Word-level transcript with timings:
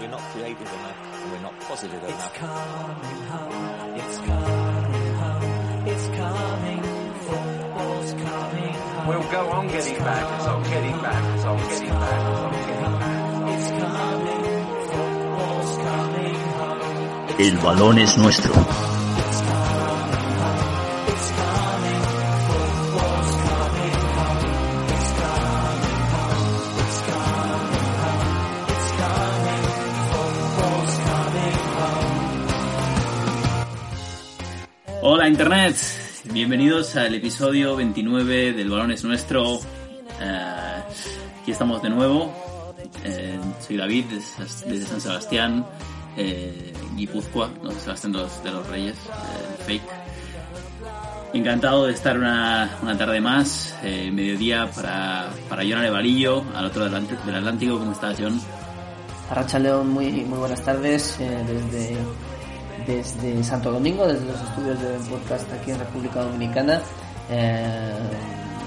We're 0.00 0.08
not 0.08 0.20
creative 0.32 0.60
enough. 0.62 1.30
We're 1.30 1.40
not 1.40 1.60
positive 1.60 2.02
It's 2.02 2.12
enough. 2.12 2.34
coming 2.34 3.22
home. 3.32 3.94
It's 3.94 4.18
coming 4.18 5.14
home. 5.20 5.86
It's 5.86 6.06
coming. 6.08 6.82
Football's 7.26 8.12
coming 8.12 8.74
home. 8.74 9.06
We'll 9.08 9.30
go 9.30 9.50
on 9.50 9.68
getting 9.68 9.98
back, 9.98 10.38
it's 10.38 10.46
on 10.46 10.62
getting 10.64 10.98
back, 11.02 11.34
it's 11.36 11.44
on 11.44 11.58
getting 11.58 11.88
back, 11.88 12.20
it's 12.30 12.40
on 12.40 12.52
getting 12.52 12.98
back. 12.98 13.52
It's 13.52 13.68
coming. 13.80 14.42
Football's 14.90 15.76
coming 15.86 16.34
home. 16.58 17.36
El 17.38 17.58
balón 17.58 17.98
es 17.98 18.16
nuestro. 18.18 18.52
Hola 35.22 35.30
Internet, 35.30 35.76
bienvenidos 36.32 36.96
al 36.96 37.14
episodio 37.14 37.76
29 37.76 38.54
del 38.54 38.68
Balón 38.68 38.90
es 38.90 39.04
Nuestro. 39.04 39.60
Eh, 40.20 40.82
aquí 41.40 41.52
estamos 41.52 41.80
de 41.80 41.90
nuevo. 41.90 42.34
Eh, 43.04 43.38
soy 43.64 43.76
David 43.76 44.06
desde, 44.06 44.84
San 44.84 45.00
Sebastián, 45.00 45.64
eh, 46.16 46.72
Guipúzcoa, 46.96 47.52
no 47.62 47.70
Sebastián 47.70 48.14
de 48.14 48.18
los, 48.18 48.42
de 48.42 48.50
los 48.50 48.66
Reyes, 48.66 48.96
eh, 48.96 49.62
fake. 49.64 49.82
Encantado 51.34 51.86
de 51.86 51.92
estar 51.92 52.18
una, 52.18 52.76
una 52.82 52.98
tarde 52.98 53.20
más, 53.20 53.76
mediodía 53.80 54.72
para, 54.74 55.30
para 55.48 55.62
John 55.62 55.78
Arevalillo, 55.78 56.42
al 56.52 56.64
otro 56.64 56.88
del, 56.88 57.06
del 57.06 57.34
Atlántico. 57.36 57.78
¿Cómo 57.78 57.92
estás, 57.92 58.18
John? 58.18 58.40
Arracha 59.30 59.60
León, 59.60 59.88
muy, 59.88 60.10
muy 60.24 60.38
buenas 60.40 60.64
tardes 60.64 61.16
desde, 61.20 61.96
desde 62.86 63.42
Santo 63.44 63.70
Domingo, 63.72 64.06
desde 64.06 64.24
los 64.26 64.40
estudios 64.40 64.80
de 64.80 64.88
podcast 65.10 65.52
aquí 65.52 65.70
en 65.70 65.78
República 65.78 66.22
Dominicana. 66.22 66.80
Eh, 67.30 67.92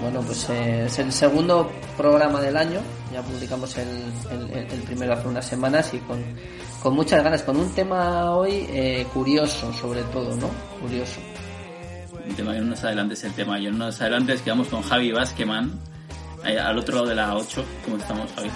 bueno, 0.02 0.22
pues 0.22 0.49
eh, 0.49 0.85
es 0.85 0.99
el 0.99 1.11
segundo 1.11 1.72
programa 1.97 2.41
del 2.41 2.57
año, 2.57 2.80
ya 3.13 3.22
publicamos 3.22 3.77
el, 3.77 3.88
el- 4.53 4.81
primero 4.83 5.13
hace 5.13 5.27
unas 5.27 5.45
semanas 5.45 5.94
y 5.94 5.99
con, 5.99 6.22
con 6.83 6.94
muchas 6.95 7.23
ganas, 7.23 7.41
con 7.44 7.55
un 7.57 7.69
tema 7.72 8.31
hoy 8.35 8.66
eh, 8.69 9.05
curioso 9.13 9.72
sobre 9.73 10.03
todo, 10.03 10.35
¿no? 10.35 10.50
Curioso. 10.81 11.19
El 12.27 12.35
tema 12.35 12.53
que 12.53 12.59
no 12.59 12.66
nos 12.67 12.83
adelantes 12.83 13.23
el 13.23 13.33
tema, 13.33 13.57
yo 13.59 13.72
no 13.72 13.85
nos 13.85 14.02
adelantes, 14.02 14.41
quedamos 14.41 14.67
con 14.67 14.81
Javi 14.81 15.11
Vázqueman, 15.11 15.72
ahí 16.44 16.57
al 16.57 16.77
otro 16.77 16.95
lado 16.95 17.07
de 17.07 17.16
la 17.16 17.35
8. 17.35 17.63
¿Cómo 17.85 17.97
estamos, 17.97 18.29
Javi? 18.35 18.50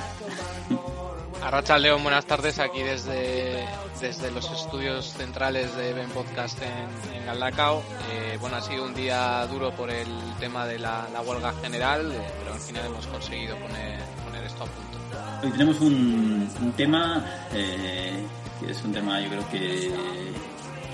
Arracha 1.41 1.77
León, 1.77 2.03
buenas 2.03 2.25
tardes 2.25 2.59
aquí 2.59 2.81
desde, 2.81 3.65
desde 4.01 4.29
los 4.31 4.49
estudios 4.51 5.13
centrales 5.13 5.75
de 5.75 5.93
Ben 5.93 6.09
Podcast 6.09 6.59
en, 6.61 7.13
en 7.15 7.25
Galdacao. 7.25 7.81
Eh, 8.11 8.37
bueno, 8.41 8.57
ha 8.57 8.61
sido 8.61 8.85
un 8.85 8.93
día 8.93 9.45
duro 9.47 9.71
por 9.71 9.89
el 9.89 10.07
tema 10.39 10.65
de 10.67 10.77
la, 10.79 11.07
la 11.13 11.21
huelga 11.21 11.53
general, 11.61 12.11
eh, 12.11 12.21
pero 12.39 12.53
al 12.53 12.59
final 12.59 12.85
hemos 12.85 13.07
conseguido 13.07 13.55
poner, 13.57 13.99
poner 14.25 14.43
esto 14.43 14.63
a 14.63 14.67
punto. 14.67 14.97
Hoy 15.43 15.51
tenemos 15.51 15.79
un, 15.79 16.49
un 16.61 16.71
tema 16.73 17.25
eh, 17.53 18.21
que 18.59 18.71
es 18.71 18.83
un 18.83 18.91
tema 18.91 19.21
yo 19.21 19.29
creo 19.29 19.49
que, 19.49 19.93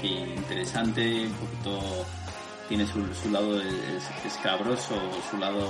que 0.01 0.07
interesante, 0.07 1.25
un 1.25 1.33
poquito 1.33 2.05
tiene 2.69 2.85
su, 2.85 3.13
su 3.15 3.29
lado 3.31 3.59
es- 3.59 4.25
escabroso, 4.25 4.95
su 5.29 5.37
lado 5.37 5.65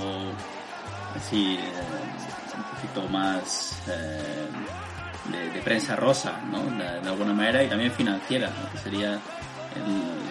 así 1.16 1.58
poquito 2.76 3.08
más 3.08 3.82
eh, 3.88 4.46
de, 5.32 5.50
de 5.50 5.60
prensa 5.62 5.96
rosa, 5.96 6.40
¿no? 6.50 6.62
De, 6.64 7.00
de 7.00 7.08
alguna 7.08 7.32
manera 7.32 7.62
y 7.64 7.68
también 7.68 7.90
financiera, 7.92 8.48
¿no? 8.50 8.70
que 8.72 8.78
sería 8.78 9.12
el- 9.14 10.26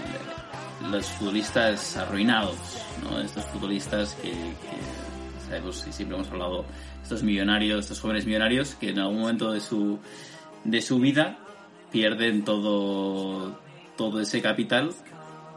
los 0.92 1.08
futbolistas 1.08 1.98
arruinados, 1.98 2.58
¿no? 3.04 3.20
Estos 3.20 3.44
futbolistas 3.46 4.14
que, 4.22 4.32
que 4.32 5.46
sabemos 5.48 5.86
y 5.88 5.92
siempre 5.92 6.18
hemos 6.18 6.30
hablado, 6.30 6.66
estos 7.02 7.24
millonarios, 7.24 7.80
estos 7.82 8.00
jóvenes 8.02 8.26
millonarios 8.26 8.76
que 8.76 8.90
en 8.90 9.00
algún 9.00 9.22
momento 9.22 9.52
de 9.52 9.62
su, 9.62 9.98
de 10.64 10.82
su 10.82 11.00
vida 11.00 11.38
pierden 11.92 12.44
todo, 12.44 13.58
todo 13.98 14.20
ese 14.20 14.42
capital, 14.42 14.92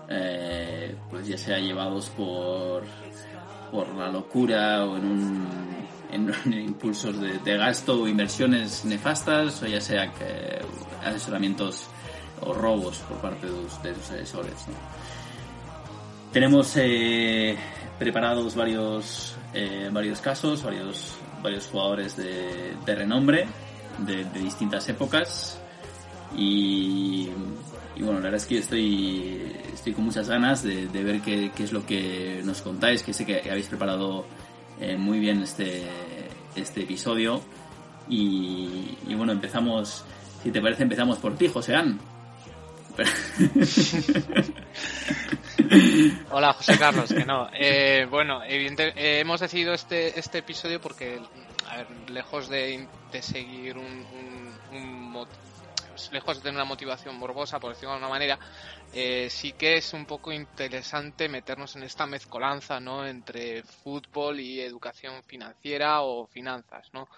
eh, 0.09 0.97
pues 1.11 1.27
ya 1.27 1.37
sea 1.37 1.59
llevados 1.59 2.09
por, 2.11 2.85
por 3.71 3.89
la 3.97 4.09
locura 4.09 4.85
o 4.87 4.97
en, 4.97 5.05
un, 5.05 5.47
en, 6.13 6.33
en 6.47 6.53
impulsos 6.61 7.21
de, 7.21 7.39
de 7.39 7.57
gasto 7.57 8.03
o 8.03 8.09
inversiones 8.09 8.85
nefastas, 8.85 9.63
o 9.63 9.67
ya 9.67 9.81
sea 9.81 10.13
que 10.13 10.59
asesoramientos 11.05 11.87
o 12.41 12.53
robos 12.53 12.99
por 12.99 13.19
parte 13.19 13.47
de, 13.47 13.53
sus- 13.53 13.83
de 13.83 13.91
asesores. 13.91 14.69
¿no? 14.69 14.75
Tenemos 16.33 16.73
eh, 16.77 17.57
preparados 17.99 18.55
varios, 18.55 19.35
eh, 19.55 19.89
varios 19.93 20.21
casos, 20.21 20.63
varios, 20.63 21.15
varios 21.43 21.67
jugadores 21.67 22.17
de, 22.17 22.75
de 22.85 22.95
renombre 22.95 23.47
de, 23.99 24.25
de 24.25 24.41
distintas 24.41 24.89
épocas 24.89 25.59
y, 26.37 27.31
y 27.97 28.03
bueno, 28.03 28.15
la 28.21 28.25
verdad 28.25 28.35
es 28.37 28.47
que 28.47 28.59
estoy, 28.59 29.57
estoy 29.73 29.95
con 29.95 30.05
muchas 30.05 30.29
ganas 30.29 30.63
de, 30.63 30.87
de 30.89 31.03
ver 31.03 31.21
qué, 31.23 31.51
qué 31.57 31.65
es 31.65 31.73
lo 31.73 31.85
que 31.87 32.43
nos 32.45 32.61
contáis, 32.63 33.03
que 33.03 33.13
sé 33.15 33.25
que 33.25 33.51
habéis 33.51 33.67
preparado 33.67 34.27
eh, 34.81 34.97
muy 34.97 35.19
bien 35.19 35.43
este, 35.43 35.83
este 36.57 36.83
episodio 36.83 37.41
y, 38.09 38.97
y 39.07 39.15
bueno, 39.15 39.33
empezamos, 39.33 40.05
si 40.43 40.51
te 40.51 40.61
parece, 40.61 40.83
empezamos 40.85 41.19
por 41.19 41.37
ti, 41.37 41.49
Joseán. 41.49 41.99
Hola 46.31 46.53
José 46.53 46.79
Carlos, 46.79 47.13
que 47.13 47.25
no. 47.25 47.49
Eh, 47.53 48.07
bueno, 48.11 48.43
evidente, 48.45 48.89
eh, 48.97 49.21
hemos 49.21 49.41
decidido 49.41 49.73
este, 49.75 50.19
este 50.19 50.39
episodio 50.39 50.81
porque, 50.81 51.21
a 51.69 51.77
ver, 51.79 51.87
lejos 52.11 52.49
de, 52.49 52.87
seguir 53.23 53.77
un, 53.77 53.85
un- 53.85 54.77
un 54.77 55.13
lejos 56.13 56.37
de 56.37 56.43
tener 56.43 56.57
una 56.57 56.65
motivación 56.65 57.17
morbosa, 57.17 57.59
por 57.59 57.71
decirlo 57.71 57.91
de 57.91 57.95
alguna 57.97 58.11
manera, 58.11 58.39
eh, 58.93 59.29
sí 59.31 59.53
que 59.53 59.77
es 59.77 59.93
un 59.93 60.07
poco 60.07 60.33
interesante 60.33 61.29
meternos 61.29 61.77
en 61.77 61.83
esta 61.83 62.07
mezcolanza, 62.07 62.81
¿no? 62.81 63.07
Entre 63.07 63.63
fútbol 63.63 64.41
y 64.41 64.61
educación 64.61 65.23
financiera 65.25 66.03
o 66.03 66.27
finanzas, 66.27 66.89
¿no? 66.93 67.09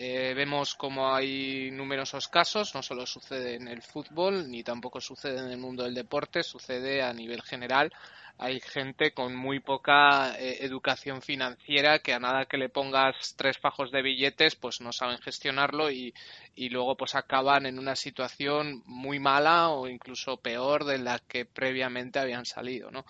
Eh, 0.00 0.32
vemos 0.36 0.76
como 0.76 1.12
hay 1.12 1.72
numerosos 1.72 2.28
casos, 2.28 2.72
no 2.72 2.84
solo 2.84 3.04
sucede 3.04 3.56
en 3.56 3.66
el 3.66 3.82
fútbol, 3.82 4.48
ni 4.48 4.62
tampoco 4.62 5.00
sucede 5.00 5.40
en 5.40 5.50
el 5.50 5.58
mundo 5.58 5.82
del 5.82 5.94
deporte, 5.94 6.44
sucede 6.44 7.02
a 7.02 7.12
nivel 7.12 7.42
general. 7.42 7.92
Hay 8.38 8.60
gente 8.60 9.10
con 9.12 9.34
muy 9.34 9.58
poca 9.58 10.38
eh, 10.38 10.58
educación 10.60 11.20
financiera 11.20 11.98
que 11.98 12.14
a 12.14 12.20
nada 12.20 12.44
que 12.44 12.58
le 12.58 12.68
pongas 12.68 13.34
tres 13.36 13.58
fajos 13.58 13.90
de 13.90 14.02
billetes, 14.02 14.54
pues 14.54 14.80
no 14.80 14.92
saben 14.92 15.18
gestionarlo 15.18 15.90
y, 15.90 16.14
y 16.54 16.68
luego 16.68 16.96
pues 16.96 17.16
acaban 17.16 17.66
en 17.66 17.80
una 17.80 17.96
situación 17.96 18.84
muy 18.86 19.18
mala 19.18 19.70
o 19.70 19.88
incluso 19.88 20.36
peor 20.36 20.84
de 20.84 20.98
la 20.98 21.18
que 21.18 21.44
previamente 21.44 22.20
habían 22.20 22.46
salido, 22.46 22.92
¿no? 22.92 23.04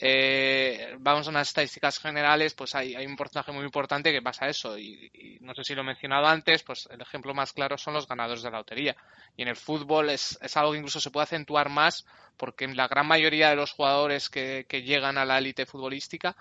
Eh, 0.00 0.94
vamos 1.00 1.26
a 1.26 1.30
unas 1.30 1.48
estadísticas 1.48 1.98
generales, 1.98 2.54
pues 2.54 2.76
hay, 2.76 2.94
hay 2.94 3.04
un 3.04 3.16
porcentaje 3.16 3.50
muy 3.50 3.64
importante 3.64 4.12
que 4.12 4.22
pasa 4.22 4.48
eso. 4.48 4.78
Y, 4.78 5.38
no 5.40 5.54
sé 5.54 5.64
si 5.64 5.74
lo 5.74 5.80
he 5.80 5.84
mencionado 5.84 6.26
antes, 6.26 6.62
pues 6.62 6.88
el 6.90 7.00
ejemplo 7.00 7.34
más 7.34 7.52
claro 7.52 7.76
son 7.76 7.94
los 7.94 8.06
ganadores 8.06 8.42
de 8.42 8.50
la 8.50 8.58
lotería. 8.58 8.96
Y 9.36 9.42
en 9.42 9.48
el 9.48 9.56
fútbol 9.56 10.10
es, 10.10 10.38
es 10.40 10.56
algo 10.56 10.72
que 10.72 10.78
incluso 10.78 11.00
se 11.00 11.10
puede 11.10 11.24
acentuar 11.24 11.68
más 11.68 12.06
porque 12.36 12.68
la 12.68 12.86
gran 12.86 13.08
mayoría 13.08 13.50
de 13.50 13.56
los 13.56 13.72
jugadores 13.72 14.28
que, 14.28 14.66
que 14.68 14.82
llegan 14.82 15.18
a 15.18 15.24
la 15.24 15.38
élite 15.38 15.66
futbolística 15.66 16.36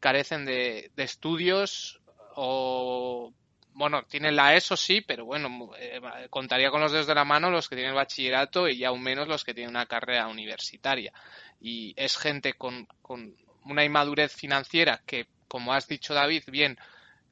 carecen 0.00 0.46
de, 0.46 0.90
de 0.96 1.02
estudios 1.02 2.00
o 2.34 3.32
bueno, 3.74 4.04
tienen 4.04 4.36
la 4.36 4.54
ESO 4.54 4.76
sí, 4.76 5.00
pero 5.00 5.24
bueno, 5.24 5.70
eh, 5.78 6.00
contaría 6.30 6.70
con 6.70 6.80
los 6.80 6.92
dedos 6.92 7.08
de 7.08 7.14
la 7.14 7.24
mano 7.24 7.50
los 7.50 7.68
que 7.68 7.76
tienen 7.76 7.94
bachillerato 7.94 8.68
y 8.68 8.84
aún 8.84 9.02
menos 9.02 9.26
los 9.26 9.44
que 9.44 9.52
tienen 9.52 9.70
una 9.70 9.86
carrera 9.86 10.28
universitaria. 10.28 11.12
Y 11.60 11.92
es 11.96 12.16
gente 12.16 12.54
con, 12.54 12.86
con 13.02 13.36
una 13.64 13.84
inmadurez 13.84 14.32
financiera 14.32 15.02
que, 15.04 15.26
como 15.48 15.72
has 15.72 15.88
dicho 15.88 16.14
David, 16.14 16.44
bien, 16.46 16.78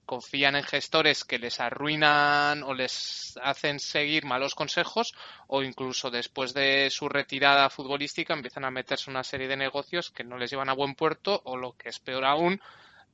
confían 0.04 0.56
en 0.56 0.64
gestores 0.64 1.24
que 1.24 1.38
les 1.38 1.60
arruinan 1.60 2.64
o 2.64 2.74
les 2.74 3.38
hacen 3.40 3.78
seguir 3.78 4.24
malos 4.24 4.56
consejos 4.56 5.14
o 5.46 5.62
incluso 5.62 6.10
después 6.10 6.54
de 6.54 6.90
su 6.90 7.08
retirada 7.08 7.70
futbolística 7.70 8.34
empiezan 8.34 8.64
a 8.64 8.70
meterse 8.70 9.10
en 9.10 9.16
una 9.16 9.24
serie 9.24 9.46
de 9.46 9.56
negocios 9.56 10.10
que 10.10 10.24
no 10.24 10.38
les 10.38 10.50
llevan 10.50 10.68
a 10.68 10.74
buen 10.74 10.96
puerto 10.96 11.40
o 11.44 11.56
lo 11.56 11.76
que 11.76 11.88
es 11.88 12.00
peor 12.00 12.24
aún, 12.24 12.60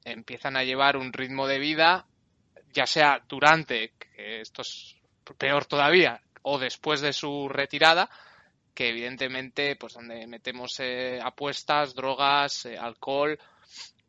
empiezan 0.05 0.57
a 0.57 0.65
llevar 0.65 0.97
un 0.97 1.13
ritmo 1.13 1.47
de 1.47 1.59
vida 1.59 2.07
ya 2.79 2.87
sea 2.87 3.21
durante, 3.29 3.95
que 3.99 4.41
esto 4.41 4.63
es 4.63 4.95
peor 5.37 5.65
todavía, 5.67 6.21
o 6.43 6.61
después 6.61 7.01
de 7.01 7.13
su 7.13 7.49
retirada, 7.49 8.09
que 8.73 8.91
evidentemente, 8.91 9.75
pues 9.75 9.95
donde 9.95 10.29
metemos 10.29 10.79
eh, 10.79 11.19
apuestas, 11.21 11.93
drogas, 11.97 12.67
eh, 12.67 12.79
alcohol, 12.79 13.37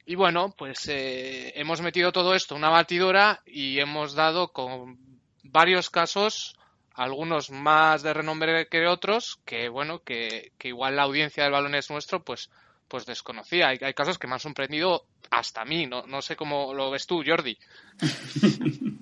y 0.05 0.13
bueno, 0.13 0.53
pues 0.55 0.87
eh, 0.87 1.51
hemos 1.55 1.81
metido 1.81 2.11
todo 2.11 2.35
esto 2.35 2.53
en 2.53 2.59
una 2.59 2.69
batidora 2.69 3.41
y 3.43 3.79
hemos 3.79 4.13
dado 4.13 4.49
con 4.49 4.99
varios 5.41 5.89
casos, 5.89 6.55
algunos 6.93 7.49
más 7.49 8.03
de 8.03 8.13
renombre 8.13 8.67
que 8.67 8.85
otros, 8.85 9.39
que 9.45 9.67
bueno, 9.67 10.03
que, 10.03 10.51
que 10.59 10.67
igual 10.67 10.95
la 10.95 11.03
audiencia 11.03 11.43
del 11.43 11.53
balón 11.53 11.73
es 11.73 11.89
nuestro, 11.89 12.23
pues, 12.23 12.51
pues 12.89 13.05
desconocía. 13.05 13.69
Hay, 13.69 13.79
hay 13.81 13.93
casos 13.93 14.17
que 14.17 14.27
me 14.27 14.33
han 14.33 14.39
sorprendido 14.39 15.05
hasta 15.31 15.63
mí, 15.63 15.85
no, 15.85 16.05
no 16.07 16.21
sé 16.21 16.35
cómo 16.35 16.73
lo 16.73 16.91
ves 16.91 17.07
tú, 17.07 17.23
Jordi. 17.25 17.57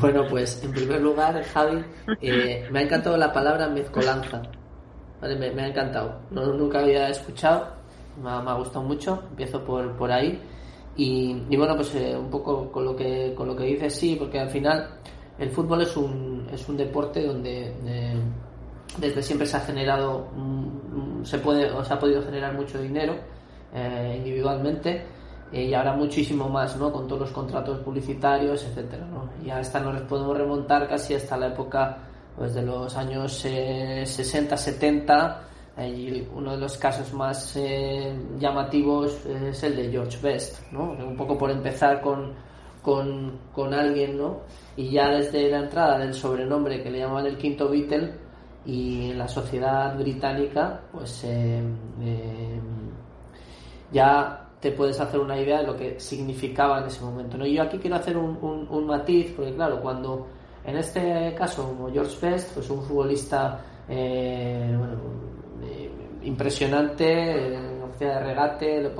Bueno, 0.00 0.26
pues 0.28 0.62
en 0.64 0.72
primer 0.72 1.00
lugar, 1.00 1.40
Javi, 1.44 1.84
eh, 2.20 2.66
me 2.70 2.80
ha 2.80 2.82
encantado 2.82 3.16
la 3.16 3.32
palabra 3.32 3.68
mezcolanza. 3.68 4.42
Me, 5.22 5.62
ha 5.62 5.68
encantado. 5.68 6.20
No, 6.30 6.46
nunca 6.52 6.80
había 6.80 7.08
escuchado, 7.08 7.76
me 8.20 8.28
ha, 8.28 8.54
gustado 8.54 8.84
mucho. 8.84 9.22
Empiezo 9.30 9.64
por, 9.64 9.96
por 9.96 10.10
ahí. 10.10 10.42
Y, 10.96 11.44
y 11.48 11.56
bueno, 11.56 11.76
pues 11.76 11.94
eh, 11.94 12.16
un 12.16 12.28
poco 12.28 12.70
con 12.70 12.84
lo 12.84 12.96
que 12.96 13.34
con 13.36 13.46
lo 13.46 13.56
que 13.56 13.64
dices, 13.64 13.94
sí, 13.94 14.16
porque 14.18 14.38
al 14.40 14.50
final 14.50 14.98
el 15.38 15.50
fútbol 15.50 15.82
es 15.82 15.96
un, 15.96 16.48
es 16.52 16.68
un 16.68 16.76
deporte 16.76 17.24
donde 17.24 17.74
eh, 17.84 18.20
desde 18.98 19.22
siempre 19.22 19.46
se 19.46 19.56
ha 19.56 19.60
generado, 19.60 20.28
se 21.24 21.38
puede, 21.38 21.70
o 21.70 21.80
ha 21.80 21.98
podido 21.98 22.22
generar 22.22 22.54
mucho 22.54 22.80
dinero 22.80 23.16
eh, 23.72 24.14
individualmente 24.18 25.04
eh, 25.54 25.66
y 25.66 25.74
ahora 25.74 25.94
muchísimo 25.94 26.48
más, 26.48 26.76
¿no? 26.76 26.90
Con 26.90 27.06
todos 27.06 27.22
los 27.22 27.30
contratos 27.30 27.78
publicitarios, 27.78 28.64
etcétera, 28.64 29.06
¿no? 29.06 29.30
Y 29.44 29.50
hasta 29.50 29.78
nos 29.78 30.00
podemos 30.02 30.36
remontar 30.36 30.88
casi 30.88 31.14
hasta 31.14 31.36
la 31.36 31.46
época 31.46 31.98
pues, 32.36 32.54
de 32.54 32.62
los 32.62 32.96
años 32.96 33.44
eh, 33.44 34.02
60, 34.04 34.56
70 34.56 35.42
eh, 35.76 35.88
y 35.88 36.28
uno 36.34 36.52
de 36.52 36.56
los 36.56 36.76
casos 36.76 37.12
más 37.12 37.56
llamativos 38.36 39.24
es 39.26 39.62
el 39.62 39.76
de 39.76 39.90
George 39.92 40.18
Best, 40.20 40.72
¿no? 40.72 40.90
Un 40.90 41.16
poco 41.16 41.38
por 41.38 41.52
empezar 41.52 42.00
con, 42.00 42.34
con, 42.82 43.38
con 43.52 43.72
alguien, 43.74 44.18
¿no? 44.18 44.40
Y 44.76 44.90
ya 44.90 45.08
desde 45.08 45.48
la 45.50 45.60
entrada 45.60 45.98
del 45.98 46.14
sobrenombre 46.14 46.82
que 46.82 46.90
le 46.90 46.98
llamaban 46.98 47.26
el 47.26 47.36
quinto 47.36 47.68
Beatle 47.68 48.23
y 48.66 49.12
la 49.14 49.28
sociedad 49.28 49.96
británica, 49.98 50.80
pues 50.92 51.22
eh, 51.24 51.62
eh, 52.02 52.60
ya 53.92 54.48
te 54.60 54.72
puedes 54.72 54.98
hacer 55.00 55.20
una 55.20 55.38
idea 55.38 55.58
de 55.60 55.66
lo 55.66 55.76
que 55.76 56.00
significaba 56.00 56.80
en 56.80 56.86
ese 56.86 57.02
momento. 57.04 57.36
¿no? 57.36 57.46
Yo 57.46 57.62
aquí 57.62 57.78
quiero 57.78 57.96
hacer 57.96 58.16
un, 58.16 58.38
un- 58.40 58.66
un 58.70 58.86
matiz, 58.86 59.32
porque 59.36 59.54
claro, 59.54 59.80
cuando 59.80 60.26
en 60.64 60.76
este 60.78 61.34
caso, 61.36 61.64
como 61.68 61.92
George 61.92 62.16
Best, 62.26 62.54
pues 62.54 62.70
un 62.70 62.82
futbolista 62.82 63.60
eh, 63.88 64.74
bueno, 64.78 64.94
eh, 65.62 65.90
impresionante, 66.22 67.54
eh, 67.54 67.60
de 67.98 68.18
regate, 68.20 68.90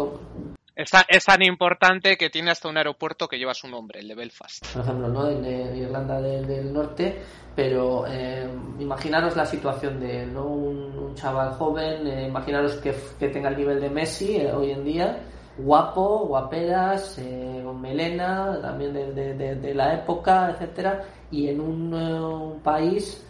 Es 0.76 0.90
tan, 1.24 1.42
importante 1.42 2.16
que 2.16 2.30
tiene 2.30 2.50
hasta 2.50 2.68
un 2.68 2.76
aeropuerto 2.76 3.28
que 3.28 3.38
lleva 3.38 3.54
su 3.54 3.68
nombre, 3.68 4.00
el 4.00 4.08
de 4.08 4.14
Belfast. 4.16 4.66
por 4.72 4.82
ejemplo, 4.82 5.08
¿no? 5.08 5.30
en, 5.30 5.44
eh, 5.44 5.76
Irlanda 5.76 6.20
del, 6.20 6.72
Norte, 6.72 7.16
pero 7.54 8.04
eh, 8.08 8.48
imaginaros 8.80 9.36
la 9.36 9.46
situación 9.46 10.00
de 10.00 10.26
¿no? 10.26 10.46
un, 10.46 10.98
un 10.98 11.14
chaval 11.14 11.52
joven, 11.52 12.06
eh, 12.08 12.26
imaginaros 12.26 12.74
que, 12.76 12.92
tenga 13.28 13.50
el 13.50 13.56
nivel 13.56 13.80
de 13.80 13.88
Messi 13.88 14.36
eh, 14.36 14.52
hoy 14.52 14.72
en 14.72 14.84
día, 14.84 15.20
guapo, 15.58 16.26
guaperas, 16.26 17.18
eh, 17.18 17.60
con 17.64 17.80
melena, 17.80 18.58
también 18.60 18.92
de, 18.92 19.12
de- 19.12 19.34
de- 19.34 19.54
de 19.54 19.74
la 19.74 19.94
época, 19.94 20.50
etcétera, 20.50 21.04
y 21.30 21.48
en 21.50 21.60
un, 21.60 21.94
eh, 21.94 22.20
un 22.20 22.60
país, 22.60 23.24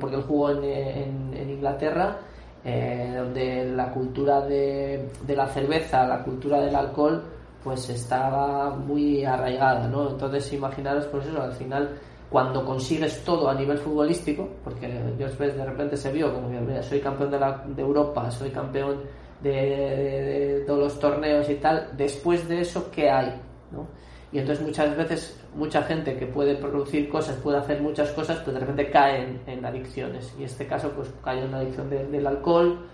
porque 0.00 0.16
él 0.16 0.22
jugó 0.22 0.50
en, 0.50 0.62
en- 0.64 1.34
en 1.34 1.50
Inglaterra, 1.50 2.18
eh, 2.64 3.14
donde 3.16 3.64
la 3.72 3.90
cultura 3.90 4.40
de, 4.42 5.08
de 5.26 5.36
la 5.36 5.46
cerveza, 5.48 6.06
la 6.06 6.22
cultura 6.22 6.60
del 6.60 6.74
alcohol, 6.74 7.22
pues 7.64 7.88
estaba 7.90 8.70
muy 8.70 9.24
arraigada, 9.24 9.86
¿no? 9.88 10.10
Entonces, 10.10 10.52
imaginaros, 10.52 11.06
pues 11.06 11.26
eso, 11.26 11.40
al 11.42 11.52
final, 11.52 11.90
cuando 12.30 12.64
consigues 12.64 13.22
todo 13.24 13.48
a 13.48 13.54
nivel 13.54 13.78
futbolístico, 13.78 14.48
porque 14.64 14.88
George 15.18 15.36
Best 15.38 15.56
de 15.56 15.64
repente 15.64 15.96
se 15.96 16.10
vio 16.12 16.32
como, 16.34 16.48
mira, 16.48 16.82
soy 16.82 17.00
campeón 17.00 17.30
de, 17.30 17.38
la, 17.38 17.62
de 17.66 17.82
Europa, 17.82 18.30
soy 18.30 18.50
campeón 18.50 19.00
de, 19.42 19.50
de- 19.50 20.22
de 20.58 20.60
todos 20.66 20.78
los 20.80 20.98
torneos 21.00 21.48
y 21.50 21.54
tal, 21.56 21.88
después 21.96 22.48
de 22.48 22.60
eso, 22.60 22.90
¿qué 22.90 23.10
hay? 23.10 23.40
¿no? 23.70 23.86
Y 24.32 24.38
entonces 24.38 24.64
muchas 24.64 24.96
veces, 24.96 25.41
mucha 25.54 25.82
gente 25.82 26.16
que 26.16 26.26
puede 26.26 26.56
producir 26.56 27.08
cosas, 27.08 27.36
puede 27.36 27.58
hacer 27.58 27.80
muchas 27.80 28.10
cosas, 28.12 28.38
pues 28.40 28.54
de 28.54 28.60
repente 28.60 28.90
cae 28.90 29.38
en, 29.46 29.64
adicciones. 29.64 30.32
Y 30.36 30.40
en 30.42 30.46
este 30.46 30.66
caso, 30.66 30.90
pues 30.90 31.10
cayó 31.22 31.44
en 31.44 31.50
la 31.52 31.58
adicción 31.58 31.90
de- 31.90 32.06
del 32.06 32.26
alcohol, 32.26 32.86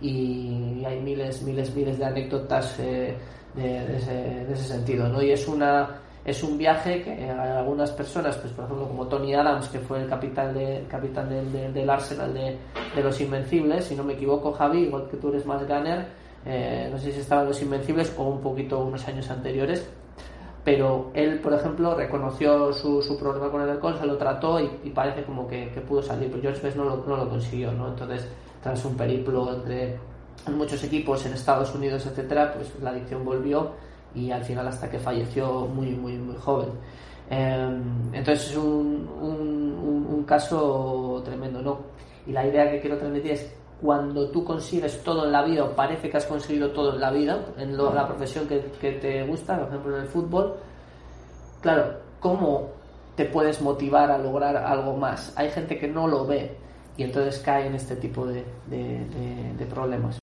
y 0.00 0.82
hay 0.84 1.00
miles, 1.00 1.42
miles, 1.42 1.74
miles 1.74 1.98
de 1.98 2.04
anécdotas 2.04 2.78
eh, 2.80 3.16
de, 3.54 3.96
ese, 3.96 4.12
de 4.12 4.52
ese 4.52 4.64
sentido, 4.64 5.08
¿no? 5.08 5.22
Y 5.22 5.30
es 5.30 5.46
una 5.46 6.02
es 6.24 6.42
un 6.44 6.56
viaje 6.56 7.02
que 7.02 7.28
a 7.30 7.58
algunas 7.58 7.90
personas, 7.90 8.36
pues 8.36 8.52
por 8.52 8.64
ejemplo 8.64 8.86
como 8.86 9.08
Tony 9.08 9.34
Adams, 9.34 9.68
que 9.68 9.80
fue 9.80 10.02
el 10.02 10.08
capitán 10.08 10.54
de, 10.54 10.84
capitán 10.88 11.28
del, 11.28 11.90
Arsenal 11.90 12.32
de, 12.32 12.56
de 12.94 13.02
los 13.02 13.20
Invencibles, 13.20 13.86
si 13.86 13.96
no 13.96 14.04
me 14.04 14.12
equivoco, 14.12 14.52
Javi, 14.52 14.84
igual 14.84 15.08
que 15.10 15.16
tú 15.16 15.30
eres 15.30 15.44
más 15.46 15.66
gunner, 15.66 16.06
eh, 16.46 16.88
no 16.92 16.98
sé 16.98 17.10
si 17.10 17.20
estaban 17.20 17.46
los 17.46 17.60
Invencibles 17.60 18.14
o 18.16 18.22
un 18.24 18.40
poquito 18.40 18.84
unos 18.84 19.06
años 19.08 19.28
anteriores, 19.30 19.90
pero 20.64 21.10
él, 21.14 21.40
por 21.40 21.52
ejemplo, 21.54 21.94
reconoció 21.94 22.72
su, 22.72 23.02
su 23.02 23.18
problema 23.18 23.50
con 23.50 23.62
el 23.62 23.70
alcohol, 23.70 23.96
se 23.98 24.06
lo 24.06 24.16
trató 24.16 24.60
y, 24.60 24.68
parece 24.90 25.24
como 25.24 25.48
que, 25.48 25.70
que 25.70 25.80
pudo 25.80 26.02
salir, 26.02 26.28
pero 26.30 26.42
George 26.42 26.60
Best 26.62 26.76
no 26.76 26.84
lo, 26.84 26.96
no 27.06 27.16
lo 27.16 27.28
consiguió, 27.28 27.72
¿no? 27.72 27.88
Entonces, 27.88 28.28
tras 28.62 28.84
un 28.84 28.96
periplo 28.96 29.52
entre 29.54 29.98
muchos 30.56 30.82
equipos 30.84 31.24
en 31.26 31.32
Estados 31.32 31.74
Unidos, 31.74 32.06
etcétera, 32.06 32.52
pues 32.54 32.72
la 32.80 32.90
adicción 32.90 33.24
volvió 33.24 33.70
y 34.14 34.30
al 34.30 34.44
final 34.44 34.68
hasta 34.68 34.88
que 34.90 34.98
falleció 34.98 35.66
muy, 35.66 35.90
muy, 35.90 36.16
muy 36.18 36.36
joven. 36.36 36.68
Eh, 37.30 37.80
entonces 38.12 38.50
es 38.50 38.56
un- 38.56 39.08
un 39.20 40.24
caso 40.24 41.20
tremendo, 41.24 41.60
¿no? 41.62 41.78
Y 42.26 42.32
la 42.32 42.46
idea 42.46 42.70
que 42.70 42.80
quiero 42.80 42.96
transmitir 42.98 43.32
es 43.32 43.52
cuando 43.82 44.30
tú 44.30 44.44
consigues 44.44 45.02
todo 45.02 45.26
en 45.26 45.32
la 45.32 45.42
vida 45.42 45.64
o 45.64 45.74
parece 45.74 46.08
que 46.08 46.16
has 46.16 46.26
conseguido 46.26 46.70
todo 46.70 46.94
en 46.94 47.00
la 47.00 47.10
vida, 47.10 47.44
en 47.58 47.76
lo- 47.76 47.92
la 47.92 48.06
profesión 48.06 48.46
que, 48.46 48.60
te 48.92 49.24
gusta, 49.26 49.58
por 49.58 49.68
ejemplo 49.68 49.96
en 49.96 50.02
el 50.02 50.08
fútbol, 50.08 50.54
claro, 51.60 51.96
¿cómo 52.20 52.68
te 53.16 53.24
puedes 53.26 53.60
motivar 53.60 54.10
a 54.10 54.18
lograr 54.18 54.56
algo 54.56 54.96
más? 54.96 55.32
Hay 55.36 55.50
gente 55.50 55.78
que 55.78 55.88
no 55.88 56.06
lo 56.06 56.26
ve 56.26 56.56
y 56.96 57.02
entonces 57.02 57.40
cae 57.40 57.66
en 57.66 57.74
este 57.74 57.96
tipo 57.96 58.24
de 58.24 58.44
problemas. 59.68 60.21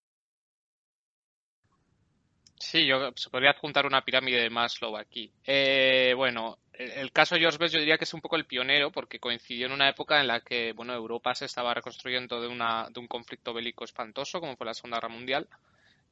Sí, 2.59 2.85
yo 2.85 3.11
se 3.15 3.29
podría 3.29 3.51
adjuntar 3.51 3.85
una 3.85 4.03
pirámide 4.03 4.41
de 4.41 4.49
Maslow 4.49 4.97
aquí. 4.97 5.31
Eh, 5.45 6.13
bueno, 6.15 6.59
el, 6.73 6.91
el 6.91 7.11
caso 7.11 7.37
George 7.37 7.57
Best 7.57 7.73
yo 7.73 7.79
diría 7.79 7.97
que 7.97 8.03
es 8.03 8.13
un 8.13 8.19
poco 8.19 8.35
el 8.35 8.45
pionero 8.45 8.91
porque 8.91 9.19
coincidió 9.19 9.65
en 9.67 9.71
una 9.71 9.87
época 9.89 10.19
en 10.19 10.27
la 10.27 10.41
que, 10.41 10.73
bueno, 10.73 10.93
Europa 10.93 11.33
se 11.33 11.45
estaba 11.45 11.73
reconstruyendo 11.73 12.41
de 12.41 12.47
una, 12.49 12.87
de 12.89 12.99
un 12.99 13.07
conflicto 13.07 13.53
bélico 13.53 13.85
espantoso 13.85 14.41
como 14.41 14.57
fue 14.57 14.65
la 14.65 14.73
Segunda 14.73 14.97
Guerra 14.97 15.09
Mundial 15.13 15.47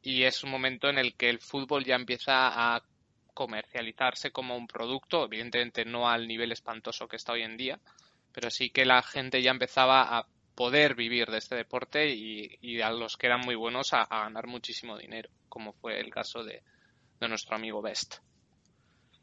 y 0.01 0.24
es 0.24 0.43
un 0.43 0.51
momento 0.51 0.89
en 0.89 0.98
el 0.98 1.15
que 1.15 1.29
el 1.29 1.39
fútbol 1.39 1.83
ya 1.83 1.95
empieza 1.95 2.75
a 2.75 2.81
comercializarse 3.33 4.31
como 4.31 4.55
un 4.55 4.67
producto, 4.67 5.25
evidentemente 5.25 5.86
no 5.86 6.10
al 6.10 6.27
nivel 6.27 6.51
espantoso 6.53 7.07
que 7.07 7.17
está 7.17 7.33
hoy 7.33 7.43
en 7.43 7.57
día, 7.57 7.79
pero 8.31 8.50
sí 8.50 8.69
que 8.69 8.86
la 8.86 9.03
gente 9.03 9.41
ya 9.41 9.51
empezaba 9.51 10.17
a 10.17 10.27
poder 10.57 10.95
vivir 10.95 11.27
de 11.27 11.37
este 11.37 11.55
deporte 11.55 12.09
y, 12.09 12.57
y 12.61 12.81
a 12.81 12.89
los 12.89 13.15
que 13.15 13.27
eran 13.27 13.41
muy 13.41 13.53
buenos 13.53 13.93
a, 13.93 14.07
ganar 14.09 14.47
muchísimo 14.47 14.97
dinero, 14.97 15.29
como 15.47 15.73
fue 15.73 15.99
el 15.99 16.09
caso 16.09 16.43
de, 16.43 16.63
nuestro 17.29 17.55
amigo 17.55 17.79
Best. 17.79 18.15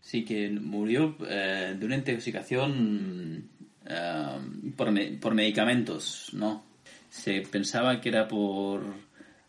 Sí, 0.00 0.24
que 0.24 0.48
murió 0.50 1.16
eh, 1.28 1.74
de 1.76 1.86
una 1.86 1.96
intoxicación 1.96 3.50
eh, 3.84 4.38
por, 4.76 4.92
me- 4.92 5.12
por 5.12 5.34
medicamentos, 5.34 6.30
¿no? 6.34 6.64
Se 7.10 7.40
pensaba 7.40 8.00
que 8.00 8.10
era 8.10 8.28
por, 8.28 8.84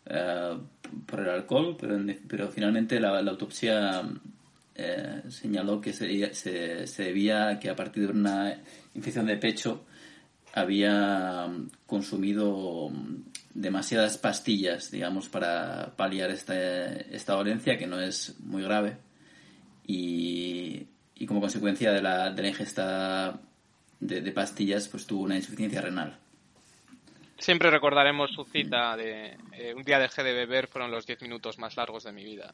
eh, 0.06 0.58
por 1.06 1.20
el 1.20 1.28
alcohol, 1.28 1.76
pero, 1.78 1.98
pero 2.26 2.48
finalmente 2.48 2.98
la, 2.98 3.22
la 3.22 3.30
autopsia 3.30 4.02
eh, 4.74 5.22
señaló 5.28 5.80
que 5.80 5.92
se, 5.92 6.34
se, 6.34 7.02
debía 7.04 7.58
que 7.60 7.70
a 7.70 7.76
partir 7.76 8.06
de 8.06 8.12
una 8.18 8.60
infección 8.94 9.26
de 9.26 9.36
pecho 9.36 9.86
había 10.56 11.48
consumido 11.86 12.90
demasiadas 13.54 14.18
pastillas, 14.18 14.90
digamos, 14.90 15.28
para 15.28 15.92
paliar 15.96 16.30
esta, 16.30 16.86
esta 16.92 17.34
dolencia 17.34 17.78
que 17.78 17.86
no 17.86 18.00
es 18.00 18.34
muy 18.40 18.62
grave 18.62 18.96
y, 19.86 20.86
y 21.14 21.26
como 21.26 21.40
consecuencia 21.40 21.92
de 21.92 22.02
la, 22.02 22.30
de 22.30 22.42
la 22.42 22.48
ingesta 22.48 23.38
de, 24.00 24.20
de 24.22 24.32
pastillas 24.32 24.88
pues 24.88 25.06
tuvo 25.06 25.22
una 25.24 25.36
insuficiencia 25.36 25.80
renal. 25.80 26.18
Siempre 27.38 27.70
recordaremos 27.70 28.30
su 28.32 28.44
cita 28.44 28.96
de 28.96 29.36
eh, 29.52 29.74
un 29.74 29.82
día 29.82 29.98
dejé 29.98 30.22
de 30.22 30.32
beber, 30.32 30.68
fueron 30.68 30.90
los 30.90 31.06
10 31.06 31.20
minutos 31.22 31.58
más 31.58 31.76
largos 31.76 32.04
de 32.04 32.12
mi 32.12 32.24
vida. 32.24 32.50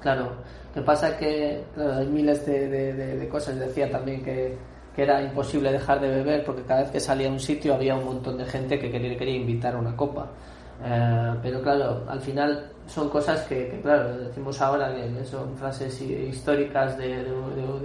Claro, 0.00 0.44
lo 0.68 0.72
que 0.74 0.82
pasa 0.82 1.10
es 1.10 1.14
que 1.16 1.64
claro, 1.74 1.94
hay 1.96 2.06
miles 2.06 2.46
de, 2.46 2.68
de- 2.68 2.92
de- 2.92 3.16
de 3.16 3.28
cosas. 3.28 3.58
Decía 3.58 3.90
también 3.90 4.22
que, 4.22 4.56
que 4.96 5.02
era 5.02 5.22
imposible 5.22 5.70
dejar 5.70 6.00
de 6.00 6.08
beber 6.08 6.42
porque 6.42 6.62
cada 6.62 6.80
vez 6.80 6.90
que 6.90 7.00
salía 7.00 7.28
a 7.28 7.30
un 7.30 7.38
sitio 7.38 7.74
había 7.74 7.94
un 7.94 8.06
montón 8.06 8.38
de 8.38 8.46
gente 8.46 8.78
que 8.78 8.90
quería, 8.90 9.16
quería 9.18 9.36
invitar 9.36 9.74
a 9.74 9.78
una 9.78 9.94
copa. 9.94 10.26
Eh, 10.82 11.34
pero 11.42 11.60
claro, 11.60 12.02
al 12.08 12.20
final 12.20 12.70
son 12.86 13.10
cosas 13.10 13.42
que, 13.42 13.78
claro, 13.82 14.16
decimos 14.16 14.58
ahora 14.62 14.94
que 14.94 15.22
son 15.26 15.54
frases 15.56 16.00
históricas 16.00 16.96
de, 16.96 17.26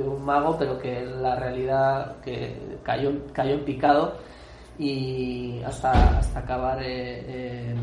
un 0.06 0.24
mago, 0.24 0.58
pero 0.58 0.80
que 0.80 1.06
la 1.06 1.36
realidad 1.36 2.15
que 2.24 2.56
cayó, 2.82 3.12
cayó 3.34 3.56
en 3.56 3.65
picado 3.65 4.13
y 4.80 5.62
hasta, 5.65 5.91
hasta 6.18 6.39
acabar, 6.39 6.80
eh, 6.82 7.75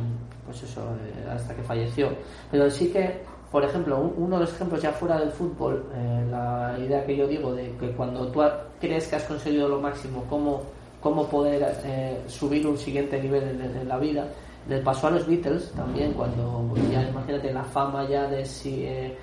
pues 0.46 0.62
eso, 0.62 0.80
eh, 1.04 1.28
hasta 1.30 1.54
que 1.54 1.62
falleció. 1.62 2.08
Pero 2.50 2.70
sí 2.70 2.90
que, 2.90 3.22
por 3.50 3.64
ejemplo, 3.64 3.98
un- 3.98 4.14
uno 4.24 4.36
de 4.36 4.42
los 4.44 4.52
ejemplos 4.54 4.82
ya 4.82 4.92
fuera 4.92 5.18
del 5.18 5.30
fútbol, 5.30 5.84
eh, 5.94 6.26
la 6.30 6.76
idea 6.78 7.04
que 7.06 7.16
yo 7.16 7.26
digo 7.26 7.52
de 7.54 7.70
que 7.80 7.90
cuando 7.92 8.26
tú 8.28 8.40
crees 8.80 9.08
que 9.08 9.16
has 9.16 9.24
conseguido 9.24 9.68
lo 9.68 9.80
máximo, 9.80 10.24
cómo, 10.28 10.62
cómo 11.00 11.26
poder 11.28 11.76
eh, 11.84 12.18
subir 12.26 12.66
un 12.66 12.76
siguiente 12.76 13.20
nivel 13.22 13.44
en, 13.60 13.88
la 13.88 13.98
vida, 13.98 14.26
le 14.68 14.78
pasó 14.80 15.06
a 15.06 15.10
los 15.12 15.26
Beatles 15.26 15.72
también, 15.72 16.12
cuando 16.12 16.74
ya 16.92 17.08
imagínate 17.08 17.52
la 17.52 17.64
fama 17.64 18.06
ya 18.08 18.26
de 18.28 18.44
si 18.44 18.84
eh, 18.84 19.16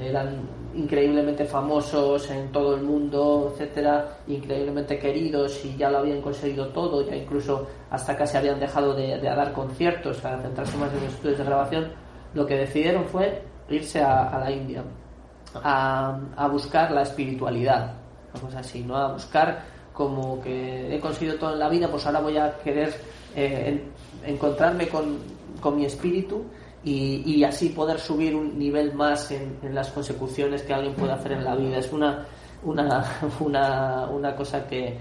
eran 0.00 0.40
increíblemente 0.74 1.44
famosos 1.44 2.30
en 2.30 2.50
todo 2.52 2.76
el 2.76 2.82
mundo, 2.82 3.50
etcétera, 3.52 4.18
increíblemente 4.28 4.98
queridos 4.98 5.64
y 5.64 5.76
ya 5.76 5.90
lo 5.90 5.98
habían 5.98 6.20
conseguido 6.20 6.68
todo, 6.68 7.04
ya 7.06 7.16
incluso 7.16 7.66
hasta 7.90 8.16
casi 8.16 8.36
habían 8.36 8.60
dejado 8.60 8.94
de, 8.94 9.18
de 9.18 9.28
dar 9.28 9.52
conciertos 9.52 10.18
para 10.18 10.40
centrarse 10.40 10.76
más 10.76 10.92
en 10.94 11.04
los 11.04 11.14
estudios 11.14 11.38
de 11.38 11.44
grabación, 11.44 11.88
lo 12.34 12.46
que 12.46 12.56
decidieron 12.56 13.04
fue 13.06 13.42
irse 13.68 14.00
a, 14.02 14.38
la 14.38 14.50
India 14.50 14.82
a, 15.62 16.18
a 16.36 16.48
buscar 16.48 16.90
la 16.90 17.02
espiritualidad, 17.02 17.94
una 18.46 18.60
así, 18.60 18.82
¿no? 18.82 18.96
A 18.96 19.12
buscar 19.12 19.62
como 19.92 20.40
que 20.40 20.94
he 20.94 21.00
conseguido 21.00 21.36
todo 21.36 21.52
en 21.52 21.58
la 21.58 21.68
vida, 21.68 21.88
pues 21.90 22.06
ahora 22.06 22.20
voy 22.20 22.36
a 22.38 22.56
querer 22.58 22.94
eh, 23.36 23.64
en- 24.24 24.32
encontrarme 24.34 24.88
con, 24.88 25.18
con 25.60 25.76
mi 25.76 25.84
espíritu 25.84 26.44
y, 26.82 27.22
y 27.26 27.44
así 27.44 27.68
poder 27.68 27.98
subir 28.00 28.34
un 28.34 28.58
nivel 28.58 28.94
más 28.94 29.30
en, 29.30 29.58
en 29.62 29.74
las 29.74 29.90
consecuciones 29.90 30.62
que 30.62 30.72
alguien 30.72 30.94
puede 30.94 31.12
hacer 31.12 31.32
en 31.32 31.44
la 31.44 31.54
vida. 31.54 31.76
Es 31.78 31.92
una, 31.92 32.24
una, 32.64 33.04
una, 33.40 34.06
una 34.10 34.34
cosa 34.34 34.66
que, 34.66 34.96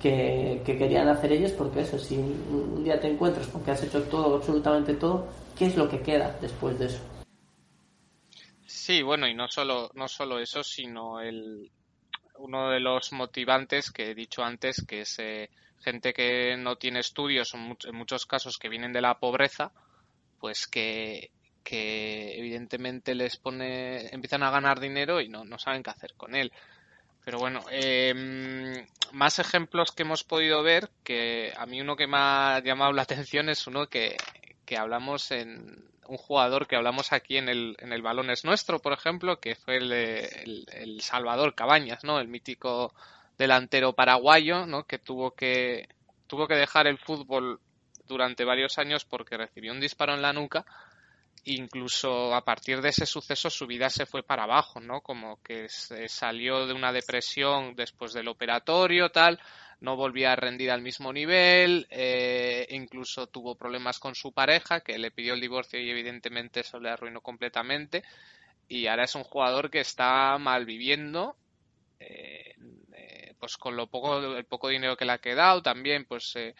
que, 0.00 0.62
que 0.64 0.78
querían 0.78 1.08
hacer 1.08 1.32
ellos 1.32 1.50
porque 1.52 1.80
eso, 1.80 1.98
si 1.98 2.16
un 2.16 2.84
día 2.84 3.00
te 3.00 3.10
encuentras 3.10 3.48
con 3.48 3.62
que 3.62 3.72
has 3.72 3.82
hecho 3.82 4.00
todo, 4.04 4.36
absolutamente 4.36 4.94
todo, 4.94 5.24
¿qué 5.56 5.66
es 5.66 5.76
lo 5.76 5.88
que 5.88 6.02
queda 6.02 6.38
después 6.40 6.78
de 6.78 6.86
eso? 6.86 7.00
Sí, 8.66 9.02
bueno, 9.02 9.26
y 9.28 9.34
no 9.34 9.48
solo, 9.48 9.90
no 9.94 10.08
solo 10.08 10.38
eso, 10.40 10.62
sino 10.64 11.20
el, 11.20 11.70
uno 12.38 12.70
de 12.70 12.80
los 12.80 13.12
motivantes 13.12 13.90
que 13.92 14.10
he 14.10 14.14
dicho 14.14 14.42
antes, 14.44 14.84
que 14.86 15.02
es 15.02 15.18
eh, 15.18 15.50
gente 15.78 16.12
que 16.14 16.56
no 16.58 16.76
tiene 16.76 17.00
estudios, 17.00 17.54
en, 17.54 17.70
much- 17.70 17.88
en 17.88 17.96
muchos 17.96 18.26
casos 18.26 18.58
que 18.58 18.68
vienen 18.68 18.92
de 18.92 19.02
la 19.02 19.18
pobreza, 19.18 19.72
pues 20.38 20.66
que, 20.68 21.30
que 21.64 22.38
evidentemente 22.38 23.14
les 23.14 23.38
pone, 23.38 24.08
empiezan 24.14 24.42
a 24.44 24.50
ganar 24.50 24.80
dinero 24.80 25.20
y 25.20 25.28
no, 25.28 25.44
no 25.44 25.58
saben 25.58 25.82
qué 25.82 25.90
hacer 25.90 26.14
con 26.16 26.34
él. 26.36 26.52
Pero 27.24 27.38
bueno, 27.38 27.60
eh, 27.70 28.86
más 29.12 29.38
ejemplos 29.38 29.92
que 29.92 30.02
hemos 30.04 30.24
podido 30.24 30.62
ver, 30.62 30.90
que 31.04 31.52
a 31.56 31.66
mí 31.66 31.80
uno 31.80 31.96
que 31.96 32.06
me 32.06 32.16
ha 32.18 32.60
llamado 32.64 32.92
la 32.92 33.02
atención 33.04 33.48
es 33.48 33.66
uno 33.66 33.86
que, 33.88 34.16
que 34.66 34.76
hablamos 34.76 35.30
en 35.30 35.88
un 36.08 36.16
jugador 36.18 36.66
que 36.66 36.76
hablamos 36.76 37.12
aquí 37.12 37.36
en 37.38 37.48
el, 37.48 37.76
en 37.78 37.92
el 37.92 38.02
Balón 38.02 38.30
es 38.30 38.44
Nuestro, 38.44 38.80
por 38.80 38.92
ejemplo, 38.92 39.40
que 39.40 39.54
fue 39.54 39.78
el, 39.78 39.92
el 39.92 41.00
Salvador 41.00 41.54
Cabañas, 41.54 42.04
¿no? 42.04 42.20
El 42.20 42.28
mítico 42.28 42.92
delantero 43.38 43.94
paraguayo, 43.94 44.66
¿no? 44.66 44.84
Que 44.84 44.98
tuvo 44.98 45.32
que, 45.32 45.88
tuvo 46.26 46.46
que 46.46 46.54
dejar 46.54 46.86
el 46.86 46.98
fútbol 46.98 47.60
durante 48.06 48.44
varios 48.44 48.78
años 48.78 49.04
porque 49.04 49.36
recibió 49.36 49.72
un 49.72 49.80
disparo 49.80 50.14
en 50.14 50.22
la 50.22 50.32
nuca 50.32 50.64
incluso 51.44 52.34
a 52.34 52.44
partir 52.44 52.80
de 52.80 52.88
ese 52.88 53.06
suceso 53.06 53.50
su 53.50 53.66
vida 53.66 53.88
se 53.88 54.06
fue 54.06 54.22
para 54.22 54.44
abajo, 54.44 54.80
¿no? 54.80 55.00
Como 55.00 55.40
que 55.42 55.68
se 55.68 56.08
salió 56.08 56.66
de 56.66 56.74
una 56.74 56.92
depresión 56.92 57.74
después 57.76 58.12
del 58.12 58.28
operatorio, 58.28 59.10
tal, 59.10 59.38
no 59.80 59.94
volvía 59.94 60.32
a 60.32 60.36
rendir 60.36 60.70
al 60.70 60.82
mismo 60.82 61.12
nivel, 61.12 61.86
eh, 61.90 62.66
incluso 62.70 63.26
tuvo 63.26 63.54
problemas 63.54 63.98
con 63.98 64.14
su 64.14 64.32
pareja, 64.32 64.80
que 64.80 64.98
le 64.98 65.10
pidió 65.10 65.34
el 65.34 65.40
divorcio 65.40 65.78
y 65.78 65.90
evidentemente 65.90 66.60
eso 66.60 66.80
le 66.80 66.90
arruinó 66.90 67.20
completamente, 67.20 68.02
y 68.68 68.86
ahora 68.86 69.04
es 69.04 69.14
un 69.14 69.22
jugador 69.24 69.70
que 69.70 69.80
está 69.80 70.36
mal 70.38 70.64
viviendo, 70.64 71.36
eh, 72.00 72.54
eh, 72.94 73.34
pues 73.38 73.56
con 73.56 73.76
lo 73.76 73.86
poco, 73.86 74.36
el 74.36 74.46
poco 74.46 74.68
dinero 74.68 74.96
que 74.96 75.04
le 75.04 75.12
ha 75.12 75.18
quedado, 75.18 75.62
también, 75.62 76.06
pues... 76.06 76.34
eh, 76.36 76.54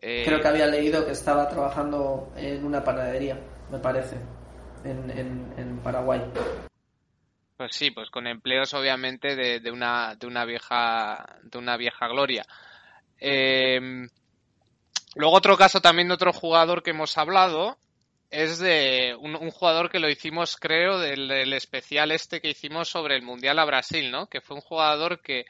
eh, 0.00 0.22
Creo 0.24 0.40
que 0.40 0.48
había 0.48 0.66
leído 0.66 1.04
que 1.04 1.12
estaba 1.12 1.48
trabajando 1.48 2.32
en 2.36 2.64
una 2.64 2.82
panadería, 2.82 3.38
me 3.72 3.78
parece, 3.78 4.16
en, 4.84 5.10
en, 5.10 5.54
en 5.56 5.78
Paraguay. 5.78 6.20
Pues 7.56 7.74
sí, 7.74 7.90
pues 7.90 8.10
con 8.10 8.26
empleos 8.26 8.74
obviamente 8.74 9.34
de, 9.34 9.60
de 9.60 9.70
una 9.70 10.14
de 10.16 10.26
una 10.26 10.44
vieja 10.44 11.38
de 11.42 11.58
una 11.58 11.76
vieja 11.76 12.06
gloria. 12.08 12.44
Eh, 13.18 13.80
luego 15.14 15.36
otro 15.36 15.56
caso 15.56 15.80
también 15.80 16.08
de 16.08 16.14
otro 16.14 16.32
jugador 16.32 16.82
que 16.82 16.90
hemos 16.90 17.16
hablado 17.16 17.78
es 18.30 18.58
de 18.58 19.14
un, 19.18 19.50
jugador 19.50 19.90
que 19.90 20.00
lo 20.00 20.08
hicimos 20.08 20.56
creo 20.56 20.98
del, 20.98 21.52
especial 21.52 22.10
este 22.12 22.40
que 22.40 22.50
hicimos 22.50 22.88
sobre 22.88 23.14
el 23.14 23.22
mundial 23.22 23.58
a 23.58 23.64
Brasil, 23.64 24.10
¿no? 24.10 24.26
Que 24.26 24.40
fue 24.40 24.56
un 24.56 24.62
jugador 24.62 25.20
que 25.20 25.44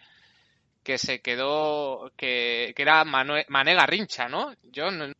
que 0.85 0.99
se 0.99 1.21
quedó 1.21 2.11
que, 2.17 2.73
que 2.76 2.83
era 2.83 3.05
Manue- 3.05 3.47
Mané 3.49 3.75
Garrincha, 3.75 4.29
¿no? 4.29 4.52
Yo 4.64 4.91
no, 4.91 5.12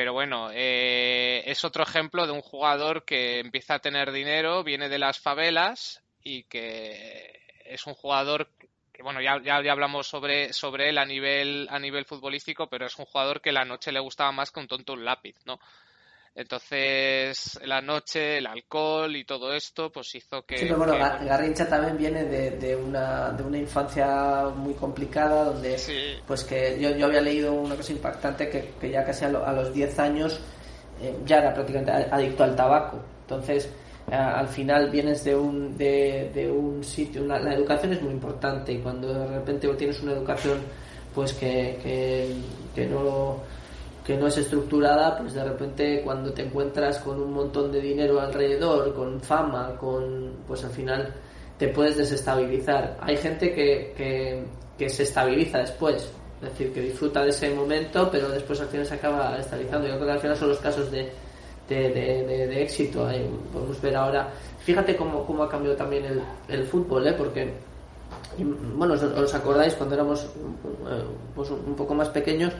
pero 0.00 0.14
bueno, 0.14 0.48
eh, 0.50 1.42
es 1.44 1.62
otro 1.62 1.82
ejemplo 1.82 2.26
de 2.26 2.32
un 2.32 2.40
jugador 2.40 3.04
que 3.04 3.38
empieza 3.38 3.74
a 3.74 3.78
tener 3.80 4.12
dinero, 4.12 4.64
viene 4.64 4.88
de 4.88 4.98
las 4.98 5.20
favelas 5.20 6.02
y 6.22 6.44
que 6.44 7.38
es 7.66 7.86
un 7.86 7.92
jugador 7.92 8.48
que, 8.94 9.02
bueno, 9.02 9.20
ya, 9.20 9.42
ya, 9.42 9.62
ya 9.62 9.72
hablamos 9.72 10.06
sobre, 10.06 10.54
sobre 10.54 10.88
él 10.88 10.96
a 10.96 11.04
nivel, 11.04 11.68
a 11.70 11.78
nivel 11.78 12.06
futbolístico, 12.06 12.70
pero 12.70 12.86
es 12.86 12.98
un 12.98 13.04
jugador 13.04 13.42
que 13.42 13.52
la 13.52 13.66
noche 13.66 13.92
le 13.92 14.00
gustaba 14.00 14.32
más 14.32 14.50
que 14.50 14.60
un 14.60 14.68
tonto 14.68 14.94
un 14.94 15.04
lápiz, 15.04 15.36
¿no? 15.44 15.60
Entonces, 16.34 17.58
la 17.64 17.80
noche, 17.80 18.38
el 18.38 18.46
alcohol 18.46 19.14
y 19.16 19.24
todo 19.24 19.52
esto, 19.54 19.90
pues 19.90 20.14
hizo 20.14 20.42
que... 20.42 20.58
Sí, 20.58 20.64
pero 20.66 20.78
bueno, 20.78 20.92
que, 20.94 20.98
Ga- 21.00 21.24
Garrincha 21.24 21.68
también 21.68 21.96
viene 21.96 22.24
de, 22.24 22.52
de 22.52 22.76
una, 22.76 23.30
de 23.32 23.42
una 23.42 23.58
infancia 23.58 24.44
muy 24.54 24.74
complicada 24.74 25.44
donde 25.44 25.78
Sí. 25.78 26.14
pues 26.26 26.44
que 26.44 26.78
yo, 26.80 26.90
yo 26.96 27.06
había 27.06 27.20
leído 27.20 27.52
una 27.52 27.76
cosa 27.76 27.92
impactante 27.92 28.48
que, 28.48 28.72
que 28.80 28.90
ya 28.90 29.04
casi 29.04 29.24
a, 29.24 29.28
lo- 29.30 29.44
a 29.44 29.52
los 29.52 29.72
10 29.72 29.98
años 29.98 30.40
eh, 31.02 31.16
ya 31.24 31.38
era 31.38 31.54
prácticamente 31.54 31.92
adicto 31.92 32.44
al 32.44 32.54
tabaco. 32.56 33.00
Entonces, 33.22 33.68
eh, 34.10 34.14
al 34.14 34.48
final 34.48 34.90
vienes 34.90 35.24
de 35.24 35.34
un, 35.36 35.76
de, 35.78 36.30
de 36.34 36.50
un 36.50 36.84
sitio, 36.84 37.22
una- 37.22 37.38
la 37.38 37.54
educación 37.54 37.92
es 37.92 38.02
muy 38.02 38.12
importante 38.12 38.72
y 38.72 38.78
cuando 38.78 39.12
de 39.12 39.26
repente 39.38 39.68
tienes 39.74 40.00
una 40.00 40.12
educación 40.12 40.58
pues 41.14 41.32
que, 41.32 41.78
que, 41.82 42.34
que 42.74 42.86
no 42.86 43.42
que 44.10 44.16
no 44.16 44.26
es 44.26 44.36
estructurada, 44.38 45.16
pues 45.18 45.34
de 45.34 45.44
repente 45.44 46.00
cuando 46.02 46.32
te 46.32 46.42
encuentras 46.42 46.98
con 46.98 47.22
un 47.22 47.32
montón 47.32 47.70
de 47.70 47.80
dinero 47.80 48.20
alrededor, 48.20 48.92
con 48.92 49.20
fama, 49.20 49.76
con 49.78 50.32
pues 50.48 50.64
al 50.64 50.70
final 50.70 51.14
te 51.56 51.68
puedes 51.68 51.96
desestabilizar. 51.96 52.96
Hay 53.02 53.16
gente 53.16 53.52
que, 53.54 53.94
que, 53.96 54.42
que 54.76 54.88
se 54.88 55.04
estabiliza 55.04 55.58
después, 55.58 56.10
es 56.42 56.48
decir, 56.50 56.72
que 56.72 56.80
disfruta 56.80 57.22
de 57.22 57.28
ese 57.28 57.54
momento, 57.54 58.08
pero 58.10 58.28
después 58.30 58.60
al 58.60 58.66
final 58.66 58.84
se 58.86 58.94
acaba 58.94 59.38
estabilizando. 59.38 59.86
Yo 59.86 59.94
creo 59.94 60.06
que 60.06 60.12
al 60.12 60.20
final 60.20 60.36
son 60.36 60.48
los 60.48 60.58
casos 60.58 60.90
de, 60.90 61.08
de, 61.68 61.76
de- 61.90 62.46
de- 62.48 62.62
éxito. 62.62 63.06
Ahí 63.06 63.30
podemos 63.52 63.80
ver 63.80 63.94
ahora. 63.94 64.28
Fíjate 64.58 64.96
cómo, 64.96 65.24
cómo 65.24 65.44
ha 65.44 65.48
cambiado 65.48 65.76
también 65.76 66.04
el, 66.04 66.20
el 66.48 66.64
fútbol, 66.64 67.06
¿eh? 67.06 67.14
porque 67.16 67.52
bueno, 68.76 68.94
os, 68.94 69.02
os 69.02 69.34
acordáis 69.34 69.74
cuando 69.74 69.94
éramos 69.94 70.24
eh, 70.24 71.04
pues, 71.34 71.50
un 71.50 71.74
poco 71.76 71.94
más 71.94 72.08
pequeños, 72.08 72.52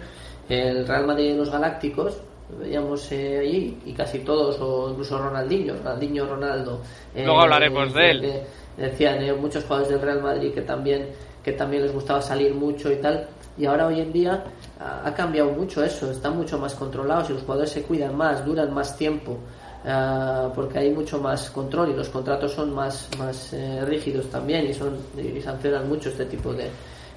el 0.49 0.87
Real 0.87 1.07
Madrid 1.07 1.33
y 1.33 1.37
los 1.37 1.51
Galácticos, 1.51 2.17
veíamos 2.59 3.11
eh, 3.13 3.39
allí 3.39 3.79
y 3.87 3.93
casi 3.93 4.21
todos, 4.21 4.59
o 4.61 4.91
incluso 4.91 5.19
Ronaldinho, 5.19 5.75
Ronaldinho, 5.77 6.27
Ronaldo. 6.27 6.81
eh, 7.15 7.25
Luego 7.25 7.43
hablaremos 7.43 7.93
de 7.95 8.11
él. 8.11 8.43
decían 8.77 9.23
eh, 9.23 9.33
muchos 9.33 9.65
jugadores 9.65 9.91
del 9.93 10.01
Real 10.01 10.23
Madrid 10.23 10.53
que 10.53 10.63
también 10.63 11.09
que 11.43 11.53
también 11.53 11.83
les 11.83 11.93
gustaba 11.93 12.21
salir 12.21 12.55
mucho 12.55 12.91
y 12.93 12.97
tal 12.97 13.27
y 13.59 13.65
ahora 13.67 13.87
hoy 13.87 14.01
en 14.01 14.13
día 14.13 14.45
ha, 14.79 15.09
ha 15.09 15.15
cambiado 15.15 15.51
mucho 15.51 15.83
eso 15.83 16.11
están 16.11 16.37
mucho 16.37 16.59
más 16.59 16.75
controlados 16.75 17.31
y 17.31 17.33
los 17.33 17.43
jugadores 17.43 17.71
se 17.71 17.83
cuidan 17.83 18.15
más 18.17 18.45
duran 18.45 18.73
más 18.73 18.97
tiempo 18.97 19.39
ah, 19.87 20.51
porque 20.55 20.79
hay 20.79 20.91
mucho 20.93 21.19
más 21.19 21.51
control 21.51 21.91
y 21.91 21.95
los 21.95 22.09
contratos 22.11 22.53
son 22.53 22.75
más 22.75 23.09
más 23.19 23.53
eh, 23.53 23.83
rígidos 23.87 24.27
también 24.31 24.67
y 24.69 24.75
son 24.75 24.97
y 25.17 25.41
sancionan 25.41 25.89
mucho 25.89 26.11
este 26.11 26.27
tipo 26.27 26.53
de 26.53 26.69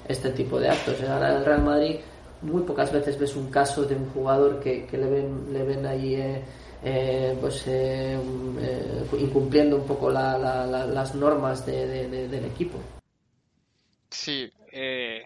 este 0.08 0.30
tipo 0.30 0.58
de 0.58 0.68
actos 0.70 0.96
ahora 1.02 1.36
el 1.36 1.44
Real 1.44 1.62
Madrid 1.62 1.96
muy 2.44 2.62
pocas 2.62 2.92
veces 2.92 3.18
ves 3.18 3.34
un 3.36 3.50
caso 3.50 3.84
de 3.84 3.96
un 3.96 4.08
jugador 4.10 4.60
que, 4.60 4.86
que 4.86 4.96
le 4.98 5.06
ven 5.08 5.52
le 5.52 5.64
ven 5.64 5.86
ahí 5.86 6.14
eh, 6.14 6.42
eh, 6.82 7.36
pues 7.40 7.66
eh, 7.66 8.18
eh, 8.60 9.06
incumpliendo 9.18 9.76
un 9.76 9.86
poco 9.86 10.10
la- 10.10 10.36
la- 10.38 10.66
la- 10.66 10.86
las 10.86 11.14
normas 11.14 11.64
de- 11.64 11.86
de- 11.86 12.28
del 12.28 12.44
equipo. 12.44 12.78
Sí, 14.10 14.50
eh, 14.70 15.22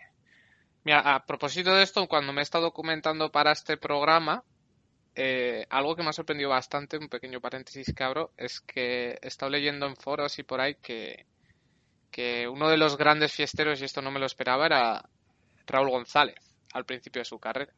mira, 0.84 1.00
a 1.14 1.24
propósito 1.26 1.74
de 1.74 1.82
esto, 1.82 2.06
cuando 2.06 2.32
me 2.32 2.40
he 2.40 2.42
estado 2.42 2.64
documentando 2.64 3.30
para 3.30 3.52
este 3.52 3.76
programa, 3.76 4.44
eh, 5.14 5.66
algo 5.70 5.96
que 5.96 6.02
me 6.02 6.10
ha 6.10 6.12
sorprendido 6.12 6.50
bastante, 6.50 6.96
un 6.96 7.08
pequeño 7.08 7.40
paréntesis 7.40 7.92
que 7.94 8.04
abro, 8.04 8.32
es 8.36 8.60
que 8.60 9.18
he 9.20 9.26
estado 9.26 9.50
leyendo 9.50 9.86
en 9.86 9.96
foros 9.96 10.38
y 10.38 10.44
por 10.44 10.60
ahí 10.60 10.76
que, 10.76 11.26
que 12.10 12.48
uno 12.48 12.68
de 12.70 12.76
los 12.78 12.96
grandes 12.96 13.32
fiesteros, 13.32 13.80
y 13.80 13.84
esto 13.84 14.00
no 14.00 14.10
me 14.10 14.20
lo 14.20 14.26
esperaba, 14.26 14.66
era 14.66 15.04
Raúl 15.66 15.90
González, 15.90 16.47
al 16.72 16.84
principio 16.84 17.20
de 17.20 17.24
su 17.24 17.38
carrera. 17.38 17.72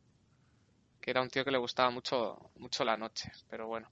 Que 1.01 1.11
era 1.11 1.23
un 1.23 1.31
tío 1.31 1.45
que 1.45 1.51
le 1.51 1.59
gustaba 1.59 1.91
mucho, 1.91 2.51
mucho 2.57 2.85
la 2.85 2.97
noche, 2.97 3.33
pero 3.49 3.67
bueno. 3.67 3.91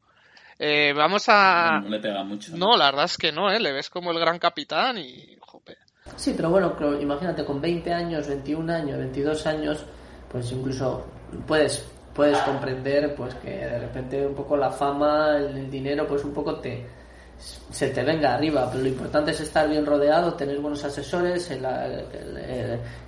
Eh, 0.59 0.93
vamos 0.95 1.25
a... 1.29 1.81
No 1.81 1.89
le 1.89 2.01
pega 2.01 2.23
mucho. 2.25 2.57
No, 2.57 2.77
la 2.77 2.87
verdad 2.87 3.05
es 3.05 3.17
que 3.17 3.33
no, 3.33 3.51
¿eh? 3.51 3.61
Le 3.61 3.73
ves 3.73 3.89
como 3.89 4.11
el 4.11 4.19
gran 4.19 4.39
capitán 4.39 4.99
y... 4.99 5.37
Jope. 5.41 5.77
Sí, 6.17 6.35
pero 6.37 6.51
bueno, 6.51 6.77
imagínate, 7.01 7.45
con 7.45 7.61
20 7.61 7.93
años, 7.93 8.27
21 8.27 8.73
años, 8.73 8.99
22 8.99 9.47
años, 9.47 9.85
pues 10.31 10.51
incluso 10.53 11.07
puedes 11.47 11.87
puedes 12.19 12.39
comprender 12.39 13.15
pues 13.15 13.33
que 13.37 13.51
de 13.51 13.79
repente 13.79 14.27
un 14.27 14.35
poco 14.35 14.57
la 14.57 14.73
fama, 14.73 15.37
el, 15.37 15.57
el 15.57 15.71
dinero, 15.71 16.05
pues 16.05 16.25
un 16.25 16.35
poco 16.35 16.59
te 16.59 16.85
se 17.39 17.91
te 17.91 18.03
venga 18.03 18.35
arriba, 18.35 18.69
pero 18.71 18.83
lo 18.83 18.89
importante 18.89 19.31
es 19.31 19.41
estar 19.41 19.69
bien 19.69 19.87
rodeado, 19.87 20.35
tener 20.35 20.59
buenos 20.59 20.83
asesores, 20.85 21.51
el- 21.51 21.61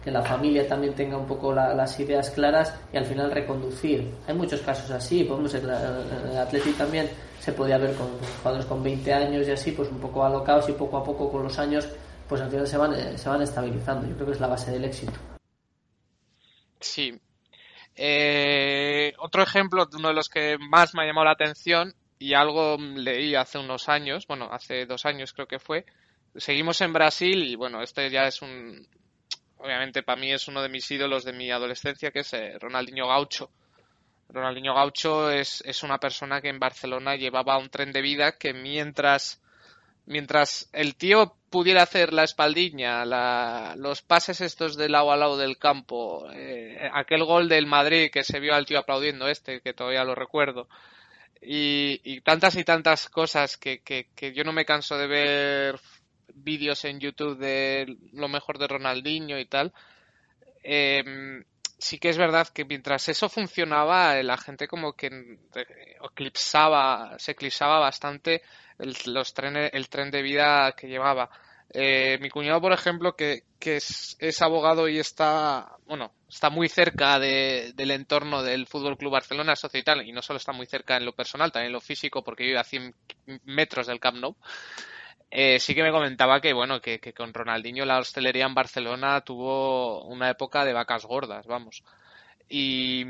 que 0.05 0.11
la 0.11 0.23
familia 0.23 0.67
también 0.69 0.95
tenga 0.95 1.17
un 1.17 1.27
poco 1.27 1.53
la- 1.53 1.75
las 1.75 1.99
ideas 1.99 2.31
claras 2.31 2.75
y 2.93 2.97
al 2.97 3.05
final 3.07 3.31
reconducir. 3.31 4.09
Hay 4.29 4.35
muchos 4.35 4.61
casos 4.61 4.91
así, 4.91 5.25
podemos 5.25 5.53
el, 5.55 5.65
el 5.69 6.39
Atleti 6.39 6.73
también 6.73 7.09
se 7.41 7.53
podía 7.53 7.79
ver 7.79 7.95
con 7.95 8.09
jugadores 8.39 8.67
con 8.67 8.83
20 8.83 9.13
años 9.13 9.49
y 9.49 9.51
así, 9.51 9.73
pues 9.73 9.89
un 9.91 9.99
poco 9.99 10.25
alocados 10.25 10.69
y 10.69 10.73
poco 10.73 10.99
a 10.99 11.05
poco 11.05 11.31
con 11.31 11.43
los 11.43 11.59
años, 11.59 11.89
pues 12.29 12.41
al 12.41 12.51
final 12.51 12.67
se 12.67 12.77
van, 12.77 12.95
eh, 12.95 13.19
se 13.19 13.29
van 13.29 13.43
estabilizando. 13.43 14.07
Yo 14.07 14.15
creo 14.15 14.27
que 14.27 14.33
es 14.35 14.41
la 14.41 14.47
base 14.47 14.71
del 14.71 14.85
éxito. 14.85 15.13
Sí. 16.79 17.19
Eh, 17.97 19.13
otro 19.19 19.43
ejemplo, 19.43 19.87
uno 19.93 20.09
de 20.09 20.15
los 20.15 20.29
que 20.29 20.57
más 20.59 20.95
me 20.95 21.03
ha 21.03 21.07
llamado 21.07 21.25
la 21.27 21.33
atención 21.33 21.95
y 22.21 22.35
algo 22.35 22.77
leí 22.79 23.35
hace 23.35 23.59
unos 23.59 23.89
años, 23.89 24.27
bueno, 24.29 24.49
hace 24.53 24.87
dos 24.87 25.07
años 25.07 25.33
creo 25.33 25.49
que 25.49 25.59
fue. 25.59 25.85
Seguimos 26.37 26.81
en 26.83 26.93
Brasil 26.93 27.43
y 27.45 27.57
bueno, 27.57 27.83
este 27.83 28.09
ya 28.11 28.27
es 28.29 28.43
un, 28.43 28.87
obviamente 29.59 30.03
para 30.05 30.21
mí 30.21 30.31
es 30.33 30.47
uno 30.47 30.63
de 30.63 30.69
mis 30.69 30.89
ídolos 30.91 31.25
de 31.25 31.33
mi 31.33 31.51
adolescencia, 31.51 32.13
que 32.13 32.21
es 32.21 32.33
eh, 32.35 32.59
Ronaldinho 32.61 33.09
Gaucho. 33.09 33.51
Ronaldinho 34.29 34.75
Gaucho 34.75 35.31
es, 35.31 35.63
es 35.67 35.83
una 35.83 35.99
persona 35.99 36.41
que 36.41 36.51
en 36.51 36.61
Barcelona 36.61 37.17
llevaba 37.17 37.59
un 37.59 37.71
tren 37.71 37.91
de 37.93 38.03
vida 38.03 38.33
que 38.39 38.53
mientras 38.53 39.41
mientras 40.07 40.69
el 40.73 40.97
tío 40.97 41.37
pudiera 41.51 41.83
hacer 41.83 42.13
la 42.13 42.25
espaldiña, 42.25 43.05
la- 43.05 43.75
los 43.77 44.03
pases 44.03 44.41
estos 44.41 44.77
de 44.77 44.89
lado 44.89 45.13
a 45.13 45.17
lado 45.17 45.37
del 45.39 45.59
campo, 45.59 46.29
eh, 46.33 46.91
aquel 46.93 47.25
gol 47.25 47.49
del 47.49 47.67
Madrid 47.67 48.11
que 48.13 48.25
se 48.25 48.41
vio 48.41 48.55
al 48.55 48.67
tío 48.67 48.79
aplaudiendo 48.79 49.29
este, 49.29 49.61
que 49.61 49.73
todavía 49.75 50.05
lo 50.05 50.15
recuerdo, 50.15 50.69
y, 51.41 52.01
y 52.05 52.21
tantas 52.21 52.57
y 52.57 52.65
tantas 52.65 53.09
cosas 53.09 53.57
que, 53.57 53.81
que, 53.81 54.09
que 54.15 54.33
yo 54.33 54.45
no 54.45 54.53
me 54.53 54.65
canso 54.65 54.97
de 54.99 55.07
ver 55.07 55.81
vídeos 56.35 56.85
en 56.85 57.01
YouTube 57.01 57.39
de 57.39 57.97
lo 58.13 58.29
mejor 58.29 58.59
de 58.59 58.69
Ronaldinho 58.69 59.39
y 59.39 59.47
tal. 59.47 59.73
Eh, 60.63 61.43
sí 61.81 61.99
que 61.99 62.11
es 62.11 62.19
verdad 62.19 62.49
que 62.49 62.65
mientras 62.65 63.09
eso 63.09 63.29
funcionaba, 63.29 64.19
eh, 64.19 64.23
la 64.23 64.37
gente 64.37 64.69
como 64.69 64.93
que 64.93 65.07
eh, 65.07 65.97
eclipsaba, 66.03 67.19
se 67.19 67.33
eclipsaba 67.33 67.79
bastante 67.79 68.43
los 69.07 69.35
trenes, 69.35 69.71
el 69.73 69.89
tren 69.89 70.11
de 70.11 70.23
vida 70.23 70.73
que 70.73 70.89
llevaba. 70.89 71.31
Eh, 71.73 72.19
mi 72.21 72.31
cuñado, 72.31 72.61
por 72.61 72.73
ejemplo, 72.73 73.15
que, 73.15 73.45
es, 73.61 74.43
abogado 74.43 74.89
y 74.89 74.99
está, 74.99 75.77
bueno, 75.87 76.13
está 76.29 76.51
muy 76.51 76.69
cerca 76.69 77.19
de- 77.21 77.73
del 77.75 77.93
entorno 77.93 78.43
del 78.43 78.67
Fútbol 78.67 78.97
Club 78.97 79.13
Barcelona, 79.13 79.55
socio 79.55 79.81
y 80.05 80.13
no 80.13 80.23
solo 80.23 80.39
está 80.39 80.53
muy 80.53 80.67
cerca 80.67 80.97
en 80.97 81.05
lo 81.05 81.13
personal, 81.15 81.53
también 81.53 81.69
en 81.69 81.75
lo 81.75 81.81
físico, 81.81 82.25
porque 82.25 82.45
vive 82.45 82.59
a 82.59 82.65
100 82.65 82.95
metros 83.45 83.87
del 83.87 84.01
Camp 84.01 84.19
Nou. 84.19 84.37
Eh, 85.31 85.61
sí 85.61 85.75
que 85.75 85.83
me 85.85 85.93
comentaba 85.93 86.41
que, 86.41 86.53
bueno, 86.53 86.81
que 86.81 86.99
con 87.15 87.33
Ronaldinho 87.33 87.85
la 87.85 87.99
hostelería 88.01 88.47
en 88.47 88.55
Barcelona 88.55 89.21
tuvo 89.23 90.05
una 90.05 90.31
época 90.31 90.65
de 90.65 90.73
vacas 90.73 91.05
gordas, 91.07 91.47
vamos. 91.47 91.85
Y 92.49 93.05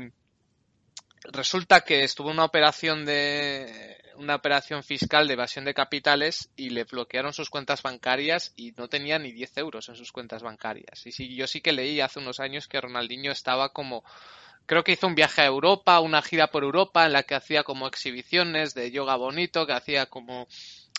resulta 1.23 1.81
que 1.81 2.03
estuvo 2.03 2.29
una 2.29 2.45
operación 2.45 3.05
de 3.05 3.97
una 4.15 4.35
operación 4.35 4.83
fiscal 4.83 5.27
de 5.27 5.33
evasión 5.33 5.65
de 5.65 5.73
capitales 5.73 6.49
y 6.55 6.69
le 6.69 6.83
bloquearon 6.83 7.33
sus 7.33 7.49
cuentas 7.49 7.81
bancarias 7.81 8.53
y 8.55 8.73
no 8.73 8.87
tenía 8.87 9.17
ni 9.19 9.31
10 9.31 9.57
euros 9.57 9.89
en 9.89 9.95
sus 9.95 10.11
cuentas 10.11 10.43
bancarias. 10.43 11.05
Y 11.05 11.11
sí, 11.11 11.35
yo 11.35 11.47
sí 11.47 11.61
que 11.61 11.71
leí 11.71 12.01
hace 12.01 12.19
unos 12.19 12.39
años 12.39 12.67
que 12.67 12.81
Ronaldinho 12.81 13.31
estaba 13.31 13.69
como 13.69 14.03
creo 14.65 14.83
que 14.83 14.91
hizo 14.91 15.07
un 15.07 15.15
viaje 15.15 15.41
a 15.41 15.45
Europa, 15.45 15.99
una 15.99 16.21
gira 16.21 16.47
por 16.47 16.63
Europa 16.63 17.05
en 17.05 17.13
la 17.13 17.23
que 17.23 17.35
hacía 17.35 17.63
como 17.63 17.87
exhibiciones 17.87 18.73
de 18.73 18.91
yoga 18.91 19.15
bonito, 19.15 19.65
que 19.65 19.73
hacía 19.73 20.05
como 20.05 20.47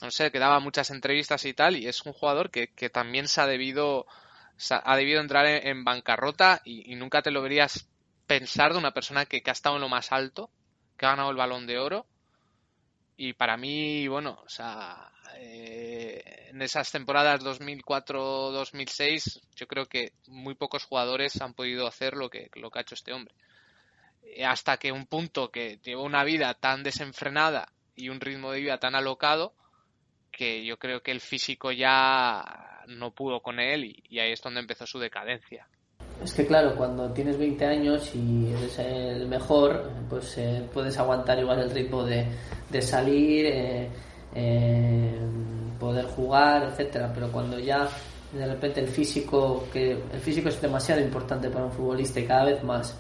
no 0.03 0.11
sé, 0.11 0.33
que 0.33 0.41
daba 0.41 0.59
muchas 0.59 0.91
entrevistas 0.91 1.45
y 1.45 1.55
tal, 1.55 1.77
y 1.77 1.87
es 1.87 2.05
un 2.05 2.13
jugador 2.13 2.51
que, 2.51 2.73
que 2.75 2.91
también 2.91 3.29
se 3.29 3.41
ha 3.41 3.47
debido, 3.47 4.07
ha 4.69 4.97
debido 4.97 5.21
entrar 5.21 5.47
en, 5.47 5.85
bancarrota 5.85 6.61
y 6.65 6.93
nunca 6.97 7.23
te 7.23 7.31
lo 7.31 7.41
verías 7.41 7.87
pensar 8.27 8.73
de 8.73 8.79
una 8.79 8.93
persona 8.93 9.27
que, 9.27 9.43
que 9.43 9.51
ha 9.51 9.53
estado 9.53 9.77
en 9.77 9.83
lo 9.83 9.89
más 9.89 10.13
alto, 10.13 10.51
que 10.97 11.07
ha 11.07 11.11
ganado 11.11 11.31
el 11.31 11.37
balón 11.37 11.67
de 11.67 11.79
oro. 11.79 12.07
Y 13.17 13.35
para 13.35 13.57
mí, 13.57 14.09
bueno, 14.09 14.41
o 14.45 14.49
sea, 14.49 15.13
eh, 15.37 16.49
en 16.49 16.63
esas 16.63 16.91
temporadas 16.91 17.43
2004-2006, 17.43 19.41
yo 19.55 19.67
creo 19.67 19.87
que 19.87 20.13
muy 20.27 20.55
pocos 20.55 20.85
jugadores 20.85 21.41
han 21.41 21.55
podido 21.55 21.87
hacer 21.87 22.15
lo 22.15 22.31
que, 22.31 22.51
lo 22.55 22.71
que 22.71 22.79
ha 22.79 22.83
hecho 22.83 22.95
este 22.95 23.13
hombre. 23.13 23.35
Eh, 24.23 24.45
Hasta 24.45 24.77
que 24.79 24.93
un 24.93 25.07
punto 25.07 25.51
que 25.51 25.79
lleva 25.83 26.03
una 26.03 26.25
vida 26.25 26.55
tan 26.55 26.83
desenfrenada 26.83 27.73
y 27.95 28.09
un 28.09 28.21
ritmo 28.21 28.53
de 28.53 28.61
vida 28.61 28.79
tan 28.79 28.95
alocado, 28.95 29.55
que 30.31 30.65
yo 30.65 30.79
creo 30.79 31.03
que 31.03 31.11
el 31.11 31.21
físico 31.21 31.73
ya 31.73 32.83
no 32.89 33.13
pudo 33.15 33.41
con 33.43 33.61
él 33.61 33.85
y, 33.85 34.03
y 34.09 34.19
ahí 34.21 34.33
es 34.33 34.41
donde 34.41 34.61
empezó 34.61 34.87
su 34.87 34.99
decadencia. 34.99 35.69
Es 36.25 36.33
que 36.35 36.47
claro, 36.47 36.77
cuando 36.77 37.11
tienes 37.11 37.37
20 37.37 37.65
años 37.65 38.15
y 38.15 38.53
eres 38.53 38.79
el 38.79 39.27
mejor, 39.27 39.91
pues 40.09 40.39
eh, 40.39 40.65
puedes 40.73 40.97
aguantar 40.99 41.39
igual 41.39 41.61
el 41.61 41.71
ritmo 41.71 42.05
de, 42.05 42.27
de 42.71 42.83
salir, 42.83 43.47
eh, 43.47 43.89
eh, 44.35 45.19
poder 45.81 46.05
jugar, 46.07 46.65
etcétera. 46.65 47.11
Pero 47.13 47.31
cuando 47.33 47.59
ya 47.59 47.89
de 48.33 48.47
repente 48.47 48.81
el 48.81 48.89
físico, 48.89 49.65
que 49.73 49.93
el 49.93 50.21
físico 50.21 50.49
es 50.49 50.61
demasiado 50.61 51.01
importante 51.01 51.51
para 51.51 51.65
un 51.65 51.73
futbolista 51.73 52.21
y 52.21 52.25
cada 52.25 52.45
vez 52.45 52.63
más. 52.63 52.97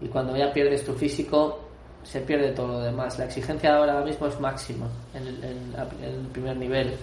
Y 0.00 0.08
cuando 0.08 0.36
ya 0.36 0.52
pierdes 0.52 0.84
tu 0.84 0.92
físico, 0.92 1.60
se 2.02 2.20
pierde 2.20 2.52
todo 2.52 2.68
lo 2.68 2.80
demás. 2.80 3.18
La 3.18 3.24
exigencia 3.24 3.74
ahora 3.74 4.02
mismo 4.02 4.26
es 4.26 4.38
máxima 4.38 4.86
en 5.14 5.26
el, 5.26 5.44
en 5.44 6.04
el 6.04 6.26
primer 6.26 6.56
nivel. 6.56 6.94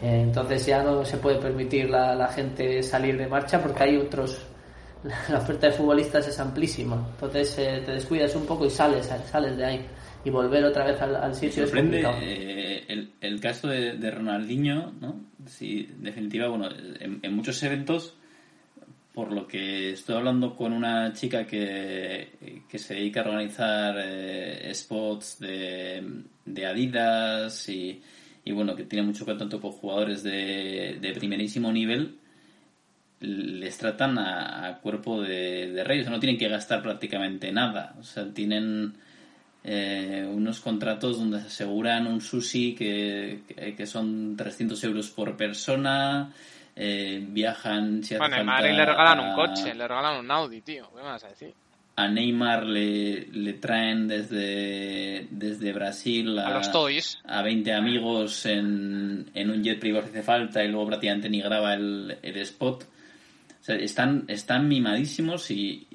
Entonces 0.00 0.64
ya 0.64 0.80
no 0.84 1.04
se 1.04 1.16
puede 1.16 1.38
permitir 1.38 1.90
la, 1.90 2.14
la 2.14 2.28
gente 2.28 2.84
salir 2.84 3.18
de 3.18 3.26
marcha 3.26 3.60
porque 3.60 3.82
hay 3.82 3.96
otros 3.96 4.46
la 5.04 5.38
oferta 5.38 5.68
de 5.68 5.72
futbolistas 5.72 6.26
es 6.28 6.38
amplísima. 6.40 7.06
Entonces 7.12 7.58
eh, 7.58 7.82
te 7.84 7.92
descuidas 7.92 8.34
un 8.34 8.46
poco 8.46 8.66
y 8.66 8.70
sales, 8.70 9.10
sales 9.30 9.56
de 9.56 9.64
ahí. 9.64 9.86
Y 10.24 10.30
volver 10.30 10.64
otra 10.64 10.84
vez 10.84 11.00
al, 11.00 11.34
sitio 11.34 11.64
es 11.64 11.70
sorprende 11.70 12.02
eh, 12.20 12.84
el, 12.88 13.12
el 13.20 13.40
caso 13.40 13.68
de, 13.68 13.96
de 13.96 14.10
Ronaldinho, 14.10 14.92
¿no? 15.00 15.20
Sí, 15.46 15.88
en 15.90 16.02
definitiva, 16.02 16.48
bueno, 16.48 16.68
en, 17.00 17.20
en 17.22 17.36
muchos 17.36 17.62
eventos, 17.62 18.16
por 19.18 19.32
lo 19.32 19.46
que 19.46 19.90
estoy 19.90 20.16
hablando 20.16 20.54
con 20.54 20.72
una 20.72 21.12
chica 21.12 21.44
que, 21.44 22.62
que 22.68 22.78
se 22.78 22.94
dedica 22.94 23.22
a 23.22 23.24
organizar 23.24 23.96
eh, 23.98 24.70
spots 24.74 25.38
de, 25.40 26.22
de 26.44 26.66
Adidas 26.66 27.68
y, 27.68 28.00
y, 28.44 28.52
bueno, 28.52 28.76
que 28.76 28.84
tiene 28.84 29.06
mucho 29.06 29.24
contacto 29.24 29.60
con 29.60 29.72
jugadores 29.72 30.22
de, 30.22 30.98
de 31.00 31.12
primerísimo 31.14 31.72
nivel, 31.72 32.18
les 33.20 33.76
tratan 33.78 34.18
a, 34.18 34.66
a 34.66 34.78
cuerpo 34.78 35.20
de, 35.22 35.72
de 35.72 35.84
rey, 35.84 36.00
o 36.00 36.02
sea, 36.02 36.12
no 36.12 36.20
tienen 36.20 36.38
que 36.38 36.48
gastar 36.48 36.82
prácticamente 36.82 37.50
nada, 37.52 37.94
o 37.98 38.02
sea, 38.04 38.26
tienen 38.32 38.94
eh, 39.64 40.28
unos 40.32 40.60
contratos 40.60 41.18
donde 41.18 41.40
se 41.40 41.46
aseguran 41.48 42.06
un 42.06 42.20
sushi 42.20 42.74
que, 42.74 43.40
que, 43.48 43.74
que 43.74 43.86
son 43.86 44.36
300 44.36 44.82
euros 44.84 45.10
por 45.10 45.36
persona, 45.36 46.32
eh, 46.76 47.24
viajan 47.28 48.04
si 48.04 48.16
Bueno, 48.16 48.36
a 48.36 48.62
le 48.62 48.86
regalan 48.86 49.18
un 49.20 49.26
a- 49.26 49.34
coche, 49.34 49.74
le 49.74 49.88
regalan 49.88 50.20
un 50.24 50.30
Audi, 50.30 50.60
tío. 50.60 50.88
¿Qué 50.90 50.96
me 51.02 51.08
vas 51.08 51.24
a 51.24 51.28
decir? 51.28 51.52
a 51.96 52.06
Neymar 52.06 52.64
le, 52.64 53.26
le 53.32 53.54
traen 53.54 54.06
desde, 54.06 55.26
desde 55.32 55.72
Brasil 55.72 56.38
A 56.38 56.50
los 56.50 56.70
Toys. 56.70 57.18
a 57.24 57.42
20 57.42 57.72
amigos 57.72 58.46
en, 58.46 59.28
en 59.34 59.50
un 59.50 59.64
jet 59.64 59.80
privado 59.80 60.04
si 60.04 60.10
hace 60.10 60.22
falta 60.22 60.62
y 60.62 60.68
luego 60.68 60.86
prácticamente 60.86 61.28
ni 61.28 61.40
graba 61.40 61.74
el, 61.74 62.16
el 62.22 62.36
spot. 62.36 62.84
Están, 63.68 64.24
están 64.28 64.68
mimadísimos 64.68 65.50
y 65.50 65.86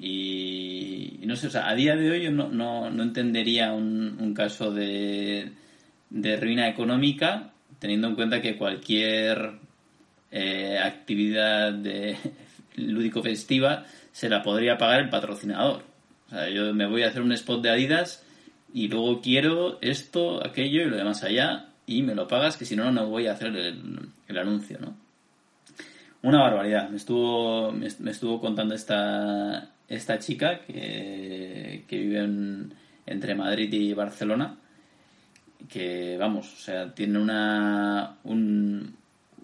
no 1.34 1.36
sé, 1.36 1.48
o 1.48 1.50
sea, 1.50 1.68
a 1.68 1.74
día 1.74 1.96
de 1.96 2.10
hoy 2.10 2.22
yo 2.22 2.30
no, 2.30 2.48
no, 2.48 2.90
no 2.90 3.02
entendería 3.02 3.72
un, 3.72 4.16
un 4.20 4.34
caso 4.34 4.70
de, 4.72 5.50
de 6.10 6.36
ruina 6.36 6.68
económica 6.68 7.50
teniendo 7.78 8.08
en 8.08 8.14
cuenta 8.14 8.40
que 8.40 8.56
cualquier 8.56 9.52
eh, 10.30 10.78
actividad 10.78 11.72
de 11.72 12.16
lúdico 12.76 13.22
festiva 13.22 13.84
se 14.12 14.28
la 14.28 14.42
podría 14.42 14.78
pagar 14.78 15.00
el 15.00 15.08
patrocinador. 15.08 15.82
O 16.26 16.30
sea, 16.30 16.48
yo 16.50 16.72
me 16.72 16.86
voy 16.86 17.02
a 17.02 17.08
hacer 17.08 17.22
un 17.22 17.32
spot 17.32 17.62
de 17.62 17.70
Adidas 17.70 18.24
y 18.72 18.88
luego 18.88 19.20
quiero 19.20 19.78
esto, 19.80 20.44
aquello 20.44 20.82
y 20.82 20.90
lo 20.90 20.96
demás 20.96 21.24
allá 21.24 21.66
y 21.86 22.02
me 22.02 22.14
lo 22.14 22.28
pagas 22.28 22.56
que 22.56 22.64
si 22.64 22.76
no, 22.76 22.90
no 22.90 23.08
voy 23.08 23.26
a 23.26 23.32
hacer 23.32 23.48
el, 23.48 24.08
el 24.28 24.38
anuncio, 24.38 24.78
¿no? 24.80 25.03
Una 26.24 26.40
barbaridad. 26.40 26.88
Me 26.88 26.96
estuvo, 26.96 27.70
me, 27.72 27.86
estuvo 27.86 28.40
contando 28.40 28.74
esta, 28.74 29.70
esta 29.88 30.18
chica 30.18 30.60
que, 30.66 31.84
que 31.86 31.98
vive 31.98 32.18
en- 32.24 32.74
entre 33.06 33.34
Madrid 33.34 33.72
y 33.72 33.92
Barcelona 33.92 34.56
que 35.68 36.16
vamos, 36.18 36.52
o 36.52 36.56
sea, 36.56 36.94
tiene 36.94 37.18
una 37.18 38.16
un, 38.24 38.94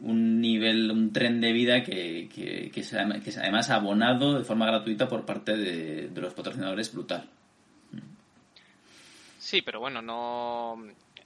un 0.03 0.41
nivel, 0.41 0.91
un 0.91 1.13
tren 1.13 1.41
de 1.41 1.53
vida 1.53 1.83
que, 1.83 2.29
que, 2.35 2.71
que 2.71 2.81
es 2.81 3.39
además 3.39 3.71
abonado 3.71 4.39
de 4.39 4.45
forma 4.45 4.67
gratuita 4.67 5.09
por 5.09 5.25
parte 5.25 5.57
de, 5.57 6.09
de 6.09 6.21
los 6.21 6.35
patrocinadores 6.35 6.93
brutal. 6.93 7.29
Sí, 9.39 9.63
pero 9.63 9.81
bueno, 9.81 10.03
no. 10.03 10.77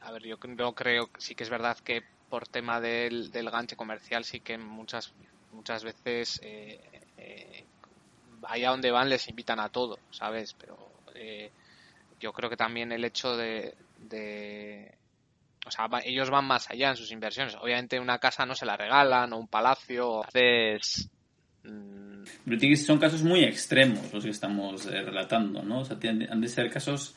A 0.00 0.12
ver, 0.12 0.22
yo 0.22 0.36
no 0.56 0.72
creo. 0.74 1.10
Sí 1.18 1.34
que 1.34 1.42
es 1.44 1.50
verdad 1.50 1.76
que 1.78 2.02
por 2.30 2.46
tema 2.46 2.80
del, 2.80 3.30
del 3.30 3.50
ganche 3.50 3.76
comercial, 3.76 4.24
sí 4.24 4.40
que 4.40 4.58
muchas 4.58 5.12
muchas 5.54 5.84
veces 5.84 6.40
eh, 6.42 6.80
eh, 7.16 7.64
allá 8.42 8.70
donde 8.70 8.90
van 8.90 9.08
les 9.08 9.28
invitan 9.28 9.60
a 9.60 9.68
todo, 9.68 9.98
¿sabes? 10.10 10.54
Pero 10.54 10.76
eh, 11.14 11.50
yo 12.20 12.32
creo 12.32 12.50
que 12.50 12.56
también 12.56 12.92
el 12.92 13.04
hecho 13.04 13.36
de, 13.36 13.74
o 15.66 15.70
sea, 15.70 15.88
ellos 16.04 16.30
van 16.30 16.46
más 16.46 16.70
allá 16.70 16.90
en 16.90 16.96
sus 16.96 17.10
inversiones. 17.10 17.56
Obviamente 17.56 17.98
una 17.98 18.18
casa 18.18 18.46
no 18.46 18.54
se 18.54 18.66
la 18.66 18.76
regalan 18.76 19.32
o 19.32 19.38
un 19.38 19.48
palacio. 19.48 20.22
Entonces, 20.24 21.08
mm, 21.64 22.24
Pero 22.44 22.76
son 22.76 22.98
casos 22.98 23.22
muy 23.22 23.44
extremos 23.44 24.12
los 24.12 24.24
que 24.24 24.30
estamos 24.30 24.86
eh, 24.86 25.02
relatando, 25.02 25.62
¿no? 25.62 25.80
O 25.80 25.84
sea, 25.84 25.98
han 26.02 26.40
de 26.40 26.48
ser 26.48 26.70
casos 26.70 27.14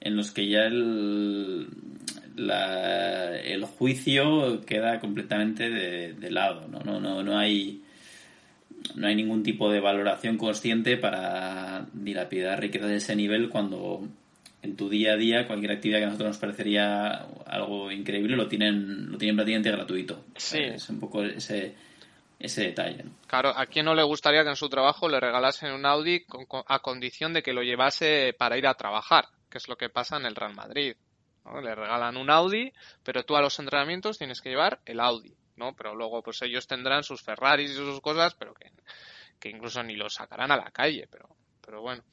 en 0.00 0.16
los 0.16 0.32
que 0.32 0.48
ya 0.48 0.64
el, 0.64 1.68
la- 2.36 3.36
el 3.38 3.64
juicio 3.64 4.60
queda 4.64 5.00
completamente 5.00 5.68
de, 5.70 6.12
de 6.14 6.30
lado, 6.30 6.66
¿no? 6.68 6.80
No, 6.80 7.00
no, 7.00 7.22
no 7.22 7.38
hay 7.38 7.82
no 8.96 9.06
hay 9.06 9.14
ningún 9.14 9.42
tipo 9.44 9.70
de 9.70 9.78
valoración 9.80 10.36
consciente 10.38 10.96
para 10.96 11.86
dilapidar 11.92 12.60
riqueza 12.60 12.86
de 12.86 12.96
ese 12.96 13.14
nivel 13.14 13.48
cuando 13.48 14.06
en 14.62 14.76
tu 14.76 14.88
día 14.88 15.12
a 15.12 15.16
día 15.16 15.46
cualquier 15.46 15.72
actividad 15.72 15.98
que 15.98 16.04
a 16.04 16.06
nosotros 16.08 16.28
nos 16.30 16.38
parecería 16.38 17.26
algo 17.46 17.90
increíble 17.92 18.36
lo 18.36 18.48
tienen 18.48 19.10
lo 19.10 19.18
tienen 19.18 19.36
prácticamente 19.36 19.70
gratuito. 19.70 20.24
Sí. 20.36 20.58
Es 20.58 20.88
un 20.88 20.98
poco 21.00 21.22
ese 21.24 21.74
ese 22.40 22.62
detalle. 22.64 23.04
¿no? 23.04 23.10
Claro, 23.28 23.50
¿a 23.56 23.66
quién 23.66 23.84
no 23.86 23.94
le 23.94 24.02
gustaría 24.02 24.42
que 24.42 24.50
en 24.50 24.56
su 24.56 24.68
trabajo 24.68 25.08
le 25.08 25.20
regalasen 25.20 25.72
un 25.72 25.86
Audi 25.86 26.24
con- 26.24 26.46
con- 26.46 26.64
a 26.66 26.80
condición 26.80 27.32
de 27.32 27.42
que 27.44 27.52
lo 27.52 27.62
llevase 27.62 28.34
para 28.36 28.58
ir 28.58 28.66
a 28.66 28.74
trabajar? 28.74 29.26
Que 29.48 29.58
es 29.58 29.68
lo 29.68 29.76
que 29.76 29.90
pasa 29.90 30.16
en 30.16 30.26
el 30.26 30.34
Real 30.34 30.54
Madrid. 30.54 30.94
Le 31.44 31.74
regalan 31.74 32.16
un 32.16 32.30
Audi, 32.30 32.72
pero 33.02 33.24
tú 33.24 33.36
a 33.36 33.40
los 33.40 33.58
entrenamientos 33.58 34.18
tienes 34.18 34.40
que 34.40 34.50
llevar 34.50 34.80
el 34.84 35.00
Audi, 35.00 35.34
¿no? 35.56 35.74
Pero 35.74 35.94
luego 35.94 36.22
pues 36.22 36.40
ellos 36.42 36.66
tendrán 36.66 37.02
sus 37.02 37.22
Ferraris 37.22 37.70
y 37.70 37.74
sus 37.74 38.00
cosas, 38.00 38.34
pero 38.34 38.54
que, 38.54 38.70
que 39.38 39.50
incluso 39.50 39.82
ni 39.82 39.96
los 39.96 40.14
sacarán 40.14 40.50
a 40.52 40.56
la 40.56 40.70
calle, 40.70 41.08
pero, 41.10 41.28
pero 41.60 41.82
bueno. 41.82 42.04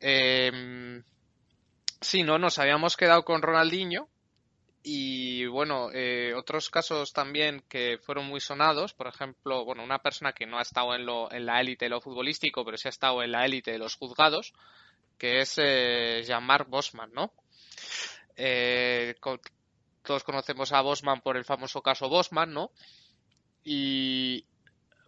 Eh, 0.00 1.02
sí, 2.00 2.22
¿no? 2.22 2.38
Nos 2.38 2.58
habíamos 2.58 2.96
quedado 2.96 3.24
con 3.24 3.42
Ronaldinho, 3.42 4.08
y 4.82 5.44
bueno, 5.46 5.90
eh, 5.92 6.32
otros 6.34 6.70
casos 6.70 7.12
también 7.12 7.62
que 7.68 7.98
fueron 7.98 8.26
muy 8.26 8.40
sonados, 8.40 8.94
por 8.94 9.08
ejemplo, 9.08 9.64
bueno, 9.64 9.82
una 9.82 9.98
persona 9.98 10.32
que 10.32 10.46
no 10.46 10.58
ha 10.58 10.62
estado 10.62 10.94
en, 10.94 11.04
lo, 11.04 11.30
en 11.32 11.46
la 11.46 11.60
élite 11.60 11.86
de 11.86 11.90
lo 11.90 12.00
futbolístico, 12.00 12.64
pero 12.64 12.78
sí 12.78 12.88
ha 12.88 12.90
estado 12.90 13.22
en 13.22 13.32
la 13.32 13.44
élite 13.44 13.72
de 13.72 13.78
los 13.78 13.96
juzgados, 13.96 14.54
que 15.18 15.40
es 15.40 15.58
eh, 15.58 16.22
Jean-Marc 16.24 16.68
Bosman, 16.68 17.12
¿no? 17.12 17.32
Eh, 18.38 19.16
todos 20.02 20.24
conocemos 20.24 20.72
a 20.72 20.80
Bosman 20.80 21.20
por 21.20 21.36
el 21.36 21.44
famoso 21.44 21.82
caso 21.82 22.08
Bosman, 22.08 22.52
¿no? 22.54 22.70
Y 23.64 24.46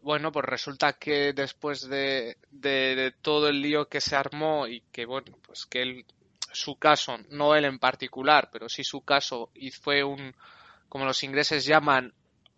bueno, 0.03 0.33
pues 0.33 0.47
resulta 0.47 0.95
que 0.95 1.33
después 1.33 1.88
de, 1.88 2.38
de- 2.51 2.95
de 2.97 3.12
todo 3.12 3.49
el 3.49 3.62
lío 3.62 3.88
que 3.88 4.01
se 4.01 4.16
armó 4.16 4.66
y 4.69 4.83
que, 4.93 5.07
bueno, 5.07 5.37
pues 5.47 5.66
que 5.66 5.83
él 5.83 6.07
su 6.53 6.77
caso, 6.79 7.19
no 7.31 7.55
él 7.57 7.64
en 7.66 7.79
particular, 7.79 8.51
pero 8.53 8.69
sí 8.69 8.85
su 8.85 9.03
caso, 9.03 9.51
y 9.55 9.71
fue 9.71 10.05
un, 10.05 10.35
como 10.88 11.05
los 11.05 11.23
ingleses 11.25 11.64
llaman, 11.66 12.14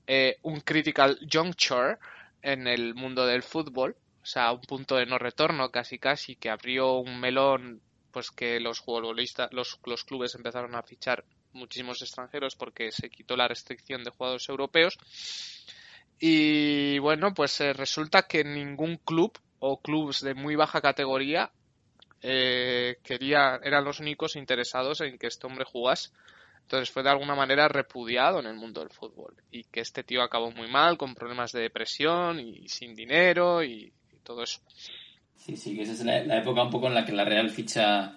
eh, 0.06 0.38
un 0.42 0.60
critical 0.60 1.18
juncture 1.32 1.98
en 2.42 2.66
el 2.68 2.94
mundo 2.94 3.26
del 3.26 3.42
fútbol, 3.42 3.96
o 4.22 4.26
sea, 4.26 4.52
un 4.52 4.60
punto 4.62 4.96
de 4.96 5.06
no 5.06 5.18
retorno 5.18 5.70
casi 5.70 5.98
casi, 5.98 6.36
que 6.36 6.50
abrió 6.50 6.94
un 6.94 7.20
melón, 7.20 7.82
pues 8.12 8.30
que 8.30 8.60
los 8.60 8.80
futbolistas, 8.80 9.52
los, 9.52 9.80
los 9.84 10.04
clubes 10.04 10.34
empezaron 10.34 10.74
a 10.74 10.82
fichar 10.82 11.24
muchísimos 11.52 12.02
extranjeros 12.02 12.56
porque 12.56 12.92
se 12.92 13.10
quitó 13.10 13.36
la 13.36 13.48
restricción 13.48 14.04
de 14.04 14.10
jugadores 14.10 14.48
europeos. 14.48 14.98
Y 16.20 16.98
bueno, 17.00 17.34
pues 17.34 17.60
eh, 17.60 17.72
resulta 17.72 18.28
que 18.28 18.44
ningún 18.44 18.98
club 18.98 19.32
o 19.58 19.80
clubes 19.80 20.20
de 20.20 20.34
muy 20.34 20.54
baja 20.54 20.80
categoría 20.80 21.50
eh, 22.20 22.98
quería, 23.02 23.58
eran 23.62 23.84
los 23.84 23.98
únicos 23.98 24.36
interesados 24.36 25.00
en 25.00 25.18
que 25.18 25.26
este 25.26 25.46
hombre 25.46 25.64
jugase. 25.64 26.10
Entonces 26.60 26.90
fue 26.90 27.02
de 27.02 27.10
alguna 27.10 27.34
manera 27.34 27.66
repudiado 27.68 28.38
en 28.38 28.46
el 28.46 28.54
mundo 28.54 28.80
del 28.80 28.90
fútbol. 28.90 29.34
Y 29.50 29.64
que 29.64 29.80
este 29.80 30.04
tío 30.04 30.22
acabó 30.22 30.52
muy 30.52 30.70
mal, 30.70 30.96
con 30.96 31.14
problemas 31.14 31.52
de 31.52 31.62
depresión 31.62 32.38
y 32.38 32.68
sin 32.68 32.94
dinero 32.94 33.62
y, 33.64 33.92
y 34.12 34.18
todo 34.22 34.44
eso. 34.44 34.60
Sí, 35.44 35.56
sí, 35.56 35.74
que 35.74 35.82
esa 35.82 35.92
es 35.92 36.04
la, 36.04 36.22
la 36.24 36.38
época 36.38 36.62
un 36.62 36.70
poco 36.70 36.86
en 36.86 36.94
la 36.94 37.04
que 37.04 37.12
la 37.12 37.24
Real 37.24 37.50
ficha 37.50 38.14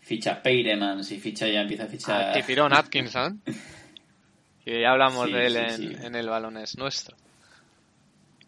ficha 0.00 0.42
Peiremans 0.42 1.10
y 1.12 1.20
ficha 1.20 1.46
ya 1.46 1.60
empieza 1.60 1.84
a 1.84 1.86
fichar 1.88 2.30
Ah, 2.30 2.32
Tipirón 2.32 2.72
Atkinson, 2.72 3.40
que 4.64 4.80
ya 4.80 4.90
hablamos 4.92 5.26
Sí, 5.26 5.32
de 5.32 5.46
él 5.46 5.52
sí, 5.52 5.58
en, 5.58 5.70
sí. 6.00 6.06
en 6.06 6.14
el 6.14 6.28
balón 6.28 6.56
es 6.56 6.76
nuestro. 6.78 7.16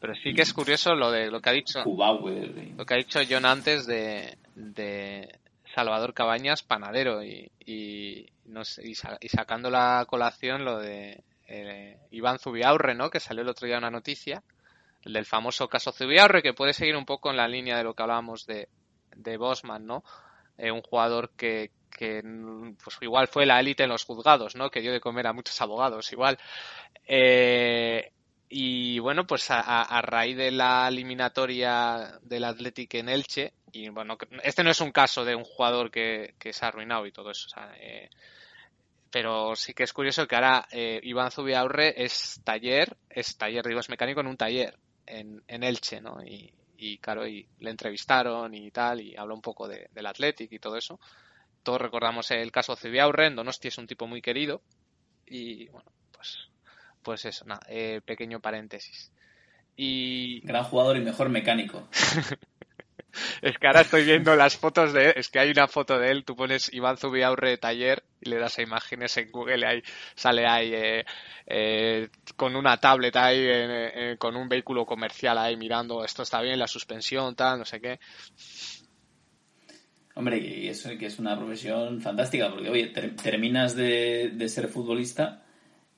Pero 0.00 0.14
sí 0.16 0.32
que 0.34 0.42
es 0.42 0.52
curioso 0.54 0.94
lo 0.94 1.10
de 1.10 1.30
lo 1.30 1.40
que 1.40 1.50
ha 1.50 1.52
dicho. 1.52 1.84
Lo 1.84 2.86
que 2.86 2.94
ha 2.94 2.96
dicho 2.96 3.20
John 3.28 3.44
antes 3.44 3.86
de, 3.86 4.38
de 4.54 5.38
Salvador 5.74 6.14
Cabañas, 6.14 6.62
panadero, 6.62 7.22
y, 7.22 7.50
y, 7.66 8.26
no 8.46 8.64
sé, 8.64 8.88
y, 8.88 8.94
sa- 8.94 9.18
y 9.20 9.28
sacando 9.28 9.68
la 9.70 10.06
colación 10.08 10.64
lo 10.64 10.78
de 10.78 11.22
eh, 11.48 11.98
Iván 12.12 12.38
Zubiaurre, 12.38 12.94
¿no? 12.94 13.10
Que 13.10 13.20
salió 13.20 13.42
el 13.42 13.48
otro 13.50 13.66
día 13.66 13.76
una 13.76 13.90
noticia, 13.90 14.42
el 15.04 15.12
del 15.12 15.26
famoso 15.26 15.68
caso 15.68 15.92
Zubiaurre, 15.92 16.42
que 16.42 16.54
puede 16.54 16.72
seguir 16.72 16.96
un 16.96 17.06
poco 17.06 17.30
en 17.30 17.36
la 17.36 17.48
línea 17.48 17.76
de 17.76 17.84
lo 17.84 17.94
que 17.94 18.02
hablábamos 18.02 18.46
de, 18.46 18.68
Bosman, 19.38 19.86
¿no? 19.86 20.04
Eh, 20.58 20.70
un 20.70 20.82
jugador 20.82 21.30
que, 21.36 21.70
pues 21.98 22.96
igual 23.00 23.28
fue 23.28 23.46
la 23.46 23.60
élite 23.60 23.84
en 23.84 23.90
los 23.90 24.04
juzgados, 24.04 24.56
¿no? 24.56 24.70
Que 24.70 24.80
dio 24.80 24.92
de 24.92 25.00
comer 25.00 25.26
a 25.26 25.32
muchos 25.32 25.60
abogados, 25.60 26.12
igual. 26.12 26.38
Eh, 27.06 28.12
y 28.48 28.98
bueno, 28.98 29.26
pues 29.26 29.46
a, 29.50 30.02
raíz 30.02 30.36
de 30.36 30.50
la 30.50 30.88
eliminatoria 30.88 32.18
del 32.22 32.44
Athletic 32.44 32.94
en 32.94 33.08
Elche, 33.08 33.52
y 33.72 33.88
bueno, 33.90 34.18
este 34.42 34.64
no 34.64 34.70
es 34.70 34.80
un 34.80 34.90
caso 34.90 35.24
de 35.24 35.36
un 35.36 35.44
jugador 35.44 35.90
que, 35.90 36.34
que 36.38 36.52
se 36.52 36.64
ha 36.64 36.68
arruinado 36.68 37.06
y 37.06 37.12
todo 37.12 37.30
eso, 37.30 37.46
o 37.46 37.50
sea, 37.50 37.72
eh, 37.78 38.10
pero 39.10 39.54
sí 39.56 39.74
que 39.74 39.84
es 39.84 39.92
curioso 39.92 40.26
que 40.26 40.34
ahora 40.34 40.66
eh, 40.70 41.00
Iván 41.02 41.30
Zubiaurre 41.30 42.02
es 42.02 42.40
taller, 42.44 42.96
es 43.08 43.36
taller, 43.36 43.64
digo, 43.66 43.80
es 43.80 43.88
mecánico 43.88 44.20
en 44.20 44.28
un 44.28 44.36
taller 44.36 44.76
en, 45.06 45.42
en 45.48 45.62
Elche, 45.62 46.00
¿no? 46.00 46.22
Y, 46.24 46.52
y 46.76 46.98
claro, 46.98 47.26
y 47.26 47.46
le 47.58 47.70
entrevistaron 47.70 48.54
y 48.54 48.70
tal, 48.70 49.00
y 49.00 49.16
habló 49.16 49.34
un 49.34 49.42
poco 49.42 49.68
de- 49.68 49.88
del 49.92 50.06
Athletic 50.06 50.50
y 50.52 50.58
todo 50.58 50.76
eso. 50.76 50.98
Todos 51.62 51.80
recordamos 51.80 52.30
el 52.30 52.50
caso 52.52 52.76
Zubiaurre, 52.76 53.26
en 53.26 53.36
Donosti 53.36 53.68
es 53.68 53.78
un 53.78 53.86
tipo 53.86 54.06
muy 54.06 54.22
querido, 54.22 54.62
y 55.26 55.68
bueno, 55.68 55.90
pues, 56.12 56.48
pues 57.02 57.24
eso, 57.26 57.44
nada, 57.44 57.60
eh, 57.68 58.00
pequeño 58.04 58.40
paréntesis. 58.40 59.12
Y 59.76 60.40
gran 60.40 60.64
jugador 60.64 60.96
y 60.96 61.00
mejor 61.00 61.28
mecánico. 61.28 61.88
es 63.42 63.58
que 63.58 63.66
ahora 63.66 63.80
estoy 63.82 64.04
viendo 64.04 64.34
las 64.36 64.56
fotos 64.56 64.92
de 64.92 65.06
él, 65.06 65.12
es 65.16 65.28
que 65.28 65.38
hay 65.38 65.50
una 65.50 65.68
foto 65.68 65.98
de 65.98 66.10
él, 66.10 66.24
tú 66.24 66.36
pones 66.36 66.72
Iván 66.72 66.96
Zubiaurre 66.96 67.58
taller 67.58 68.04
y 68.20 68.28
le 68.30 68.36
das 68.38 68.58
a 68.58 68.62
imágenes 68.62 69.16
en 69.16 69.30
Google, 69.30 69.66
ahí 69.66 69.82
sale 70.14 70.46
ahí 70.46 70.72
eh, 70.74 71.04
eh, 71.46 72.08
con 72.36 72.54
una 72.56 72.76
tablet 72.76 73.16
ahí, 73.16 73.38
eh, 73.38 74.12
eh, 74.12 74.16
con 74.18 74.36
un 74.36 74.48
vehículo 74.48 74.84
comercial 74.86 75.38
ahí 75.38 75.56
mirando, 75.56 76.04
esto 76.04 76.22
está 76.22 76.40
bien, 76.40 76.58
la 76.58 76.66
suspensión, 76.66 77.34
tal, 77.34 77.58
no 77.58 77.64
sé 77.64 77.80
qué. 77.80 77.98
Hombre, 80.14 80.40
que 80.40 80.70
es, 80.70 80.82
que 80.98 81.06
es 81.06 81.18
una 81.18 81.36
profesión 81.38 82.00
fantástica, 82.00 82.50
porque 82.50 82.68
oye, 82.68 82.86
ter- 82.88 83.16
terminas 83.16 83.74
de, 83.76 84.32
ser 84.48 84.68
futbolista 84.68 85.44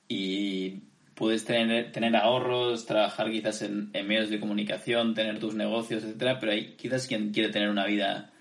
y 0.06 0.82
puedes 1.14 1.44
tener, 1.44 1.92
tener 1.92 2.14
ahorros, 2.16 2.86
trabajar 2.86 3.30
quizás 3.30 3.62
en, 3.62 3.90
en 3.94 4.06
medios 4.06 4.28
de 4.30 4.38
comunicación, 4.38 5.14
tener 5.14 5.38
tus 5.38 5.54
negocios, 5.54 6.04
etcétera, 6.04 6.38
pero 6.38 6.52
hay 6.52 6.76
quizás 6.76 7.06
quien 7.06 7.32
quiere 7.32 7.48
tener 7.50 7.70
una 7.70 7.86
vida 7.86 8.31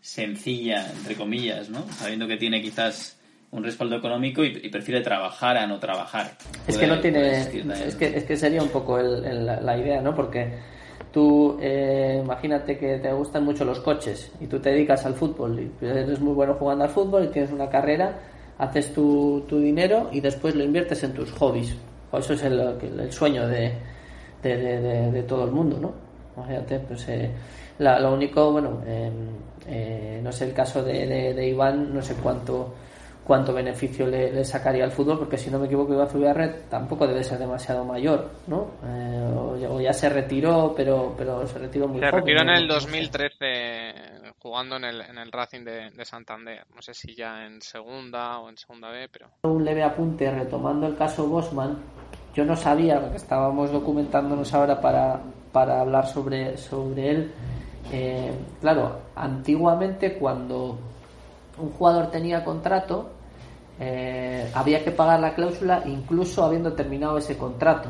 sencilla, 0.00 0.90
entre 0.90 1.14
comillas, 1.14 1.68
¿no? 1.70 1.82
Sabiendo 1.92 2.26
que 2.26 2.36
tiene 2.36 2.62
quizás 2.62 3.18
un 3.50 3.64
respaldo 3.64 3.96
económico 3.96 4.44
y, 4.44 4.60
y 4.62 4.68
prefiere 4.68 5.00
trabajar 5.00 5.56
a 5.56 5.66
no 5.66 5.78
trabajar. 5.78 6.32
Es 6.66 6.76
que 6.76 6.86
no 6.86 7.00
tiene. 7.00 7.40
Es 7.88 7.94
que, 7.96 8.16
es 8.16 8.24
que 8.24 8.36
sería 8.36 8.62
un 8.62 8.68
poco 8.68 8.98
el- 8.98 9.24
el- 9.24 9.46
la, 9.46 9.60
la 9.60 9.78
idea, 9.78 10.00
¿no? 10.02 10.14
Porque 10.14 10.52
tú 11.12 11.58
eh, 11.60 12.20
imagínate 12.22 12.76
que 12.78 12.98
te 12.98 13.12
gustan 13.12 13.44
mucho 13.44 13.64
los 13.64 13.80
coches 13.80 14.30
y 14.40 14.46
tú 14.46 14.58
te 14.60 14.70
dedicas 14.70 15.04
al 15.06 15.14
fútbol 15.14 15.58
y 15.80 15.84
eres 15.84 16.20
muy 16.20 16.34
bueno 16.34 16.54
jugando 16.54 16.84
al 16.84 16.90
fútbol 16.90 17.24
y 17.24 17.28
tienes 17.28 17.50
una 17.50 17.68
carrera, 17.70 18.18
haces 18.58 18.92
tu, 18.92 19.44
tu 19.48 19.58
dinero 19.58 20.10
y 20.12 20.20
después 20.20 20.54
lo 20.54 20.62
inviertes 20.64 21.02
en 21.04 21.14
tus 21.14 21.32
hobbies. 21.32 21.74
Eso 22.12 22.34
es 22.34 22.42
el, 22.42 22.60
el 22.60 23.12
sueño 23.12 23.46
de, 23.48 23.72
de, 24.42 24.56
de- 24.56 25.10
de 25.12 25.22
todo 25.22 25.44
el 25.46 25.50
mundo, 25.52 25.78
¿no? 25.80 26.07
Imagínate, 26.38 26.78
pues 26.80 27.08
eh, 27.08 27.30
la- 27.78 27.98
lo 28.00 28.14
único, 28.14 28.50
bueno, 28.52 28.82
eh, 28.86 29.10
eh, 29.66 30.20
no 30.22 30.32
sé 30.32 30.44
el 30.46 30.54
caso 30.54 30.82
de, 30.82 31.06
de- 31.06 31.34
de 31.34 31.48
Iván, 31.48 31.92
no 31.94 32.02
sé 32.02 32.14
cuánto 32.14 32.74
cuánto 33.24 33.52
beneficio 33.52 34.06
le, 34.06 34.32
le 34.32 34.42
sacaría 34.42 34.84
al 34.84 34.90
fútbol, 34.90 35.18
porque 35.18 35.36
si 35.36 35.50
no 35.50 35.58
me 35.58 35.66
equivoco 35.66 35.92
Iván 35.92 36.08
Zubiarret 36.08 36.66
tampoco 36.70 37.06
debe 37.06 37.22
ser 37.22 37.38
demasiado 37.38 37.84
mayor, 37.84 38.30
¿no? 38.46 38.68
Eh, 38.82 39.32
o, 39.36 39.54
ya, 39.58 39.68
o 39.70 39.78
ya 39.82 39.92
se 39.92 40.08
retiró, 40.08 40.72
pero 40.74 41.14
pero 41.14 41.46
se 41.46 41.58
retiró 41.58 41.86
muy 41.88 42.00
Se 42.00 42.10
retiró 42.10 42.40
en 42.40 42.48
el 42.48 42.66
No 42.66 42.80
sé. 42.80 42.86
2013 42.86 43.94
jugando 44.38 44.76
en 44.76 44.84
el, 44.84 45.00
en 45.02 45.18
el 45.18 45.30
Racing 45.30 45.62
de, 45.62 45.90
de 45.90 46.04
Santander. 46.06 46.64
No 46.74 46.80
sé 46.80 46.94
si 46.94 47.14
ya 47.14 47.44
en 47.44 47.60
segunda 47.60 48.38
o 48.38 48.48
en 48.48 48.56
segunda 48.56 48.88
B, 48.90 49.08
pero... 49.12 49.26
un 49.42 49.62
leve 49.62 49.82
apunte 49.82 50.30
retomando 50.30 50.86
el 50.86 50.96
caso 50.96 51.26
Bosman. 51.26 51.76
Yo 52.34 52.46
no 52.46 52.56
sabía, 52.56 52.98
porque 52.98 53.16
estábamos 53.18 53.70
documentándonos 53.72 54.54
ahora 54.54 54.80
para, 54.80 55.20
para 55.52 55.80
hablar 55.80 56.06
sobre, 56.06 56.56
sobre 56.56 57.10
él. 57.10 57.32
Eh, 57.92 58.32
claro, 58.60 59.00
antiguamente 59.16 60.14
cuando 60.18 60.78
un 61.58 61.70
jugador 61.72 62.10
tenía 62.10 62.44
contrato, 62.44 63.10
eh, 63.80 64.50
había 64.54 64.84
que 64.84 64.90
pagar 64.90 65.20
la 65.20 65.34
cláusula 65.34 65.82
incluso 65.86 66.44
habiendo 66.44 66.72
terminado 66.74 67.18
ese 67.18 67.36
contrato. 67.36 67.88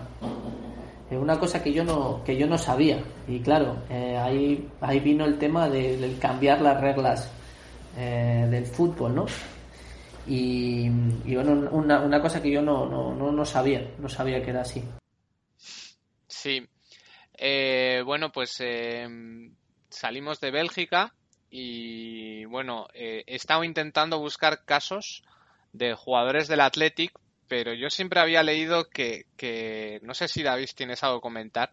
Eh, 1.10 1.16
una 1.16 1.38
cosa 1.40 1.62
que 1.62 1.72
yo 1.72 1.82
no 1.84 2.22
que 2.22 2.36
yo 2.36 2.46
no 2.46 2.58
sabía 2.58 2.98
y 3.26 3.40
claro 3.40 3.76
ahí 3.90 4.68
ahí 4.82 5.00
vino 5.00 5.24
el 5.24 5.38
tema 5.38 5.66
de- 5.70 6.16
cambiar 6.20 6.60
las 6.60 6.78
reglas 6.82 7.30
del 7.96 8.66
fútbol 8.66 9.14
no 9.14 9.26
y, 10.26 10.90
y 11.24 11.34
bueno 11.34 11.66
una, 11.72 12.00
una 12.02 12.20
cosa 12.20 12.42
que 12.42 12.50
yo 12.50 12.60
no, 12.60 12.84
no, 12.84 13.14
no, 13.14 13.32
no 13.32 13.44
sabía 13.46 13.90
no 13.98 14.06
sabía 14.10 14.42
que 14.42 14.50
era 14.50 14.60
así 14.60 14.84
Sí. 16.26 16.68
Eh, 17.38 18.02
bueno, 18.04 18.32
pues 18.32 18.56
eh, 18.60 19.08
salimos 19.88 20.40
de 20.40 20.50
Bélgica 20.50 21.14
y 21.50 22.44
bueno, 22.46 22.88
eh, 22.94 23.22
he 23.26 23.36
estado 23.36 23.62
intentando 23.62 24.18
buscar 24.18 24.64
casos 24.64 25.22
de 25.72 25.94
jugadores 25.94 26.48
del 26.48 26.60
Athletic, 26.60 27.12
pero 27.46 27.72
yo 27.74 27.90
siempre 27.90 28.20
había 28.20 28.42
leído 28.42 28.90
que, 28.90 29.26
que 29.36 30.00
no 30.02 30.14
sé 30.14 30.26
si 30.26 30.42
David 30.42 30.68
tienes 30.74 31.02
algo 31.04 31.18
que 31.18 31.22
comentar, 31.22 31.72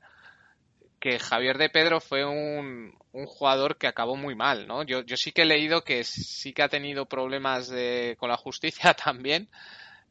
que 1.00 1.18
Javier 1.20 1.58
de 1.58 1.70
Pedro 1.70 2.00
fue 2.00 2.26
un, 2.26 2.94
un 3.12 3.26
jugador 3.26 3.78
que 3.78 3.88
acabó 3.88 4.16
muy 4.16 4.36
mal, 4.36 4.68
¿no? 4.68 4.84
Yo, 4.84 5.02
yo 5.04 5.18
sí 5.18 5.32
que 5.32 5.42
he 5.42 5.46
leído 5.46 5.84
que 5.84 6.04
sí 6.04 6.54
que 6.54 6.64
ha 6.64 6.70
tenido 6.70 7.08
problemas 7.08 7.68
de, 7.70 8.16
con 8.20 8.30
la 8.30 8.38
justicia 8.38 8.94
también, 9.04 9.50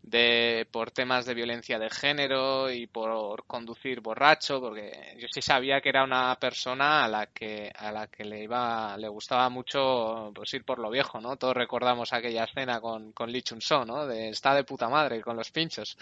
de 0.06 0.68
por 0.70 0.90
temas 0.90 1.24
de 1.24 1.32
violencia 1.32 1.78
de 1.78 1.88
género 1.88 2.70
y 2.70 2.86
por 2.86 3.46
conducir 3.46 4.02
borracho, 4.02 4.60
porque 4.60 5.16
yo 5.18 5.26
sí 5.32 5.40
sabía 5.40 5.80
que 5.80 5.88
era 5.88 6.04
una 6.04 6.36
persona 6.38 7.04
a 7.04 7.08
la 7.08 7.26
que 7.28 7.72
a 7.74 7.90
la 7.90 8.06
que 8.08 8.22
le 8.24 8.42
iba 8.42 8.96
le 8.98 9.08
gustaba 9.08 9.48
mucho 9.48 10.30
pues 10.34 10.52
ir 10.52 10.62
por 10.62 10.78
lo 10.78 10.90
viejo, 10.90 11.22
¿no? 11.22 11.36
Todos 11.36 11.54
recordamos 11.56 12.12
aquella 12.12 12.44
escena 12.44 12.82
con 12.82 13.12
con 13.12 13.32
Lee 13.32 13.40
Chun 13.42 13.62
So, 13.62 13.86
¿no? 13.86 14.06
De 14.06 14.28
está 14.28 14.54
de 14.54 14.64
puta 14.64 14.90
madre 14.90 15.22
con 15.22 15.36
los 15.38 15.50
pinchos. 15.50 15.96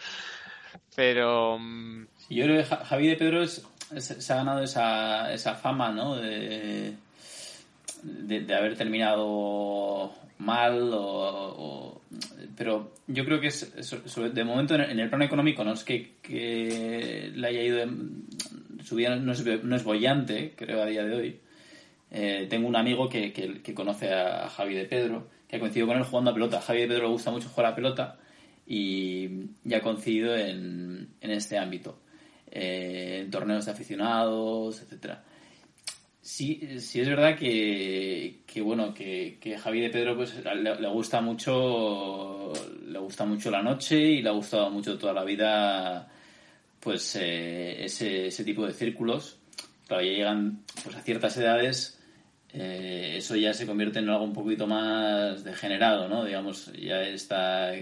Pero 0.96 1.58
mm, 1.58 2.06
Yo 2.30 2.44
creo 2.44 2.56
que 2.58 2.64
Ja- 2.64 2.84
Javi 2.84 3.06
de 3.08 3.16
Pedro 3.16 3.42
es- 3.42 3.62
se 3.98 4.32
ha 4.32 4.36
ganado 4.36 4.62
esa, 4.62 5.32
esa 5.32 5.54
fama, 5.54 5.90
¿no? 5.92 6.16
De, 6.16 6.94
de, 8.02 8.54
haber 8.54 8.76
terminado 8.76 10.12
mal, 10.38 10.90
o, 10.92 12.02
pero 12.56 12.92
yo 13.06 13.24
creo 13.24 13.40
que 13.40 13.48
es, 13.48 13.72
de 14.34 14.44
momento 14.44 14.74
en 14.74 14.98
el, 14.98 15.08
plano 15.08 15.24
económico 15.24 15.64
no 15.64 15.72
es 15.72 15.84
que, 15.84 16.16
que 16.22 17.32
le 17.34 17.48
haya 17.48 17.62
ido, 17.62 17.84
su 18.82 18.96
vida 18.96 19.16
no 19.16 19.32
es, 19.32 19.44
no 19.64 19.76
es 19.76 19.84
bollante, 19.84 20.54
creo, 20.56 20.82
a 20.82 20.86
día 20.86 21.04
de 21.04 21.14
hoy. 21.14 21.40
Eh, 22.10 22.46
tengo 22.50 22.68
un 22.68 22.76
amigo 22.76 23.08
que, 23.08 23.32
que- 23.32 23.74
conoce 23.74 24.12
a 24.12 24.48
Javi 24.50 24.74
de 24.74 24.84
Pedro, 24.84 25.28
que 25.48 25.56
ha 25.56 25.60
coincidido 25.60 25.86
con 25.86 25.96
él 25.96 26.04
jugando 26.04 26.30
a 26.30 26.34
pelota. 26.34 26.60
Javi 26.60 26.82
de 26.82 26.88
Pedro 26.88 27.04
le 27.04 27.12
gusta 27.12 27.30
mucho 27.30 27.48
jugar 27.48 27.72
a 27.72 27.74
pelota 27.74 28.18
y, 28.66 29.28
y 29.64 29.74
ha 29.74 29.80
coincidido 29.80 30.36
en, 30.36 31.08
en 31.20 31.30
este 31.30 31.56
ámbito, 31.56 32.00
eh, 32.50 33.20
en 33.24 33.30
torneos 33.30 33.64
de 33.64 33.72
aficionados, 33.72 34.82
etcétera. 34.82 35.24
Sí, 36.22 36.78
sí 36.78 37.00
es 37.00 37.08
verdad 37.08 37.36
que, 37.36 38.42
que 38.46 38.60
bueno, 38.62 38.94
que, 38.94 39.38
que 39.40 39.56
de 39.56 39.90
Pedro 39.90 40.16
pues 40.16 40.36
le, 40.44 40.80
le 40.80 40.88
gusta 40.88 41.20
mucho 41.20 42.52
le 42.86 42.98
gusta 42.98 43.24
mucho 43.24 43.50
la 43.50 43.62
noche 43.62 43.98
y 43.98 44.22
le 44.22 44.28
ha 44.28 44.32
gustado 44.32 44.70
mucho 44.70 44.96
toda 44.96 45.12
la 45.12 45.24
vida 45.24 46.08
pues 46.78 47.16
eh, 47.16 47.84
ese, 47.84 48.28
ese 48.28 48.44
tipo 48.44 48.64
de 48.64 48.72
círculos. 48.72 49.38
Claro, 49.88 50.04
ya 50.04 50.12
llegan 50.12 50.62
pues 50.84 50.94
a 50.94 51.02
ciertas 51.02 51.36
edades 51.36 51.98
eh, 52.52 53.14
eso 53.16 53.34
ya 53.34 53.54
se 53.54 53.66
convierte 53.66 53.98
en 53.98 54.10
algo 54.10 54.24
un 54.24 54.32
poquito 54.32 54.66
más 54.66 55.42
degenerado, 55.42 56.08
¿no? 56.08 56.24
Digamos, 56.24 56.70
ya 56.74 57.02
está 57.02 57.72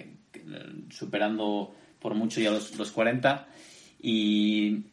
superando 0.90 1.74
por 1.98 2.14
mucho 2.14 2.40
ya 2.40 2.50
los, 2.50 2.76
los 2.76 2.90
40 2.92 3.48
y, 4.00 4.85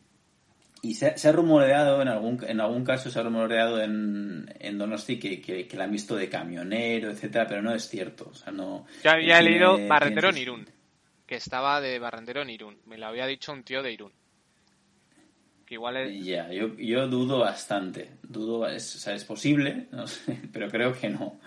y 0.81 0.93
se, 0.95 1.07
ha- 1.07 1.17
se 1.17 1.29
ha 1.29 1.31
rumoreado, 1.31 2.01
en 2.01 2.07
algún, 2.07 2.43
en 2.47 2.61
algún 2.61 2.83
caso 2.83 3.09
se 3.09 3.19
ha 3.19 3.23
rumoreado 3.23 3.81
en, 3.81 4.53
en 4.59 4.77
Donosti 4.77 5.19
que, 5.19 5.41
que, 5.41 5.67
que 5.67 5.77
la 5.77 5.85
han 5.85 5.91
visto 5.91 6.15
de 6.15 6.29
camionero, 6.29 7.09
etcétera, 7.11 7.47
pero 7.47 7.61
no 7.61 7.73
es 7.73 7.87
cierto. 7.89 8.29
O 8.31 8.35
sea, 8.35 8.51
no, 8.51 8.85
yo 9.03 9.11
había 9.11 9.41
leído 9.41 9.77
Barrendero 9.87 10.29
en 10.29 10.37
Irún, 10.37 10.69
que 11.25 11.35
estaba 11.35 11.81
de 11.81 11.97
Barrendero 11.99 12.41
en 12.43 12.49
Irún. 12.51 12.77
Me 12.85 12.97
lo 12.97 13.07
había 13.07 13.25
dicho 13.25 13.51
un 13.51 13.63
tío 13.63 13.81
de 13.81 13.91
Irún. 13.91 14.11
Que 15.65 15.73
igual 15.73 15.97
es... 15.97 16.23
Ya, 16.25 16.49
yo, 16.53 16.75
yo 16.77 17.07
dudo 17.07 17.39
bastante. 17.39 18.11
Dudo, 18.23 18.67
es, 18.67 18.95
o 18.95 18.99
sea, 18.99 19.13
es 19.15 19.25
posible, 19.25 19.87
no 19.91 20.07
sé, 20.07 20.39
pero 20.53 20.69
creo 20.69 20.93
que 20.93 21.09
no. 21.09 21.39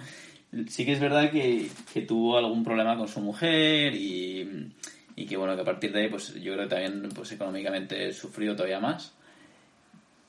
Sí 0.68 0.84
que 0.84 0.92
es 0.92 1.00
verdad 1.00 1.30
que, 1.30 1.68
que 1.94 2.02
tuvo 2.02 2.36
algún 2.36 2.64
problema 2.64 2.96
con 2.98 3.06
su 3.08 3.20
mujer 3.20 3.94
y, 3.94 4.72
y 5.16 5.24
que 5.26 5.36
bueno, 5.36 5.54
que 5.54 5.62
a 5.62 5.64
partir 5.64 5.92
de 5.92 6.02
ahí, 6.02 6.08
pues 6.08 6.34
yo 6.34 6.52
creo 6.54 6.68
que 6.68 6.74
también 6.74 7.08
pues 7.14 7.30
económicamente 7.32 8.12
sufrió 8.12 8.54
todavía 8.56 8.80
más. 8.80 9.14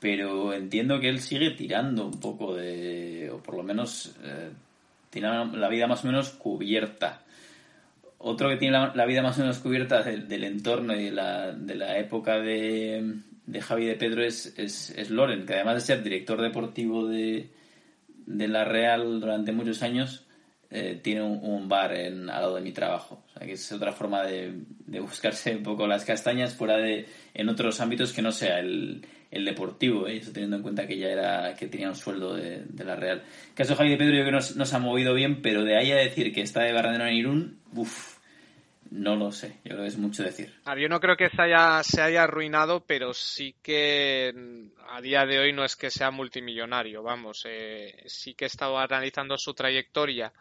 Pero 0.01 0.51
entiendo 0.51 0.99
que 0.99 1.09
él 1.09 1.19
sigue 1.19 1.51
tirando 1.51 2.07
un 2.07 2.19
poco 2.19 2.55
de, 2.55 3.29
o 3.31 3.37
por 3.37 3.55
lo 3.55 3.61
menos 3.61 4.15
eh, 4.23 4.49
tiene 5.11 5.27
la 5.53 5.69
vida 5.69 5.85
más 5.85 6.03
o 6.03 6.07
menos 6.07 6.31
cubierta. 6.31 7.21
Otro 8.17 8.49
que 8.49 8.57
tiene 8.57 8.79
la, 8.79 8.93
la 8.95 9.05
vida 9.05 9.21
más 9.21 9.37
o 9.37 9.41
menos 9.41 9.59
cubierta 9.59 10.01
del, 10.01 10.43
entorno 10.43 10.95
y 10.95 11.05
de 11.05 11.11
la, 11.11 11.51
de 11.51 11.75
la 11.75 11.99
época 11.99 12.39
de, 12.39 13.19
de 13.45 13.61
Javi 13.61 13.85
de 13.85 13.95
Pedro 13.95 14.23
es, 14.23 14.57
es, 14.57 14.89
es 14.89 15.11
Loren, 15.11 15.45
que 15.45 15.53
además 15.53 15.75
de 15.75 15.81
ser 15.81 16.01
director 16.01 16.41
deportivo 16.41 17.05
de, 17.05 17.51
de 18.25 18.47
la 18.47 18.65
Real 18.65 19.21
durante 19.21 19.51
muchos 19.51 19.83
años, 19.83 20.25
eh, 20.71 20.99
tiene 21.03 21.21
un, 21.21 21.43
un 21.43 21.69
bar 21.69 21.93
en, 21.93 22.27
al 22.27 22.41
lado 22.41 22.55
de 22.55 22.61
mi 22.61 22.71
trabajo. 22.71 23.23
O 23.27 23.37
sea, 23.37 23.45
que 23.45 23.53
es 23.53 23.71
otra 23.71 23.91
forma 23.91 24.23
de 24.23 24.63
buscarse 24.99 25.55
un 25.55 25.61
poco 25.61 25.85
las 25.85 26.05
castañas 26.05 26.55
fuera 26.55 26.77
de 26.77 27.05
en 27.35 27.49
otros 27.49 27.79
ámbitos 27.81 28.13
que 28.13 28.23
no 28.23 28.31
sea 28.31 28.57
el, 28.59 29.05
el 29.31 29.45
deportivo, 29.45 30.07
¿eh? 30.07 30.17
eso 30.17 30.31
teniendo 30.33 30.57
en 30.57 30.61
cuenta 30.61 30.85
que 30.85 30.97
ya 30.97 31.07
era 31.07 31.55
que 31.55 31.67
tenía 31.67 31.87
un 31.89 31.95
sueldo 31.95 32.35
de, 32.35 32.63
la 32.83 32.95
Real. 32.95 33.23
Caso 33.55 33.75
Javi 33.75 33.89
de 33.91 33.97
Pedro 33.97 34.11
yo 34.11 34.21
creo 34.21 34.25
que 34.25 34.31
no, 34.33 34.41
se- 34.41 34.55
no 34.57 34.65
se 34.65 34.75
ha 34.75 34.79
movido 34.79 35.13
bien, 35.13 35.41
pero 35.41 35.63
de 35.63 35.77
ahí 35.77 35.91
a 35.91 35.95
decir 35.95 36.33
que 36.33 36.41
está 36.41 36.61
de 36.63 36.73
Barrendero 36.73 37.07
en 37.07 37.13
Irún, 37.15 37.59
uff, 37.73 38.17
no 38.91 39.15
lo 39.15 39.31
sé, 39.31 39.59
yo 39.63 39.71
creo 39.71 39.81
que 39.83 39.87
es 39.87 39.97
mucho 39.97 40.21
decir. 40.23 40.53
A 40.65 40.75
ver, 40.75 40.83
yo 40.83 40.89
no 40.89 40.99
creo 40.99 41.15
que 41.15 41.29
se 41.29 41.41
haya, 41.41 41.81
se 41.81 42.01
haya 42.01 42.23
arruinado, 42.23 42.83
pero 42.85 43.13
sí 43.13 43.55
que 43.63 44.33
a 44.89 44.99
día 44.99 45.25
de 45.25 45.39
hoy 45.39 45.53
no 45.53 45.63
es 45.63 45.77
que 45.77 45.89
sea 45.89 46.11
multimillonario, 46.11 47.01
vamos. 47.01 47.43
eh, 47.47 48.03
sí 48.07 48.33
que 48.33 48.43
he 48.45 48.47
estado 48.47 48.77
analizando 48.77 49.37
su 49.37 49.53
trayectoria 49.53 50.33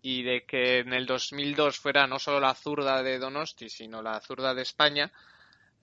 y 0.00 0.22
de 0.22 0.44
que 0.46 0.78
en 0.78 0.94
el 0.94 1.04
2002 1.04 1.78
fuera 1.78 2.06
no 2.06 2.18
solo 2.18 2.40
la 2.40 2.54
zurda 2.54 3.02
de 3.02 3.18
Donosti, 3.18 3.68
sino 3.68 4.00
la 4.00 4.18
zurda 4.22 4.54
de 4.54 4.62
España, 4.62 5.12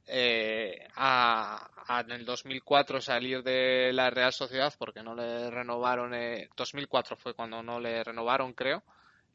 eh, 0.08 0.88
a, 0.96 1.70
en 2.00 2.12
el 2.12 2.26
2004 2.26 3.02
salir 3.02 3.44
de 3.44 3.92
la 3.94 4.10
Real 4.10 4.34
Sociedad 4.34 4.74
porque 4.78 5.04
no 5.04 5.16
le 5.16 5.50
renovaron, 5.50 6.14
eh, 6.14 6.50
2004 6.56 7.16
fue 7.18 7.34
cuando 7.34 7.62
no 7.62 7.80
le 7.80 8.04
renovaron, 8.04 8.54
creo 8.54 8.84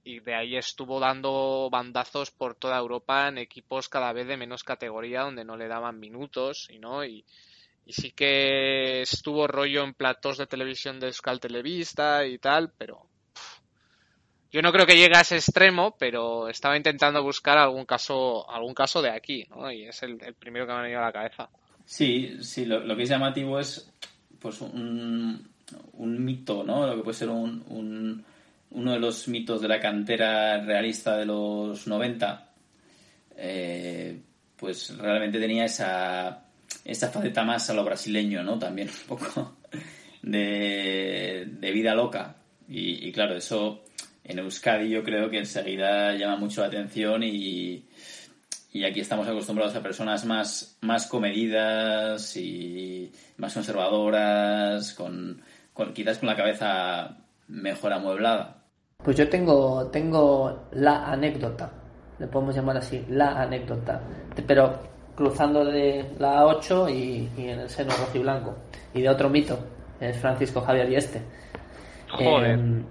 y 0.04 0.20
de 0.20 0.34
ahí 0.34 0.56
estuvo 0.56 0.98
dando 0.98 1.68
bandazos 1.70 2.30
por 2.30 2.56
toda 2.56 2.78
Europa 2.78 3.28
en 3.28 3.38
equipos 3.38 3.88
cada 3.88 4.12
vez 4.12 4.26
de 4.26 4.36
menos 4.36 4.64
categoría 4.64 5.22
donde 5.22 5.44
no 5.44 5.56
le 5.56 5.68
daban 5.68 6.00
minutos 6.00 6.68
y 6.70 6.78
no 6.78 7.04
y, 7.04 7.24
sí 7.86 8.12
que 8.12 9.02
estuvo 9.02 9.46
rollo 9.46 9.82
en 9.82 9.94
platos 9.94 10.38
de 10.38 10.46
televisión 10.46 10.98
de 10.98 11.08
Euskal 11.08 11.40
Televista 11.40 12.24
y 12.26 12.38
tal 12.38 12.72
pero 12.76 13.06
yo 14.52 14.62
no 14.62 14.70
creo 14.72 14.86
que 14.86 14.96
llegue 14.96 15.16
a 15.16 15.22
ese 15.22 15.36
extremo 15.36 15.96
pero 15.98 16.48
estaba 16.48 16.76
intentando 16.76 17.22
buscar 17.22 17.58
algún 17.58 17.84
caso 17.86 18.48
algún 18.50 18.74
caso 18.74 19.02
de 19.02 19.10
aquí 19.10 19.44
¿no? 19.50 19.70
y 19.72 19.84
es 19.86 20.02
el, 20.02 20.18
primero 20.38 20.66
que 20.66 20.72
me 20.72 20.78
ha 20.78 20.82
venido 20.82 21.00
a 21.00 21.06
la 21.06 21.12
cabeza 21.12 21.48
Sí, 21.84 22.36
sí, 22.42 22.64
lo, 22.64 22.78
lo 22.80 22.96
que 22.96 23.02
es 23.02 23.08
llamativo 23.08 23.58
es 23.58 23.90
pues 24.38 24.60
un, 24.60 25.48
un 25.94 26.24
mito, 26.24 26.62
¿no? 26.64 26.86
Lo 26.86 26.96
que 26.96 27.02
puede 27.02 27.18
ser 27.18 27.28
un, 27.28 27.62
un- 27.68 28.24
uno 28.70 28.92
de 28.92 28.98
los 29.00 29.26
mitos 29.28 29.60
de 29.60 29.68
la 29.68 29.80
cantera 29.80 30.58
realista 30.64 31.16
de 31.16 31.26
los 31.26 31.86
90, 31.88 32.48
eh, 33.36 34.20
pues 34.56 34.96
realmente 34.96 35.38
tenía 35.40 35.64
esa, 35.64 36.44
esa 36.84 37.10
faceta 37.10 37.42
más 37.44 37.68
a 37.68 37.74
lo 37.74 37.84
brasileño, 37.84 38.42
¿no? 38.42 38.58
También 38.58 38.88
un 38.88 39.06
poco 39.08 39.56
de, 40.22 41.46
de 41.50 41.70
vida 41.72 41.94
loca. 41.94 42.36
Y, 42.68 43.08
y 43.08 43.12
claro, 43.12 43.36
eso 43.36 43.84
en 44.24 44.38
Euskadi 44.38 44.88
yo 44.88 45.02
creo 45.02 45.28
que 45.30 45.38
enseguida 45.38 46.14
llama 46.14 46.36
mucho 46.36 46.60
la 46.60 46.68
atención 46.68 47.22
y, 47.22 47.84
y 48.72 48.84
aquí 48.84 49.00
estamos 49.00 49.26
acostumbrados 49.28 49.74
a 49.76 49.82
personas 49.82 50.24
más, 50.24 50.78
más 50.80 51.06
comedidas 51.06 52.36
y 52.36 53.10
más 53.36 53.52
conservadoras, 53.54 54.94
con, 54.94 55.42
con 55.72 55.92
quizás 55.92 56.18
con 56.18 56.28
la 56.28 56.36
cabeza 56.36 57.16
mejor 57.48 57.92
amueblada. 57.92 58.62
Pues 59.02 59.16
yo 59.16 59.28
tengo, 59.28 59.88
tengo 59.88 60.68
la 60.72 61.10
anécdota, 61.10 61.72
le 62.18 62.28
podemos 62.28 62.54
llamar 62.54 62.76
así, 62.76 63.04
la 63.08 63.42
anécdota, 63.42 64.00
pero 64.46 64.78
cruzando 65.16 65.64
de 65.64 66.14
la 66.18 66.46
8 66.46 66.88
y, 66.88 67.28
y 67.36 67.48
en 67.48 67.60
el 67.60 67.68
seno 67.68 67.90
rojo 67.90 68.16
y 68.16 68.20
blanco. 68.20 68.56
Y 68.94 69.02
de 69.02 69.08
otro 69.08 69.28
mito, 69.28 69.58
es 70.00 70.16
Francisco 70.18 70.60
Javier 70.60 70.88
Dieste. 70.88 71.20
Joder. 72.10 72.58
Eh, 72.58 72.82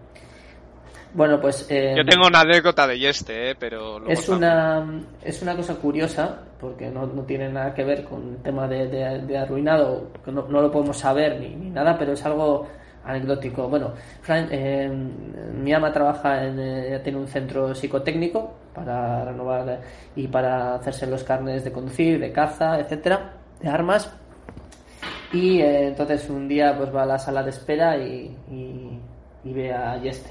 bueno, 1.14 1.40
pues... 1.40 1.66
eh, 1.70 1.94
Yo 1.98 2.04
tengo 2.06 2.28
una 2.28 2.42
anécdota 2.42 2.88
de 2.88 3.00
Yeste, 3.00 3.52
eh, 3.52 3.56
pero... 3.60 4.00
luego 4.00 4.12
es 4.12 4.28
una, 4.30 5.02
es 5.24 5.42
una 5.42 5.56
cosa 5.56 5.76
curiosa, 5.76 6.40
porque 6.60 6.90
no, 6.90 7.06
no 7.06 7.24
tiene 7.24 7.50
nada 7.50 7.74
que 7.74 7.84
ver 7.84 8.04
con 8.04 8.30
el 8.36 8.38
tema 8.44 8.68
de, 8.68 8.88
de- 8.88 9.20
de 9.20 9.38
arruinado, 9.38 10.10
que 10.24 10.32
no, 10.32 10.44
no 10.48 10.62
lo 10.62 10.72
podemos 10.72 10.98
saber 10.98 11.40
ni, 11.40 11.50
ni 11.56 11.70
nada, 11.70 11.98
pero 11.98 12.14
es 12.14 12.26
algo 12.26 12.68
anecdótico. 13.04 13.68
Bueno, 13.68 13.94
Fran- 14.24 14.48
eh, 14.52 14.90
mi 15.56 15.74
ama 15.74 15.92
trabaja 15.92 16.46
en, 16.46 16.60
eh, 16.60 17.00
tiene 17.04 17.18
un 17.18 17.28
centro 17.28 17.74
psicotécnico 17.74 18.54
para 18.76 19.26
renovar 19.26 19.82
y 20.16 20.28
para 20.28 20.76
hacerse 20.76 21.08
los 21.08 21.24
carnes 21.24 21.64
de 21.64 21.72
conducir, 21.72 22.20
de 22.20 22.32
caza, 22.32 22.80
etcétera, 22.80 23.34
de 23.60 23.68
armas. 23.70 24.14
Y 25.34 25.62
eh, 25.62 25.88
entonces 25.88 26.30
un 26.30 26.48
día 26.48 26.76
pues 26.78 26.94
va 26.94 27.04
a 27.04 27.06
la 27.06 27.18
sala 27.18 27.42
de 27.42 27.50
espera 27.50 27.98
y, 27.98 28.36
y, 28.52 29.00
y 29.46 29.54
ve 29.54 29.74
a 29.74 29.98
Yeste. 29.98 30.30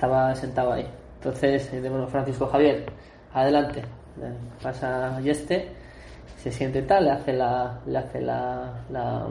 Estaba 0.00 0.34
sentado 0.34 0.72
ahí. 0.72 0.86
Entonces, 1.18 1.70
eh, 1.74 1.80
bueno, 1.90 2.06
Francisco 2.06 2.46
Javier, 2.46 2.86
adelante. 3.34 3.80
Eh, 3.80 4.32
Pasa 4.62 5.14
a 5.14 5.20
Yeste, 5.20 5.68
se 6.38 6.50
siente 6.50 6.80
tal, 6.80 7.04
le 7.04 7.10
hace 7.10 7.34
la, 7.34 7.78
le 7.84 7.98
hace 7.98 8.22
la, 8.22 8.72
la, 8.90 9.26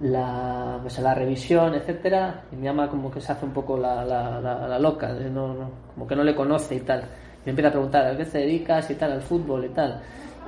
la, 0.00 0.78
pues, 0.82 0.98
la 0.98 1.14
revisión, 1.14 1.74
etcétera, 1.74 2.42
y 2.50 2.56
mi 2.56 2.66
ama 2.66 2.88
como 2.88 3.08
que 3.08 3.20
se 3.20 3.30
hace 3.30 3.44
un 3.44 3.52
poco 3.52 3.76
la, 3.76 4.04
la, 4.04 4.40
la- 4.40 4.66
la 4.66 4.78
loca, 4.80 5.10
eh, 5.10 5.30
no, 5.32 5.54
no- 5.54 5.70
como 5.94 6.08
que 6.08 6.16
no 6.16 6.24
le 6.24 6.34
conoce 6.34 6.74
y 6.74 6.80
tal. 6.80 7.04
Me 7.44 7.50
empieza 7.50 7.68
a 7.68 7.72
preguntar, 7.72 8.06
¿a 8.06 8.16
qué 8.16 8.24
te 8.24 8.38
dedicas 8.38 8.90
y 8.90 8.94
tal? 8.96 9.12
Al 9.12 9.22
fútbol 9.22 9.64
y 9.64 9.68
tal. 9.68 10.00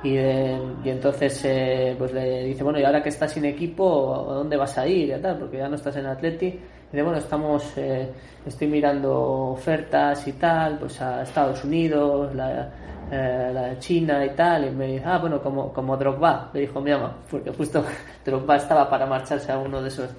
Y, 0.03 0.17
eh, 0.17 0.59
y 0.83 0.89
entonces 0.89 1.41
eh, 1.45 1.95
pues 1.97 2.11
le 2.13 2.43
dice, 2.47 2.63
bueno, 2.65 2.79
y 2.79 2.83
ahora 2.83 3.01
que 3.01 3.09
estás 3.09 3.31
sin 3.31 3.45
equipo, 3.45 4.29
¿a 4.29 4.33
dónde 4.35 4.57
vas 4.57 4.77
a 4.77 4.85
ir? 4.85 5.09
Y 5.17 5.21
tal, 5.21 5.37
porque 5.39 5.57
ya 5.57 5.69
no 5.69 5.75
estás 5.75 5.95
en 5.95 6.05
Atleti. 6.07 6.59
Dice, 6.91 7.03
bueno, 7.03 7.17
estamos, 7.17 7.73
eh, 7.77 8.09
estoy 8.45 8.67
mirando 8.67 9.13
ofertas 9.51 10.27
y 10.27 10.33
tal, 10.33 10.77
pues 10.79 11.01
a 11.01 11.23
Estados 11.23 11.63
Unidos, 11.63 12.33
la, 12.35 12.69
eh, 13.11 13.51
de 13.71 13.79
China 13.79 14.23
y 14.25 14.29
tal. 14.35 14.65
Y 14.67 14.71
me 14.71 14.87
dice, 14.87 15.03
ah, 15.05 15.17
bueno, 15.17 15.41
como, 15.41 15.73
como 15.73 15.97
Drogba, 15.97 16.49
le 16.53 16.61
dijo 16.61 16.79
mi 16.81 16.91
ama, 16.91 17.17
porque 17.29 17.51
justo 17.51 17.83
Drogba 18.25 18.55
estaba 18.57 18.89
para 18.89 19.05
marcharse 19.05 19.51
a 19.51 19.57
uno 19.59 19.81
de 19.81 19.89
esos, 19.89 20.09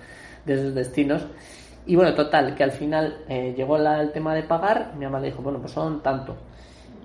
de 0.45 0.55
esos 0.55 0.75
destinos. 0.75 1.27
Y 1.87 1.95
bueno, 1.97 2.15
total, 2.15 2.55
que 2.55 2.65
al 2.65 2.73
final 2.73 3.19
eh, 3.29 3.55
llegó 3.57 3.79
la- 3.79 4.01
el 4.01 4.11
tema 4.13 4.35
de 4.35 4.43
pagar, 4.43 4.93
mi 4.99 5.05
mamá 5.05 5.21
le 5.21 5.29
dijo, 5.29 5.43
bueno, 5.43 5.61
pues 5.61 5.73
son 5.73 6.03
tanto. 6.03 6.37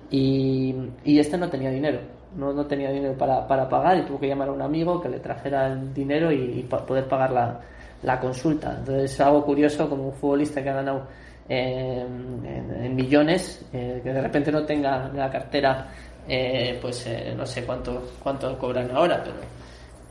Y, 0.09 0.75
y 1.05 1.19
este 1.19 1.37
no 1.37 1.49
tenía 1.49 1.69
dinero, 1.71 1.99
no, 2.35 2.51
no 2.53 2.65
tenía 2.65 2.91
dinero 2.91 3.17
para, 3.17 3.47
para 3.47 3.69
pagar 3.69 3.97
y 3.97 4.01
tuvo 4.03 4.19
que 4.19 4.27
llamar 4.27 4.49
a 4.49 4.51
un 4.51 4.61
amigo 4.61 4.99
que 5.01 5.07
le 5.09 5.19
trajera 5.19 5.67
el 5.67 5.93
dinero 5.93 6.31
y, 6.31 6.59
y 6.59 6.63
poder 6.63 7.07
pagar 7.07 7.31
la, 7.31 7.61
la 8.03 8.19
consulta. 8.19 8.75
Entonces, 8.79 9.19
algo 9.21 9.43
curioso 9.45 9.89
como 9.89 10.07
un 10.07 10.13
futbolista 10.13 10.61
que 10.63 10.69
ha 10.69 10.73
ganado 10.73 11.07
eh, 11.49 12.05
en, 12.05 12.75
en 12.85 12.95
millones, 12.95 13.65
eh, 13.73 13.99
que 14.03 14.11
de 14.13 14.21
repente 14.21 14.51
no 14.51 14.63
tenga 14.65 15.07
en 15.07 15.17
la 15.17 15.29
cartera, 15.29 15.87
eh, 16.27 16.77
pues 16.81 17.05
eh, 17.07 17.33
no 17.35 17.45
sé 17.45 17.63
cuánto, 17.65 18.11
cuánto 18.21 18.57
cobran 18.57 18.89
ahora, 18.91 19.21
pero, 19.23 19.35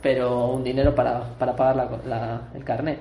pero 0.01 0.47
un 0.53 0.63
dinero 0.63 0.93
para, 0.93 1.21
para 1.37 1.55
pagar 1.55 1.75
la, 1.75 1.89
la- 2.07 2.41
el 2.53 2.63
carnet. 2.63 2.99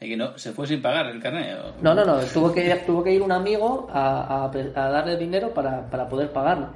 Y 0.00 0.08
que 0.08 0.16
no, 0.16 0.36
se 0.36 0.50
fue 0.52 0.66
sin 0.66 0.82
pagar 0.82 1.06
el 1.06 1.22
carnet. 1.22 1.56
¿o? 1.60 1.80
No, 1.80 1.94
no, 1.94 2.04
no, 2.04 2.18
tuvo 2.24 2.52
que, 2.52 2.74
tuvo 2.84 3.04
que 3.04 3.12
ir 3.12 3.22
un 3.22 3.30
amigo 3.32 3.86
a, 3.92 4.44
a- 4.46 4.50
a 4.50 4.88
darle 4.90 5.16
dinero 5.16 5.54
para, 5.54 5.88
para 5.88 6.08
poder 6.08 6.32
pagarlo. 6.32 6.70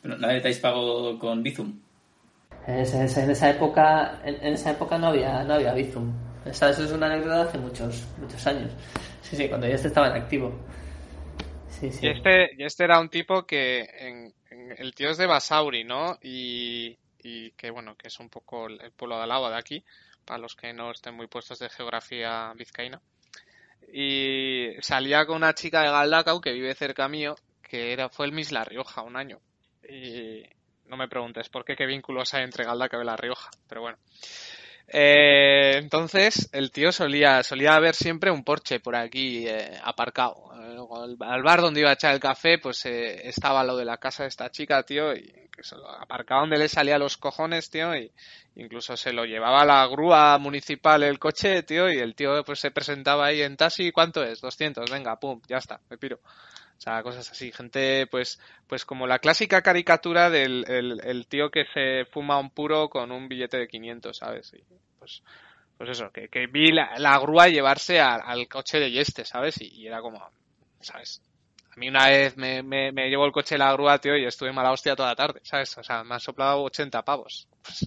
Pero 0.00 0.16
nadie 0.18 0.40
te 0.40 0.54
pagado 0.54 1.18
con 1.18 1.42
Bizum. 1.42 1.72
Esa- 2.66 3.22
en 3.22 3.30
esa 3.30 3.50
época, 3.50 4.20
en, 4.24 4.34
en 4.36 4.54
esa 4.54 4.70
época 4.70 4.96
no 4.98 5.08
había, 5.08 5.42
no 5.42 5.54
había 5.54 5.72
Bizum. 5.72 6.12
Eso 6.48 6.68
es 6.68 6.92
una 6.92 7.06
anécdota 7.06 7.36
de 7.42 7.48
hace 7.48 7.58
muchos, 7.58 8.04
muchos 8.18 8.46
años. 8.46 8.70
Sí, 9.22 9.36
sí, 9.36 9.48
cuando 9.48 9.66
ya 9.66 9.74
este 9.74 9.88
estaba 9.88 10.08
en 10.08 10.22
activo. 10.22 10.58
Sí, 11.68 11.90
sí. 11.90 12.06
Y 12.06 12.10
este, 12.10 12.50
y 12.56 12.64
este 12.64 12.84
era 12.84 13.00
un 13.00 13.08
tipo 13.08 13.46
que 13.46 13.80
en- 13.98 14.34
el 14.78 14.94
tío 14.94 15.10
es 15.10 15.18
de 15.18 15.26
Basauri, 15.26 15.84
¿no? 15.84 16.18
Y, 16.22 16.96
y 17.22 17.50
que 17.52 17.70
bueno, 17.70 17.96
que 17.96 18.08
es 18.08 18.18
un 18.20 18.28
poco 18.28 18.66
el, 18.66 18.78
pueblo 18.92 19.16
de 19.16 19.24
al 19.24 19.28
lado 19.28 19.50
de 19.50 19.56
aquí, 19.56 19.84
para 20.24 20.38
los 20.38 20.54
que 20.54 20.72
no 20.72 20.90
estén 20.90 21.14
muy 21.14 21.26
puestos 21.26 21.58
de 21.58 21.68
geografía 21.68 22.52
vizcaína. 22.56 23.00
Y 23.92 24.70
salía 24.80 25.26
con 25.26 25.36
una 25.36 25.54
chica 25.54 25.82
de 25.82 25.90
Galdacao 25.90 26.40
que 26.40 26.52
vive 26.52 26.74
cerca 26.74 27.08
mío, 27.08 27.34
que 27.62 27.92
era, 27.92 28.08
fue 28.08 28.26
el 28.26 28.32
Miss 28.32 28.52
La 28.52 28.64
Rioja 28.64 29.02
un 29.02 29.16
año. 29.16 29.40
Y 29.88 30.42
no 30.86 30.96
me 30.96 31.08
preguntes 31.08 31.48
por 31.48 31.64
qué, 31.64 31.76
qué 31.76 31.86
vínculos 31.86 32.32
hay 32.34 32.44
entre 32.44 32.64
Galdacao 32.64 33.02
y 33.02 33.06
La 33.06 33.16
Rioja, 33.16 33.50
pero 33.68 33.82
bueno. 33.82 33.98
Eh, 34.88 35.78
entonces, 35.78 36.48
el 36.52 36.70
tío 36.70 36.92
solía, 36.92 37.42
solía 37.42 37.74
haber 37.74 37.94
siempre 37.94 38.30
un 38.30 38.44
Porsche 38.44 38.80
por 38.80 38.94
aquí 38.94 39.46
eh, 39.48 39.78
aparcado. 39.82 40.50
Eh, 40.62 40.78
al, 41.20 41.42
bar 41.42 41.60
donde 41.60 41.80
iba 41.80 41.90
a 41.90 41.94
echar 41.94 42.14
el 42.14 42.20
café, 42.20 42.58
pues 42.58 42.86
eh, 42.86 43.28
estaba 43.28 43.64
lo 43.64 43.76
de 43.76 43.84
la 43.84 43.98
casa 43.98 44.22
de 44.22 44.28
esta 44.28 44.50
chica, 44.50 44.82
tío, 44.84 45.14
y 45.14 45.22
que 45.56 45.62
se 45.62 45.76
lo 45.76 45.88
aparcaba 45.88 46.42
donde 46.42 46.58
le 46.58 46.68
salía 46.68 46.98
los 46.98 47.16
cojones, 47.16 47.70
tío, 47.70 47.96
y 47.96 48.12
incluso 48.56 48.96
se 48.96 49.12
lo 49.12 49.24
llevaba 49.24 49.62
a 49.62 49.64
la 49.64 49.86
grúa 49.86 50.38
municipal 50.38 51.02
el 51.02 51.18
coche, 51.18 51.62
tío, 51.62 51.90
y 51.90 51.98
el 51.98 52.14
tío 52.14 52.44
pues 52.44 52.60
se 52.60 52.70
presentaba 52.70 53.26
ahí 53.26 53.42
en 53.42 53.56
taxi, 53.56 53.90
¿cuánto 53.90 54.22
es? 54.22 54.40
200, 54.40 54.90
venga, 54.90 55.18
pum, 55.18 55.40
ya 55.48 55.56
está, 55.58 55.80
me 55.88 55.98
piro. 55.98 56.20
O 56.76 56.80
sea, 56.80 57.02
cosas 57.02 57.30
así. 57.30 57.52
Gente, 57.52 58.06
pues, 58.06 58.38
pues 58.66 58.84
como 58.84 59.06
la 59.06 59.18
clásica 59.18 59.62
caricatura 59.62 60.30
del 60.30 60.64
el, 60.68 61.00
el 61.04 61.26
tío 61.26 61.50
que 61.50 61.64
se 61.72 62.04
fuma 62.10 62.38
un 62.38 62.50
puro 62.50 62.88
con 62.88 63.10
un 63.12 63.28
billete 63.28 63.58
de 63.58 63.68
500, 63.68 64.16
¿sabes? 64.16 64.52
Y, 64.54 64.62
pues, 64.98 65.22
pues 65.78 65.90
eso, 65.90 66.10
que, 66.10 66.28
que 66.28 66.46
vi 66.46 66.72
la, 66.72 66.98
la 66.98 67.18
grúa 67.18 67.48
llevarse 67.48 68.00
al 68.00 68.48
coche 68.48 68.78
de 68.78 68.90
Yeste, 68.90 69.24
¿sabes? 69.24 69.60
Y, 69.60 69.68
y 69.68 69.86
era 69.86 70.00
como, 70.00 70.22
¿sabes? 70.80 71.22
A 71.76 71.78
mí 71.78 71.88
una 71.88 72.08
vez 72.08 72.36
me, 72.36 72.62
me, 72.62 72.90
me 72.92 73.08
llevó 73.10 73.26
el 73.26 73.32
coche 73.32 73.54
de 73.54 73.58
la 73.58 73.72
grúa, 73.72 73.98
tío, 73.98 74.16
y 74.16 74.24
estuve 74.24 74.52
mala 74.52 74.72
hostia 74.72 74.96
toda 74.96 75.10
la 75.10 75.16
tarde, 75.16 75.40
¿sabes? 75.42 75.76
O 75.76 75.82
sea, 75.82 76.04
me 76.04 76.14
han 76.14 76.20
soplado 76.20 76.62
80 76.62 77.02
pavos. 77.02 77.48
Pues, 77.62 77.86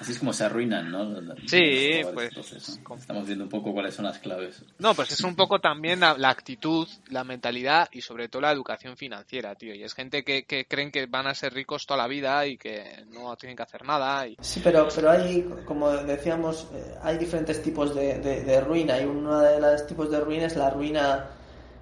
Así 0.00 0.12
es 0.12 0.18
como 0.18 0.32
se 0.32 0.44
arruinan, 0.44 0.90
¿no? 0.90 1.04
Los 1.04 1.38
Sí, 1.46 2.00
pues, 2.12 2.28
entonces, 2.28 2.80
¿no? 2.88 2.96
Estamos 2.96 3.26
viendo 3.26 3.44
un 3.44 3.50
poco 3.50 3.72
cuáles 3.72 3.94
son 3.94 4.04
las 4.04 4.18
claves. 4.18 4.62
No, 4.78 4.94
pues 4.94 5.10
es 5.12 5.20
un 5.22 5.34
poco 5.36 5.60
también 5.60 6.00
la, 6.00 6.16
la 6.18 6.30
actitud, 6.30 6.86
la 7.10 7.24
mentalidad 7.24 7.88
y 7.92 8.00
sobre 8.02 8.28
todo 8.28 8.42
la 8.42 8.52
educación 8.52 8.96
financiera, 8.96 9.54
tío. 9.54 9.74
Y 9.74 9.82
es 9.82 9.94
gente 9.94 10.22
que, 10.24 10.44
que 10.44 10.66
creen 10.66 10.90
que 10.90 11.06
van 11.06 11.26
a 11.26 11.34
ser 11.34 11.54
ricos 11.54 11.86
toda 11.86 11.98
la 11.98 12.06
vida 12.08 12.46
y 12.46 12.56
que 12.58 13.04
no 13.12 13.36
tienen 13.36 13.56
que 13.56 13.62
hacer 13.62 13.84
nada. 13.84 14.26
Y... 14.26 14.36
Sí, 14.40 14.60
pero, 14.62 14.88
pero 14.94 15.10
hay, 15.10 15.42
como 15.64 15.90
decíamos, 15.90 16.68
eh, 16.74 16.94
hay 17.02 17.18
diferentes 17.18 17.62
tipos 17.62 17.94
de, 17.94 18.18
de- 18.18 18.42
de 18.44 18.60
ruina 18.60 19.00
y 19.00 19.04
uno 19.04 19.38
de 19.40 19.60
los 19.60 19.86
tipos 19.86 20.10
de 20.10 20.20
ruina 20.20 20.46
es 20.46 20.56
la 20.56 20.70
ruina, 20.70 21.26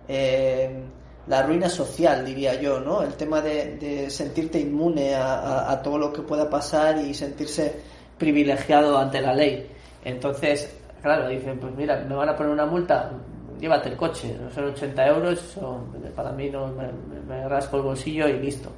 eh, 0.09 0.84
la 1.27 1.43
ruina 1.43 1.68
social, 1.68 2.25
diría 2.25 2.61
yo, 2.61 2.81
¿no? 2.81 3.03
El 3.03 3.14
tema 3.14 3.41
de, 3.41 3.77
de 3.77 4.11
sentirte 4.11 4.61
inmune 4.61 5.14
a, 5.14 5.81
todo 5.83 5.99
lo 5.99 6.12
que 6.12 6.22
pueda 6.22 6.49
pasar 6.51 6.99
y 6.99 7.14
sentirse 7.14 7.81
privilegiado 8.18 8.99
ante 8.99 9.20
la 9.20 9.33
ley. 9.33 9.66
Entonces, 10.05 10.77
claro, 11.03 11.29
dicen, 11.29 11.59
pues 11.59 11.75
mira, 11.75 12.05
me 12.07 12.14
van 12.14 12.29
a 12.29 12.37
poner 12.37 12.53
una 12.53 12.66
multa, 12.66 13.11
llévate 13.59 13.89
el 13.89 13.97
coche, 13.97 14.37
no 14.39 14.51
son 14.51 14.66
80 14.66 15.07
euros, 15.07 15.41
son- 15.41 15.93
para 16.14 16.31
mí 16.33 16.51
no 16.51 16.68
me, 16.68 17.49
rasco 17.49 17.79
el 17.79 17.83
bolsillo 17.83 18.29
y 18.29 18.39
listo 18.39 18.70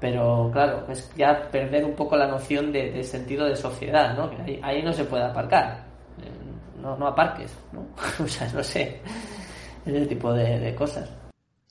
pero 0.00 0.50
claro, 0.52 0.84
es 0.90 1.10
ya 1.16 1.48
perder 1.50 1.82
un 1.82 1.94
poco 1.94 2.14
la 2.14 2.26
noción 2.26 2.70
de, 2.72 3.02
sentido 3.04 3.46
de 3.46 3.56
sociedad, 3.56 4.14
¿no? 4.14 4.28
Que 4.28 4.42
ahí, 4.42 4.60
ahí 4.62 4.82
no 4.82 4.92
se 4.92 5.04
puede 5.04 5.24
aparcar, 5.24 5.82
Eh, 6.20 6.82
no, 6.82 6.94
no 6.98 7.06
aparques, 7.06 7.50
¿no? 7.72 7.86
o 8.24 8.28
sea, 8.28 8.46
no 8.52 8.62
sé, 8.62 9.00
ese 9.86 10.04
tipo 10.06 10.30
de 10.34 10.74
cosas. 10.74 11.08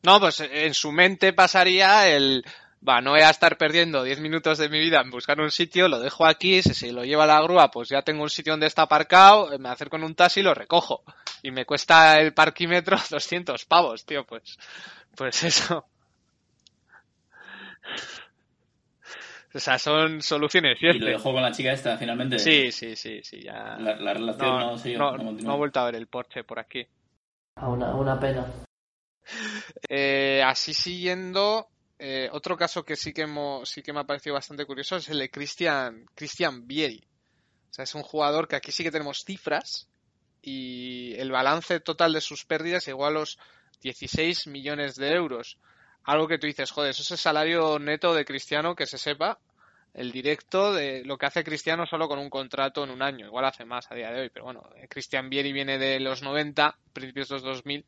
No, 0.03 0.19
pues 0.19 0.41
en 0.41 0.73
su 0.73 0.91
mente 0.91 1.33
pasaría 1.33 2.09
el 2.09 2.45
va, 2.87 3.01
no 3.01 3.11
voy 3.11 3.21
a 3.21 3.29
estar 3.29 3.57
perdiendo 3.57 4.03
10 4.03 4.19
minutos 4.19 4.57
de 4.57 4.69
mi 4.69 4.79
vida 4.79 5.01
en 5.01 5.09
buscar 5.09 5.39
un 5.39 5.51
sitio, 5.51 5.87
lo 5.87 5.99
dejo 5.99 6.25
aquí, 6.25 6.61
si 6.61 6.73
se 6.73 6.91
lo 6.91 7.03
lleva 7.03 7.25
la 7.25 7.41
grúa, 7.41 7.71
pues 7.71 7.89
ya 7.89 8.01
tengo 8.01 8.23
un 8.23 8.29
sitio 8.29 8.53
donde 8.53 8.67
está 8.67 8.83
aparcado, 8.83 9.57
me 9.59 9.69
acerco 9.69 9.95
en 9.95 10.03
un 10.03 10.15
taxi 10.15 10.41
y 10.41 10.43
lo 10.43 10.53
recojo. 10.53 11.03
Y 11.41 11.51
me 11.51 11.65
cuesta 11.65 12.19
el 12.19 12.33
parquímetro 12.33 12.97
200 13.09 13.65
pavos, 13.65 14.05
tío, 14.05 14.25
pues, 14.25 14.57
pues 15.15 15.43
eso. 15.43 15.85
O 19.55 19.59
sea, 19.59 19.77
son 19.77 20.21
soluciones 20.21 20.79
Y 20.81 20.93
lo 20.93 21.05
dejó 21.05 21.31
con 21.31 21.43
la 21.43 21.51
chica 21.51 21.71
esta, 21.71 21.95
finalmente. 21.97 22.39
Sí, 22.39 22.71
sí, 22.71 22.95
sí, 22.95 23.21
sí, 23.23 23.43
ya. 23.43 23.77
La, 23.77 23.95
la 23.97 24.13
relación 24.13 24.49
no, 24.97 25.17
no, 25.17 25.17
no, 25.17 25.31
no 25.31 25.53
he 25.53 25.57
vuelto 25.57 25.79
a 25.79 25.85
ver 25.85 25.95
el 25.95 26.07
Porsche 26.07 26.43
por 26.43 26.59
aquí. 26.59 26.87
A 27.55 27.69
una, 27.69 27.93
una 27.93 28.19
pena. 28.19 28.45
Eh, 29.89 30.41
así 30.45 30.73
siguiendo, 30.73 31.67
eh, 31.99 32.29
otro 32.31 32.57
caso 32.57 32.83
que 32.83 32.95
sí 32.95 33.13
que, 33.13 33.21
hemos, 33.21 33.69
sí 33.69 33.81
que 33.81 33.93
me 33.93 34.01
ha 34.01 34.05
parecido 34.05 34.33
bastante 34.33 34.65
curioso 34.65 34.97
es 34.97 35.09
el 35.09 35.19
de 35.19 35.29
Christian, 35.29 36.05
Christian 36.15 36.67
Vieri. 36.67 37.03
O 37.69 37.73
sea, 37.73 37.83
es 37.83 37.95
un 37.95 38.03
jugador 38.03 38.47
que 38.47 38.55
aquí 38.55 38.71
sí 38.71 38.83
que 38.83 38.91
tenemos 38.91 39.23
cifras 39.25 39.87
y 40.41 41.15
el 41.15 41.31
balance 41.31 41.79
total 41.79 42.13
de 42.13 42.21
sus 42.21 42.45
pérdidas 42.45 42.85
llegó 42.85 43.05
a 43.05 43.11
los 43.11 43.39
16 43.81 44.47
millones 44.47 44.95
de 44.95 45.13
euros. 45.13 45.57
Algo 46.03 46.27
que 46.27 46.37
tú 46.37 46.47
dices, 46.47 46.71
joder, 46.71 46.91
eso 46.91 47.01
es 47.01 47.11
el 47.11 47.17
salario 47.17 47.79
neto 47.79 48.13
de 48.13 48.25
Cristiano 48.25 48.75
que 48.75 48.85
se 48.85 48.97
sepa, 48.97 49.39
el 49.93 50.11
directo 50.11 50.73
de 50.73 51.03
lo 51.05 51.17
que 51.17 51.27
hace 51.27 51.43
Cristiano 51.43 51.85
solo 51.85 52.07
con 52.07 52.19
un 52.19 52.29
contrato 52.29 52.83
en 52.83 52.89
un 52.89 53.01
año. 53.01 53.27
Igual 53.27 53.45
hace 53.45 53.63
más 53.63 53.89
a 53.91 53.95
día 53.95 54.11
de 54.11 54.21
hoy, 54.21 54.29
pero 54.29 54.45
bueno, 54.45 54.69
eh, 54.75 54.87
Christian 54.89 55.29
Vieri 55.29 55.53
viene 55.53 55.77
de 55.77 55.99
los 55.99 56.21
90, 56.21 56.77
principios 56.91 57.29
de 57.29 57.35
los 57.35 57.43
2000, 57.43 57.85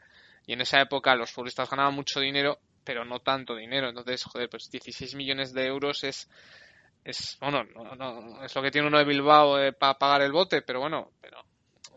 y 0.47 0.53
en 0.53 0.61
esa 0.61 0.81
época 0.81 1.15
los 1.15 1.31
futbolistas 1.31 1.69
ganaban 1.69 1.93
mucho 1.95 2.19
dinero, 2.19 2.59
pero 2.83 3.03
no 3.05 3.19
tanto 3.19 3.55
dinero. 3.55 3.89
Entonces, 3.89 4.23
joder, 4.23 4.49
pues 4.49 4.69
16 4.69 5.15
millones 5.15 5.53
de 5.53 5.65
euros 5.65 6.03
es, 6.03 6.29
es 7.03 7.37
bueno, 7.41 7.63
no, 7.63 7.95
no, 7.95 8.43
es 8.43 8.53
lo 8.55 8.61
que 8.61 8.71
tiene 8.71 8.87
uno 8.87 8.97
de 8.99 9.05
Bilbao 9.05 9.57
para 9.79 9.97
pagar 9.97 10.21
el 10.21 10.31
bote, 10.31 10.61
pero 10.61 10.79
bueno, 10.81 11.11
pero 11.21 11.37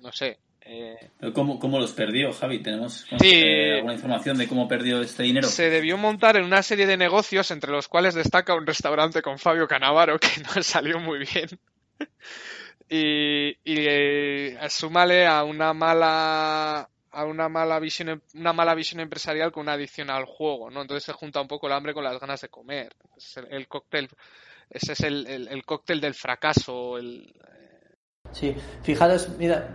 no 0.01 0.13
sé. 0.13 0.39
eh, 0.63 0.97
¿Cómo, 1.35 1.59
¿Cómo 1.59 1.79
los 1.79 1.93
perdió, 1.93 2.33
Javi? 2.33 2.61
¿Tenemos 2.63 3.07
Sí. 3.19 3.33
eh, 3.35 3.75
alguna 3.77 3.95
información 3.95 4.37
de 4.39 4.47
cómo 4.49 4.69
perdió 4.69 5.01
este 5.01 5.23
dinero? 5.25 5.47
se 5.49 5.71
debió 5.71 5.97
montar 5.97 6.37
en 6.37 6.45
una 6.45 6.63
serie 6.63 6.87
de 6.87 6.97
negocios 6.97 7.51
entre 7.51 7.71
los 7.73 7.89
cuales 7.89 8.15
destaca 8.15 8.55
un 8.55 8.67
restaurante 8.67 9.23
con 9.23 9.39
Fabio 9.39 9.67
Canavaro 9.67 10.19
que 10.19 10.29
no 10.43 10.63
salió 10.63 10.99
muy 11.01 11.19
bien. 11.21 11.49
Y, 12.91 13.49
y 13.65 13.85
eh, 13.87 14.59
súmale 14.71 15.27
a 15.27 15.45
una 15.45 15.75
mala 15.75 16.89
a 17.21 17.25
una 17.25 17.49
mala 17.49 17.79
visión 17.81 18.23
una 18.35 18.53
mala 18.53 18.75
visión 18.75 19.01
empresarial 19.01 19.53
con 19.53 19.63
una 19.63 19.73
adicción 19.75 20.11
al 20.11 20.25
juego, 20.25 20.71
¿no? 20.71 20.83
Entonces 20.83 21.05
se 21.05 21.13
junta 21.13 21.41
un 21.41 21.49
poco 21.49 21.67
el 21.67 21.73
hambre 21.73 21.95
con 21.95 22.05
las 22.05 22.19
ganas 22.21 22.41
de 22.41 22.49
comer. 22.49 22.95
Es 23.17 23.37
el, 23.37 23.47
el 23.53 23.69
cóctel 23.69 24.09
ese 24.71 24.93
es 24.93 25.01
el, 25.01 25.27
el- 25.27 25.49
el 25.49 25.65
cóctel 25.65 26.01
del 26.01 26.15
fracaso, 26.15 26.99
el, 26.99 27.35
Sí, 28.33 28.55
fijaros, 28.83 29.31
mira, 29.39 29.69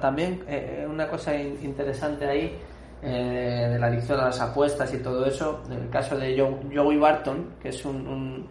también 0.00 0.44
eh, 0.48 0.84
una 0.88 1.06
cosa 1.08 1.34
in- 1.36 1.58
interesante 1.62 2.26
ahí 2.26 2.58
eh, 3.02 3.68
de 3.72 3.78
la 3.78 3.86
adicción 3.86 4.18
a 4.20 4.24
las 4.24 4.40
apuestas 4.40 4.92
y 4.92 4.98
todo 4.98 5.24
eso, 5.24 5.62
en 5.66 5.72
el 5.84 5.88
caso 5.90 6.18
de 6.18 6.36
Joe- 6.36 6.68
Joey 6.74 6.96
Barton, 6.98 7.54
que 7.60 7.68
es 7.68 7.84
un, 7.84 8.06
un, 8.08 8.50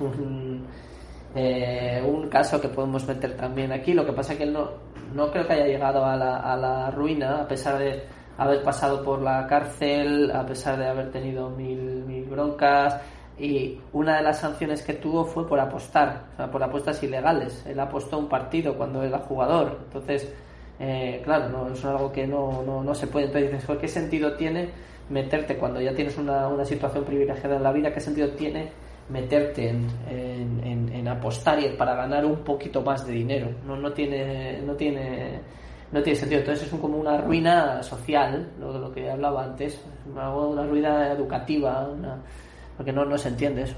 un, 0.00 0.66
eh, 1.34 2.02
un 2.04 2.28
caso 2.28 2.60
que 2.60 2.68
podemos 2.68 3.06
meter 3.06 3.36
también 3.36 3.72
aquí, 3.72 3.94
lo 3.94 4.04
que 4.04 4.12
pasa 4.12 4.36
que 4.36 4.44
él 4.44 4.52
no, 4.52 4.91
no 5.14 5.30
creo 5.30 5.46
que 5.46 5.52
haya 5.54 5.66
llegado 5.66 6.04
a 6.04 6.16
la, 6.16 6.36
a 6.38 6.56
la 6.56 6.90
ruina, 6.90 7.42
a 7.42 7.48
pesar 7.48 7.78
de 7.78 8.02
haber 8.38 8.62
pasado 8.62 9.02
por 9.04 9.20
la 9.20 9.46
cárcel, 9.46 10.30
a 10.30 10.44
pesar 10.44 10.78
de 10.78 10.86
haber 10.86 11.10
tenido 11.10 11.50
mil, 11.50 12.04
mil 12.04 12.24
broncas, 12.24 13.00
y 13.38 13.80
una 13.92 14.18
de 14.18 14.22
las 14.22 14.40
sanciones 14.40 14.82
que 14.82 14.94
tuvo 14.94 15.24
fue 15.24 15.46
por 15.48 15.58
apostar, 15.58 16.26
o 16.34 16.36
sea, 16.36 16.50
por 16.50 16.62
apuestas 16.62 17.02
ilegales. 17.02 17.64
Él 17.66 17.80
apostó 17.80 18.18
un 18.18 18.28
partido 18.28 18.76
cuando 18.76 19.02
era 19.02 19.18
jugador. 19.18 19.78
Entonces, 19.84 20.32
eh, 20.78 21.20
claro, 21.24 21.48
no, 21.48 21.68
es 21.72 21.84
algo 21.84 22.12
que 22.12 22.26
no, 22.26 22.62
no, 22.62 22.82
no 22.82 22.94
se 22.94 23.06
puede. 23.06 23.26
Entonces 23.26 23.50
dices, 23.50 23.66
"Joder, 23.66 23.80
¿qué 23.80 23.88
sentido 23.88 24.34
tiene 24.36 24.70
meterte 25.08 25.56
cuando 25.56 25.80
ya 25.80 25.94
tienes 25.94 26.16
una, 26.18 26.46
una 26.48 26.64
situación 26.64 27.04
privilegiada 27.04 27.56
en 27.56 27.62
la 27.62 27.72
vida? 27.72 27.92
¿Qué 27.92 28.00
sentido 28.00 28.28
tiene 28.30 28.70
meterte 29.08 29.68
en, 29.68 29.86
en, 30.08 30.60
en- 30.64 30.92
en 30.92 31.08
apostar 31.08 31.60
y 31.60 31.68
para 31.76 31.94
ganar 31.94 32.24
un 32.24 32.44
poquito 32.44 32.82
más 32.82 33.06
de 33.06 33.12
dinero? 33.12 33.50
No, 33.66 33.76
no 33.76 33.92
tiene... 33.92 34.60
No 34.62 34.74
tiene 34.74 35.40
no 35.92 36.02
tiene 36.02 36.18
sentido. 36.18 36.40
Entonces 36.40 36.72
es 36.72 36.80
como 36.80 36.96
una 36.96 37.18
ruina 37.18 37.82
social, 37.82 38.50
lo 38.58 38.78
lo 38.78 38.90
que 38.92 39.10
hablaba 39.10 39.44
antes, 39.44 39.78
una, 40.10 40.66
ruina 40.66 41.12
educativa, 41.12 41.86
porque 42.76 42.92
no, 42.92 43.04
no 43.04 43.18
se 43.18 43.28
entiende 43.28 43.62
eso. 43.64 43.76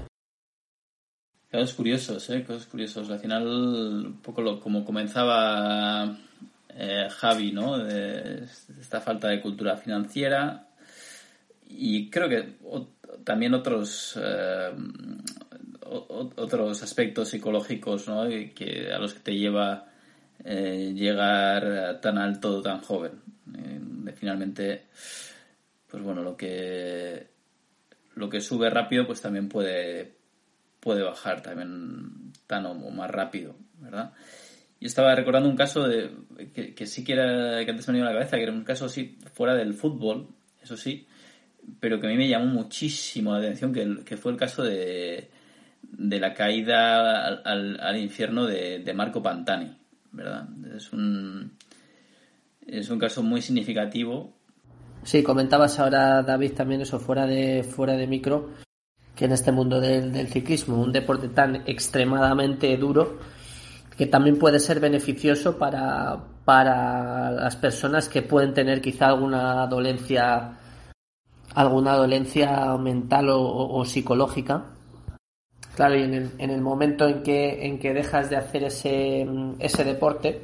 Casos 1.49 1.73
curiosos, 1.73 2.29
¿eh? 2.29 2.43
Casos 2.43 2.67
curiosos. 2.67 3.09
Al 3.09 3.19
final, 3.19 3.45
un 3.45 4.21
poco 4.21 4.41
lo, 4.41 4.59
como 4.59 4.83
comenzaba 4.85 6.17
eh, 6.69 7.07
Javi, 7.09 7.51
¿no? 7.51 7.77
De 7.77 8.43
esta 8.79 9.01
falta 9.01 9.27
de 9.29 9.41
cultura 9.41 9.77
financiera 9.77 10.69
y 11.67 12.09
creo 12.09 12.29
que 12.29 12.57
también 13.25 13.53
otros 13.53 14.17
eh, 14.21 14.71
otros 15.81 16.81
aspectos 16.81 17.29
psicológicos, 17.29 18.07
¿no? 18.07 18.27
Que 18.27 18.91
a 18.93 18.99
los 18.99 19.13
que 19.13 19.19
te 19.19 19.35
lleva 19.35 19.87
eh, 20.43 20.93
llegar 20.95 21.99
tan 22.01 22.17
alto 22.17 22.61
tan 22.61 22.79
joven. 22.81 23.21
Eh, 23.57 24.13
finalmente, 24.15 24.85
pues 25.89 26.01
bueno, 26.01 26.21
lo 26.23 26.37
que 26.37 27.27
lo 28.15 28.29
que 28.29 28.39
sube 28.39 28.69
rápido, 28.69 29.05
pues 29.05 29.21
también 29.21 29.49
puede 29.49 30.15
puede 30.79 31.03
bajar 31.03 31.41
también 31.41 32.31
tan 32.47 32.65
o 32.65 32.75
más 32.75 33.09
rápido, 33.09 33.55
¿verdad? 33.79 34.13
Yo 34.79 34.87
estaba 34.87 35.15
recordando 35.15 35.49
un 35.49 35.55
caso 35.55 35.87
de 35.87 36.11
que, 36.53 36.85
sí 36.85 37.03
que 37.03 37.13
era 37.13 37.63
que 37.65 37.71
antes 37.71 37.87
me 37.87 37.93
venido 37.93 38.07
a 38.07 38.13
la 38.13 38.19
cabeza, 38.19 38.37
que 38.37 38.43
era 38.43 38.51
un 38.51 38.63
caso 38.63 38.85
así 38.85 39.17
fuera 39.33 39.55
del 39.55 39.73
fútbol, 39.73 40.27
eso 40.61 40.77
sí, 40.77 41.07
pero 41.79 41.99
que 41.99 42.07
a 42.07 42.09
mí 42.09 42.17
me 42.17 42.27
llamó 42.27 42.45
muchísimo 42.45 43.31
la 43.33 43.39
atención, 43.39 43.73
que, 44.03 44.17
fue 44.17 44.31
el 44.31 44.37
caso 44.37 44.63
de, 44.63 45.29
de 45.81 46.19
la 46.19 46.33
caída 46.33 47.25
al, 47.27 47.41
al- 47.45 47.79
al 47.79 47.97
infierno 47.97 48.45
de, 48.45 48.79
de 48.79 48.93
Marco 48.93 49.21
Pantani, 49.21 49.75
¿verdad? 50.11 50.47
Es 50.75 50.91
un, 50.93 51.53
es 52.65 52.89
un 52.89 52.99
caso 52.99 53.23
muy 53.23 53.41
significativo 53.41 54.33
Sí, 55.03 55.21
comentabas 55.21 55.77
ahora, 55.79 56.23
David, 56.23 56.53
también 56.53 56.81
eso 56.81 56.99
fuera 56.99 57.27
de, 57.27 57.61
fuera 57.63 57.93
de 57.93 58.07
micro, 58.07 58.49
que 59.15 59.25
en 59.25 59.33
este 59.33 59.51
mundo 59.51 59.79
del, 59.79 60.11
del 60.11 60.27
ciclismo, 60.29 60.81
un 60.81 60.91
deporte 60.91 61.27
tan 61.29 61.57
extremadamente 61.67 62.75
duro, 62.75 63.19
que 63.95 64.07
también 64.07 64.39
puede 64.39 64.59
ser 64.59 64.79
beneficioso 64.79 65.59
para, 65.59 66.23
para 66.43 67.29
las 67.29 67.55
personas 67.55 68.09
que 68.09 68.23
pueden 68.23 68.55
tener 68.55 68.81
quizá 68.81 69.05
alguna 69.09 69.67
dolencia, 69.67 70.57
alguna 71.55 71.95
dolencia 71.95 72.75
mental 72.77 73.29
o, 73.29 73.39
o- 73.41 73.79
o 73.79 73.85
psicológica. 73.85 74.65
Claro, 75.75 75.95
y 75.95 76.03
en 76.03 76.13
el, 76.13 76.31
en 76.37 76.49
el 76.51 76.61
momento 76.61 77.07
en 77.07 77.21
que, 77.23 77.65
en 77.65 77.79
que 77.79 77.93
dejas 77.93 78.29
de 78.29 78.37
hacer 78.37 78.63
ese, 78.63 79.27
ese 79.59 79.83
deporte, 79.83 80.41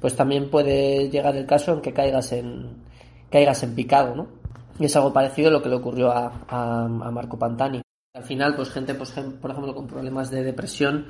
pues 0.00 0.16
también 0.16 0.50
puede 0.50 1.10
llegar 1.10 1.36
el 1.36 1.46
caso 1.46 1.74
en 1.74 1.80
que 1.82 1.92
caigas 1.92 2.32
en, 2.32 2.70
caigas 3.30 3.62
en 3.62 3.74
picado, 3.74 4.14
¿no? 4.14 4.28
Y 4.78 4.86
es 4.86 4.96
algo 4.96 5.12
parecido 5.12 5.48
a 5.48 5.52
lo 5.52 5.62
que 5.62 5.68
le 5.68 5.76
ocurrió 5.76 6.10
a, 6.10 6.44
a, 6.48 6.88
Marco 6.88 7.38
Pantani. 7.38 7.82
Al 8.14 8.24
final, 8.24 8.54
pues 8.56 8.70
gente, 8.70 8.94
pues, 8.94 9.10
por 9.10 9.50
ejemplo, 9.50 9.74
con 9.74 9.86
problemas 9.86 10.30
de 10.30 10.42
depresión, 10.42 11.06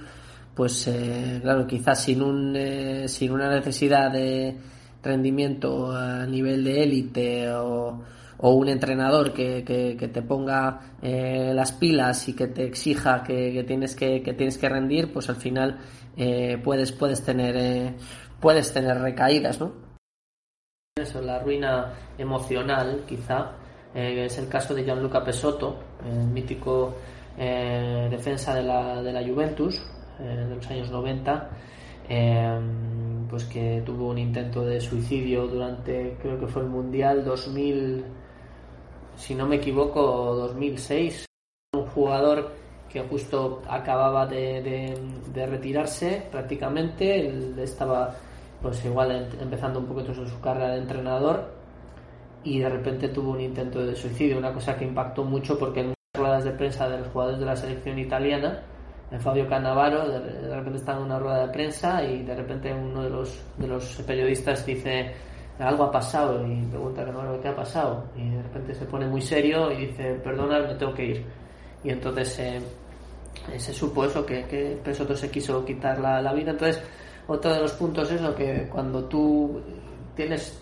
pues 0.55 0.86
eh, 0.88 1.38
claro, 1.43 1.66
quizás 1.66 2.03
sin, 2.03 2.22
un, 2.22 2.55
eh, 2.57 3.07
sin 3.09 3.30
una 3.32 3.49
necesidad 3.49 4.11
de 4.12 4.57
rendimiento 5.03 5.93
a 5.93 6.26
nivel 6.26 6.64
de 6.64 6.82
élite 6.82 7.51
o, 7.53 8.03
o 8.43 8.51
un 8.53 8.68
entrenador 8.68 9.32
que, 9.32 9.64
que, 9.64 10.09
te 10.09 10.22
ponga 10.22 10.97
eh, 11.01 11.53
las 11.55 11.72
pilas 11.72 12.28
y 12.28 12.34
que 12.34 12.49
te 12.49 12.64
exija 12.64 13.22
que, 13.22 13.64
tienes 13.66 13.95
que, 13.95 14.20
tienes 14.20 14.59
que 14.59 14.68
rendir, 14.68 15.12
pues 15.12 15.28
al 15.30 15.36
final 15.36 15.78
eh, 16.16 16.61
puedes, 16.62 16.93
puedes 16.93 17.24
tener 17.24 17.57
eh, 17.57 17.95
puedes 18.40 18.74
tener 18.74 18.99
recaídas, 18.99 19.61
¿no? 19.61 19.72
Eso, 20.97 21.22
la 21.22 21.38
ruina 21.38 21.95
emocional, 22.18 23.05
quizá, 23.07 23.53
eh, 23.95 24.24
es 24.26 24.36
el 24.38 24.49
caso 24.49 24.74
de 24.74 24.84
Gianluca 24.84 25.24
Pesotto, 25.24 25.78
el 26.05 26.26
mítico 26.26 26.97
eh, 27.38 28.09
defensa 28.11 28.55
de 28.55 28.62
la, 28.62 29.03
de 29.03 29.12
la 29.12 29.22
Juventus 29.22 29.80
de 30.18 30.55
los 30.55 30.70
años 30.70 30.90
90, 30.90 31.51
eh, 32.09 32.61
pues 33.28 33.45
que 33.45 33.82
tuvo 33.86 34.11
un 34.11 34.18
intento 34.18 34.64
de 34.64 34.80
suicidio 34.80 35.47
durante, 35.47 36.16
creo 36.20 36.38
que 36.38 36.47
fue 36.47 36.62
el 36.62 36.68
Mundial 36.68 37.24
2000, 37.24 38.05
si 39.17 39.35
no 39.35 39.47
me 39.47 39.57
equivoco, 39.57 40.03
2006. 40.35 41.27
Un 41.75 41.87
jugador 41.87 42.53
que 42.91 43.01
justo 43.03 43.63
acababa 43.69 44.27
de, 44.27 44.95
retirarse 45.35 46.27
prácticamente, 46.31 47.33
estaba 47.63 48.15
pues 48.61 48.85
igual 48.85 49.11
em- 49.13 49.41
empezando 49.41 49.81
un 49.81 49.87
poquito 49.87 50.15
su 50.15 50.41
carrera 50.41 50.75
de 50.75 50.79
entrenador 50.79 51.53
y 52.45 52.59
de 52.59 52.69
repente 52.69 53.09
tuvo 53.09 53.33
un 53.33 53.41
intento 53.41 53.85
de 53.85 53.97
suicidio, 53.97 54.39
una 54.39 54.53
cosa 54.53 54.77
que 54.77 54.85
impactó 54.85 55.25
mucho 55.25 55.59
porque 55.59 55.81
en 55.81 55.87
muchas 55.87 56.19
ruedas 56.19 56.45
de 56.45 56.51
prensa 56.53 56.89
de 56.89 56.99
los 56.99 57.09
jugadores 57.09 57.41
de 57.41 57.47
la 57.47 57.57
selección 57.57 57.99
italiana, 57.99 58.63
Fabio 59.21 59.49
Cannavaro, 59.49 60.09
de, 60.09 60.55
repente 60.55 60.79
está 60.79 60.93
en 60.93 61.03
una 61.03 61.19
rueda 61.19 61.47
de 61.47 61.53
prensa 61.53 62.03
y 62.03 62.23
de 62.23 62.35
repente 62.35 62.73
uno 62.73 63.03
de 63.03 63.11
los, 63.11 63.43
de 63.59 63.67
los 63.69 63.85
periodistas 64.07 64.65
dice 64.65 65.13
algo 65.59 65.85
ha 65.85 65.91
pasado 65.93 66.47
y 66.47 66.63
pregunta 66.67 67.05
Cannavaro 67.05 67.41
qué 67.41 67.49
ha 67.49 67.57
pasado 67.57 68.05
y 68.17 68.29
de 68.31 68.43
repente 68.43 68.75
se 68.75 68.85
pone 68.87 69.07
muy 69.07 69.21
serio 69.21 69.71
y 69.71 69.87
dice 69.87 70.15
perdona 70.25 70.61
me 70.61 70.75
tengo 70.75 70.95
que 70.95 71.05
ir 71.07 71.25
y 71.85 71.91
entonces 71.91 72.39
eh, 72.39 72.61
se 73.59 73.73
supo 73.73 74.05
eso 74.05 74.25
que, 74.25 74.45
que 74.45 74.79
Pesotto 74.83 75.15
se 75.17 75.31
quiso 75.31 75.65
quitar 75.65 75.99
la, 75.99 76.21
la 76.23 76.33
vida. 76.33 76.53
Entonces 76.53 76.83
otro 77.27 77.53
de 77.53 77.61
los 77.61 77.73
puntos 77.73 78.11
es 78.11 78.21
lo 78.21 78.35
que 78.35 78.69
cuando 78.71 79.05
tú 79.05 79.61
tienes 80.15 80.61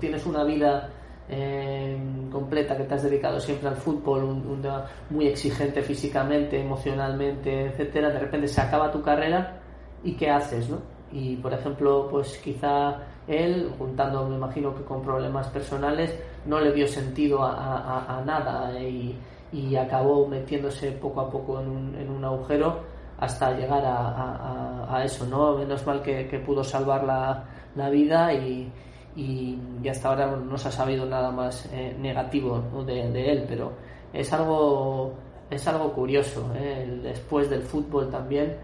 tienes 0.00 0.26
una 0.26 0.42
vida 0.44 0.88
eh, 1.28 1.96
completa 2.32 2.76
que 2.76 2.84
te 2.84 2.94
has 2.94 3.02
dedicado 3.02 3.38
siempre 3.38 3.68
al 3.68 3.76
fútbol, 3.76 4.24
un- 4.24 4.64
muy 5.10 5.26
exigente 5.28 5.82
físicamente, 5.82 6.60
emocionalmente, 6.60 7.66
etcétera, 7.66 8.08
de 8.10 8.18
repente 8.18 8.48
se 8.48 8.60
acaba 8.60 8.90
tu 8.90 9.02
carrera 9.02 9.60
y 10.02 10.14
qué 10.14 10.30
haces, 10.30 10.68
¿no? 10.68 10.78
Y 11.12 11.36
por 11.36 11.52
ejemplo, 11.52 12.08
pues 12.10 12.38
quizá 12.38 12.98
él, 13.28 13.70
juntando, 13.78 14.26
me 14.26 14.36
imagino 14.36 14.74
que 14.74 14.82
con 14.82 15.02
problemas 15.02 15.46
personales, 15.48 16.18
no 16.46 16.58
le 16.60 16.72
dio 16.72 16.88
sentido 16.88 17.42
a, 17.42 18.22
nada 18.24 18.72
eh, 18.78 19.14
y, 19.52 19.76
acabó 19.76 20.26
metiéndose 20.26 20.92
poco 20.92 21.20
a 21.20 21.30
poco 21.30 21.60
en 21.60 22.10
un, 22.10 22.24
agujero 22.24 22.80
hasta 23.18 23.52
llegar 23.52 23.82
a, 23.84 25.02
eso, 25.04 25.26
¿no? 25.26 25.56
Menos 25.56 25.86
mal 25.86 26.02
que, 26.02 26.26
que 26.26 26.38
pudo 26.38 26.64
salvar 26.64 27.04
la, 27.04 27.90
vida 27.90 28.32
y, 28.32 28.72
y, 29.14 29.88
hasta 29.88 30.08
ahora 30.08 30.26
no 30.36 30.56
se 30.56 30.68
ha 30.68 30.72
sabido 30.72 31.04
nada 31.06 31.30
más 31.30 31.68
eh, 31.72 31.94
negativo 31.98 32.62
de, 32.86 33.30
él, 33.30 33.44
pero 33.48 33.72
es 34.12 34.32
algo 34.32 35.12
es 35.50 35.66
algo 35.66 35.92
curioso, 35.92 36.50
¿eh? 36.56 37.00
Después 37.02 37.48
del 37.48 37.62
fútbol 37.62 38.10
también, 38.10 38.56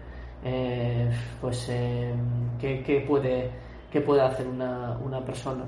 eh, 0.43 1.09
pues 1.41 1.67
eh, 1.69 2.13
¿qué, 2.59 2.83
qué 2.83 3.01
puede 3.07 3.64
qué 3.95 4.01
puede 4.01 4.23
hacer 4.23 4.45
una, 4.45 4.97
una 4.97 5.23
persona. 5.23 5.65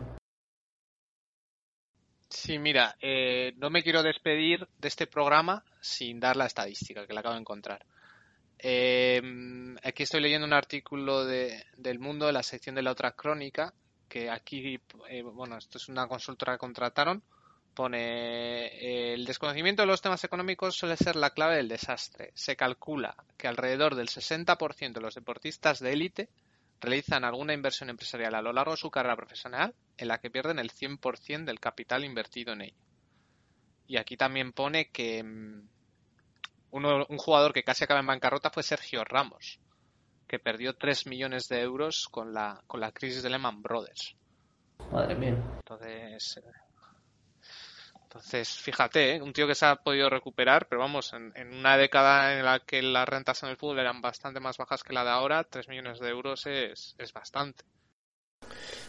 Sí, 2.28 2.59
mira, 2.59 2.97
eh, 2.99 3.53
no 3.55 3.69
me 3.69 3.82
quiero 3.82 4.03
despedir 4.03 4.67
de 4.78 4.89
este 4.89 5.07
programa 5.07 5.63
sin 5.80 6.19
dar 6.19 6.36
la 6.36 6.45
estadística 6.45 7.07
que 7.07 7.13
la 7.13 7.21
acabo 7.21 7.36
de 7.36 7.39
encontrar. 7.39 7.86
Eh, 8.59 9.21
aquí 9.82 10.03
estoy 10.03 10.19
leyendo 10.19 10.45
un 10.45 10.51
artículo 10.51 11.23
de, 11.23 11.63
del 11.78 11.99
Mundo 11.99 12.25
de 12.25 12.34
la 12.34 12.43
sección 12.43 12.75
de 12.75 12.82
la 12.82 12.91
otra 12.91 13.13
crónica, 13.13 13.73
que 14.09 14.30
aquí, 14.30 14.78
eh, 15.07 15.21
bueno, 15.21 15.57
esto 15.57 15.78
es 15.78 15.88
una 15.88 16.05
consultora 16.09 16.55
que 16.55 16.59
contrataron, 16.59 17.23
pone 17.73 18.65
eh, 18.65 19.13
el 19.13 19.23
desconocimiento 19.23 19.84
de 19.84 19.88
los 19.88 20.01
temas 20.01 20.21
económicos 20.25 20.75
suele 20.75 20.97
ser 20.97 21.15
la 21.15 21.30
clave 21.30 21.55
del 21.55 21.69
desastre. 21.69 22.32
Se 22.36 22.57
calcula 22.57 23.15
que 23.38 23.47
alrededor 23.47 23.95
del 23.95 24.09
60% 24.09 24.91
de 24.91 25.01
los 25.01 25.15
deportistas 25.15 25.80
de 25.80 25.93
élite 25.93 26.30
realizan 26.80 27.23
alguna 27.23 27.53
inversión 27.53 27.89
empresarial 27.89 28.36
a 28.36 28.41
lo 28.41 28.53
largo 28.53 28.71
de 28.71 28.78
su 28.78 28.91
carrera 28.91 29.15
profesional 29.15 29.73
en 29.97 30.07
la 30.07 30.19
que 30.19 30.30
pierden 30.30 30.59
el 30.59 30.71
100% 30.71 31.45
del 31.45 31.59
capital 31.59 32.03
invertido 32.03 32.53
en 32.53 32.61
ello. 32.61 32.78
Y 33.88 33.97
aquí 33.97 34.17
también 34.17 34.51
pone 34.51 34.89
que 34.89 35.23
mm, 35.23 35.69
uno, 36.71 37.05
un 37.09 37.17
jugador 37.17 37.53
que 37.53 37.63
casi 37.63 37.84
acaba 37.84 37.99
en 37.99 38.07
bancarrota 38.07 38.49
fue 38.49 38.63
Sergio 38.63 39.03
Ramos, 39.03 39.59
que 40.28 40.39
perdió 40.39 40.75
3 40.75 41.07
millones 41.07 41.47
de 41.47 41.61
euros 41.61 42.07
con 42.11 42.34
la, 42.34 42.61
con 42.67 42.80
la 42.80 42.91
crisis 42.91 43.23
de 43.23 43.30
Lehman 43.30 43.61
Brothers. 43.61 44.15
Madre 44.91 45.15
mía. 45.15 45.32
Entonces, 45.32 46.38
eh, 46.38 46.66
entonces 48.18 48.49
fíjate, 48.59 49.15
¿eh? 49.15 49.22
un 49.22 49.32
tío 49.32 49.47
que 49.47 49.55
se 49.55 49.65
ha 49.65 49.76
podido 49.76 50.09
recuperar, 50.09 50.68
pero 50.68 50.82
vamos, 50.82 51.13
en, 51.13 51.32
una 51.53 51.78
década 51.78 52.38
en 52.38 52.43
la 52.43 52.59
que 52.59 52.82
las 52.82 53.07
rentas 53.07 53.43
en 53.43 53.49
el 53.49 53.57
fútbol 53.57 53.80
eran 53.80 54.01
bastante 54.01 54.39
más 54.39 54.57
bajas 54.57 54.84
que 54.84 54.93
la 54.93 55.03
de 55.03 55.11
ahora, 55.11 55.43
3 55.43 55.68
millones 55.70 55.99
de 55.99 56.09
euros 56.09 56.45
es, 56.47 56.95
es 56.97 57.13
bastante. 57.13 57.63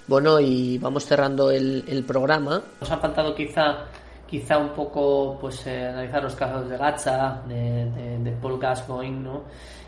Bueno, 0.07 0.41
y 0.41 0.79
vamos 0.79 1.05
cerrando 1.05 1.51
el, 1.51 1.85
el 1.87 2.05
programa. 2.05 2.63
Nos 2.81 2.91
ha 2.91 2.99
faltado 2.99 3.35
quizá 3.35 3.87
quizá 4.27 4.59
un 4.59 4.71
poco 4.71 5.39
pues 5.41 5.67
eh, 5.67 5.87
analizar 5.87 6.23
los 6.23 6.37
casos 6.37 6.69
de 6.69 6.77
Gacha, 6.77 7.43
de, 7.47 8.19
de, 8.19 8.33
Paul 8.33 8.59
Gascoigne. 8.59 9.41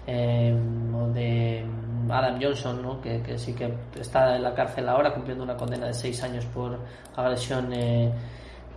Eh, 0.07 0.53
o 0.95 1.09
de 1.09 1.64
Adam 2.09 2.38
Johnson, 2.41 2.82
¿no? 2.82 3.01
Que, 3.01 3.38
sí 3.38 3.55
que 3.55 3.72
está 4.01 4.34
en 4.36 4.43
la 4.43 4.55
cárcel 4.55 4.88
ahora 4.88 5.12
cumpliendo 5.12 5.45
una 5.45 5.57
condena 5.57 5.86
de 5.86 5.95
seis 5.95 6.22
años 6.22 6.45
por 6.47 6.78
agresión, 7.14 7.72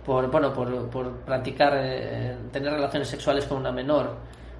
por 0.04 0.30
bueno, 0.30 0.52
por, 0.52 0.90
por 0.90 1.20
practicar, 1.20 1.72
eh, 1.76 2.36
tener 2.52 2.72
relaciones 2.72 3.08
sexuales 3.08 3.46
con 3.46 3.58
una 3.58 3.72
menor 3.72 4.16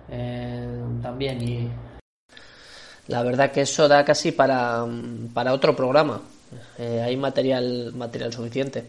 eh, 0.09 0.83
también 1.03 1.43
y 1.43 1.71
la 3.07 3.23
verdad 3.23 3.53
que 3.53 3.63
eso 3.63 3.87
da 3.87 4.05
casi 4.05 4.33
para, 4.33 4.85
para 5.35 5.53
otro 5.53 5.77
programa. 5.77 6.23
Eh, 6.79 7.03
hay 7.05 7.17
material, 7.17 7.93
material 7.95 8.33
suficiente. 8.33 8.85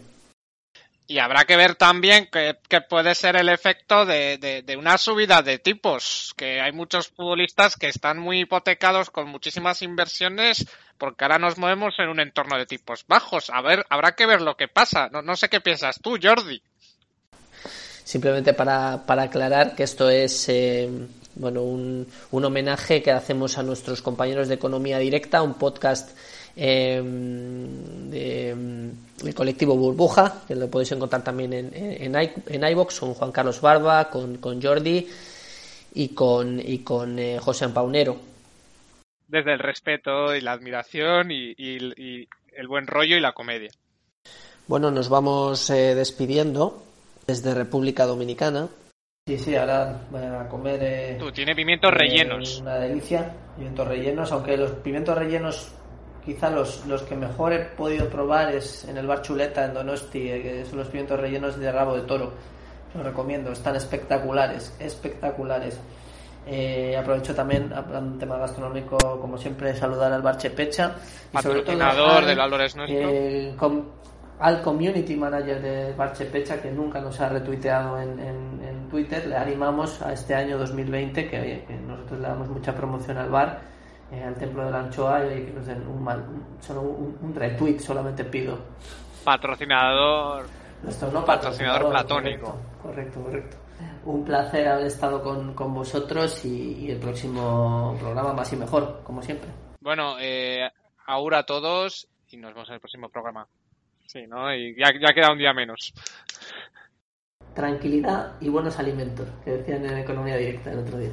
Y 1.07 1.19
habrá 1.19 1.45
que 1.45 1.57
ver 1.57 1.75
también 1.75 2.27
que, 2.31 2.57
que 2.67 2.81
puede 2.81 3.13
ser 3.13 3.35
el 3.35 3.49
efecto 3.49 4.05
de, 4.05 4.37
de, 4.39 4.63
de, 4.63 4.77
una 4.77 4.97
subida 4.97 5.43
de 5.43 5.59
tipos, 5.59 6.33
que 6.35 6.61
hay 6.61 6.71
muchos 6.71 7.09
futbolistas 7.09 7.75
que 7.75 7.89
están 7.89 8.17
muy 8.17 8.39
hipotecados 8.39 9.11
con 9.11 9.27
muchísimas 9.27 9.83
inversiones 9.83 10.65
porque 10.97 11.25
ahora 11.25 11.39
nos 11.39 11.57
movemos 11.57 11.93
en 11.99 12.09
un 12.09 12.19
entorno 12.19 12.57
de 12.57 12.65
tipos 12.65 13.05
bajos. 13.07 13.49
A 13.49 13.61
ver, 13.61 13.85
habrá 13.89 14.13
que 14.13 14.25
ver 14.25 14.41
lo 14.41 14.55
que 14.55 14.67
pasa. 14.67 15.09
No, 15.11 15.21
no 15.21 15.35
sé 15.35 15.49
qué 15.49 15.61
piensas 15.61 15.99
tú, 16.01 16.17
Jordi. 16.21 16.61
Simplemente 18.03 18.53
para, 18.53 19.05
para 19.05 19.23
aclarar 19.23 19.75
que 19.75 19.83
esto 19.83 20.09
es 20.09 20.47
eh, 20.49 20.89
bueno 21.35 21.63
un, 21.63 22.07
un 22.31 22.45
homenaje 22.45 23.01
que 23.01 23.11
hacemos 23.11 23.57
a 23.57 23.63
nuestros 23.63 24.01
compañeros 24.01 24.47
de 24.47 24.55
Economía 24.55 24.99
Directa, 24.99 25.41
un 25.41 25.55
podcast 25.55 26.15
de, 26.55 27.03
del 29.21 29.35
colectivo 29.35 29.75
Burbuja, 29.75 30.41
que 30.47 30.55
lo 30.55 30.69
podéis 30.69 30.91
encontrar 30.93 31.23
también 31.23 31.53
en, 31.53 31.71
en, 31.73 32.15
en 32.15 32.71
iVox, 32.71 32.99
con 32.99 33.13
Juan 33.13 33.31
Carlos 33.31 33.59
Barba, 33.59 34.09
con, 34.09 34.37
con 34.37 34.61
Jordi 34.61 35.07
y 35.95 36.09
con, 36.09 36.59
y 36.59 36.79
con 36.79 37.19
eh, 37.19 37.39
José 37.39 37.67
Paunero. 37.69 38.34
Desde 39.27 39.53
el 39.53 39.59
respeto 39.59 40.35
y 40.35 40.41
la 40.41 40.51
admiración 40.51 41.31
y, 41.31 41.53
y, 41.57 41.77
y, 41.97 42.27
el 42.53 42.67
buen 42.67 42.87
rollo 42.87 43.17
y 43.17 43.21
la 43.21 43.33
comedia. 43.33 43.69
Bueno, 44.67 44.91
nos 44.91 45.09
vamos 45.09 45.69
eh, 45.69 45.95
despidiendo 45.95 46.83
desde 47.27 47.53
República 47.53 48.05
Dominicana. 48.05 48.67
Sí, 49.27 49.37
sí, 49.37 49.55
ahora 49.55 50.01
voy 50.11 50.21
a 50.21 50.47
comer. 50.47 50.79
Eh, 50.83 51.17
Tú, 51.19 51.31
tiene 51.31 51.55
pimientos 51.55 51.91
rellenos. 51.91 52.59
Una 52.61 52.75
delicia, 52.75 53.35
pimientos 53.55 53.87
rellenos, 53.87 54.31
aunque 54.31 54.55
los 54.55 54.71
pimientos 54.71 55.17
rellenos 55.17 55.71
quizá 56.25 56.49
los, 56.49 56.85
los 56.87 57.03
que 57.03 57.15
mejor 57.15 57.53
he 57.53 57.59
podido 57.65 58.09
probar 58.09 58.53
es 58.53 58.85
en 58.85 58.97
el 58.97 59.05
bar 59.05 59.21
Chuleta 59.21 59.65
en 59.65 59.73
Donosti, 59.73 60.19
que 60.19 60.65
son 60.65 60.79
los 60.79 60.87
pimientos 60.87 61.19
rellenos 61.19 61.57
de 61.57 61.71
rabo 61.71 61.95
de 61.95 62.01
toro. 62.01 62.33
Los 62.93 63.05
recomiendo, 63.05 63.51
están 63.51 63.75
espectaculares, 63.75 64.75
espectaculares. 64.79 65.79
Eh, 66.47 66.95
aprovecho 66.97 67.33
también, 67.33 67.73
hablando 67.73 68.13
de 68.13 68.19
tema 68.19 68.37
gastronómico, 68.37 68.97
como 69.19 69.37
siempre, 69.37 69.75
saludar 69.75 70.11
al 70.13 70.21
bar 70.21 70.37
Chepecha. 70.37 70.95
Y 71.33 71.37
sobre 71.39 71.61
todo 71.61 71.83
al, 71.83 72.25
del 72.25 72.37
Valores 72.37 72.75
Nuestro. 72.75 73.09
Eh, 73.09 73.55
com, 73.57 73.83
al 74.39 74.61
community 74.61 75.15
manager 75.15 75.61
de 75.61 75.93
bar 75.93 76.13
Chepecha, 76.13 76.61
que 76.61 76.71
nunca 76.71 76.99
nos 76.99 77.19
ha 77.19 77.29
retuiteado 77.29 77.99
en, 77.99 78.19
en, 78.19 78.61
en, 78.63 78.89
Twitter. 78.89 79.25
Le 79.25 79.35
animamos 79.35 80.01
a 80.01 80.13
este 80.13 80.35
año 80.35 80.57
2020, 80.57 81.27
que, 81.27 81.65
que 81.67 81.73
nosotros 81.87 82.19
le 82.19 82.27
damos 82.27 82.47
mucha 82.49 82.75
promoción 82.75 83.17
al 83.17 83.29
bar 83.29 83.75
eh, 84.11 84.23
al 84.23 84.35
templo 84.35 84.63
de 84.63 84.71
la 84.71 84.81
anchoa 84.81 85.25
y 85.25 85.45
que 85.45 85.51
nos 85.51 85.65
den 85.65 85.81
un, 85.87 86.03
mal, 86.03 86.19
un, 86.19 86.61
solo 86.61 86.81
un, 86.81 87.17
un, 87.21 87.33
retweet 87.33 87.79
solamente 87.79 88.23
pido 88.23 88.59
patrocinador 89.23 90.45
Nuestro, 90.83 91.09
no 91.11 91.25
patrocinador, 91.25 91.91
patrocinador 91.91 91.91
platónico 91.91 92.55
correcto, 92.83 93.21
correcto, 93.23 93.23
correcto 93.23 93.57
un 94.05 94.23
placer 94.23 94.67
haber 94.67 94.87
estado 94.87 95.21
con, 95.21 95.53
con 95.53 95.73
vosotros 95.73 96.45
y, 96.45 96.85
y, 96.85 96.91
el 96.91 96.99
próximo 96.99 97.95
programa 97.99 98.33
más 98.33 98.51
y 98.53 98.55
mejor 98.55 99.01
como 99.03 99.21
siempre. 99.21 99.49
Bueno 99.81 100.17
eh, 100.19 100.69
ahora 101.05 101.39
a 101.39 101.45
todos 101.45 102.07
y 102.29 102.37
nos 102.37 102.53
vemos 102.53 102.69
en 102.69 102.75
el 102.75 102.81
próximo 102.81 103.09
programa. 103.09 103.47
Sí 104.05 104.25
no 104.27 104.53
y 104.53 104.75
ya, 104.75 104.91
ya 104.99 105.13
queda 105.13 105.31
un 105.31 105.39
día 105.39 105.53
menos. 105.53 105.93
Tranquilidad 107.53 108.33
y 108.41 108.49
buenos 108.49 108.77
alimentos 108.79 109.27
que 109.43 109.51
decían 109.51 109.85
en 109.85 109.97
economía 109.97 110.37
directa 110.37 110.71
el 110.71 110.79
otro 110.79 110.97
día. 110.97 111.11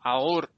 Agur. 0.00 0.53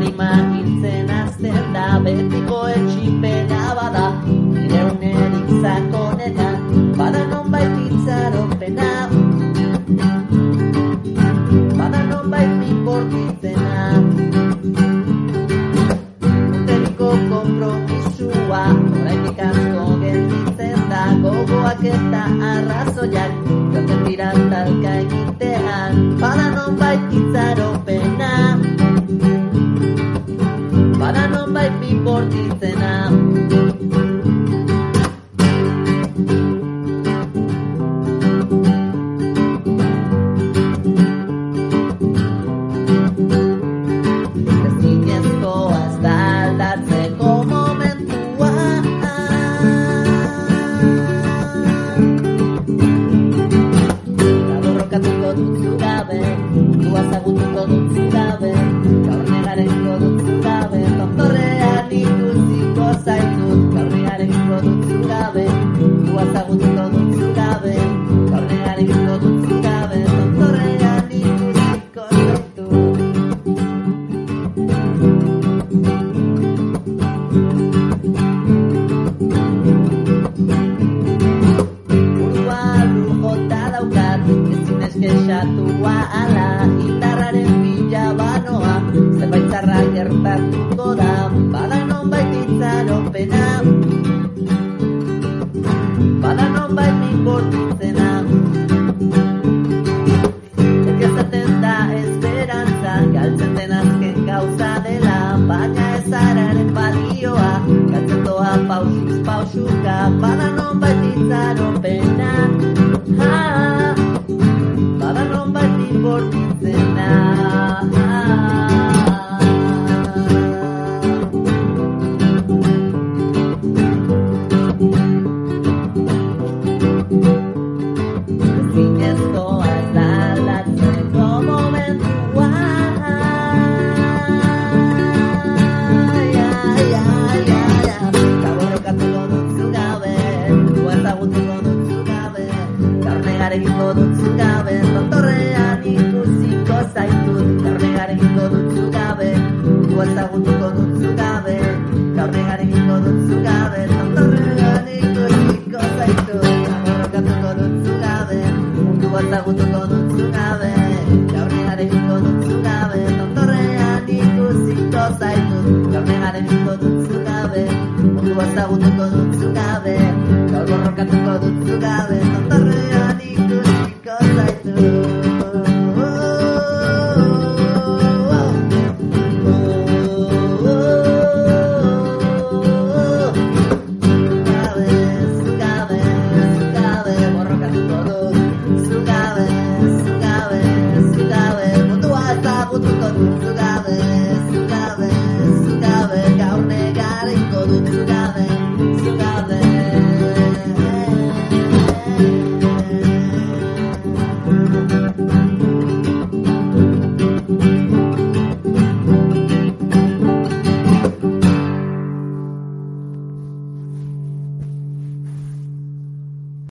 anima 0.00 0.30
nintzen 0.50 1.10
azten 1.10 1.72
da 1.74 1.86
betiko 2.04 2.58
etxipena 2.74 3.62
bada. 3.78 4.06
Nire 4.52 4.80
unerik 4.90 5.48
zakonena 5.62 6.48
bada 6.98 7.22
non 7.32 7.50
baititzaro 7.52 8.44
pena 8.60 8.88
bada 11.78 12.00
non 12.10 12.30
baitik 12.32 12.78
bortitzena 12.86 13.82
unteriko 16.54 17.10
kompromisua 17.32 18.62
horrekik 18.72 19.44
asko 19.50 19.84
gelditzen 20.04 20.80
da. 20.94 21.04
Gogoak 21.26 21.84
eta 21.92 22.24
arrazoiak 22.54 23.32
jaten 23.76 24.00
dira 24.08 24.32
talka 24.48 24.96
egitean. 25.04 26.02
Bada 26.24 26.48
non 26.56 26.82
baititzaro 26.84 27.70
pena 27.84 28.34
Bada 31.00 31.24
non 31.32 31.48
bai 31.54 31.70
pipor 31.80 32.28
ditzena 32.28 33.08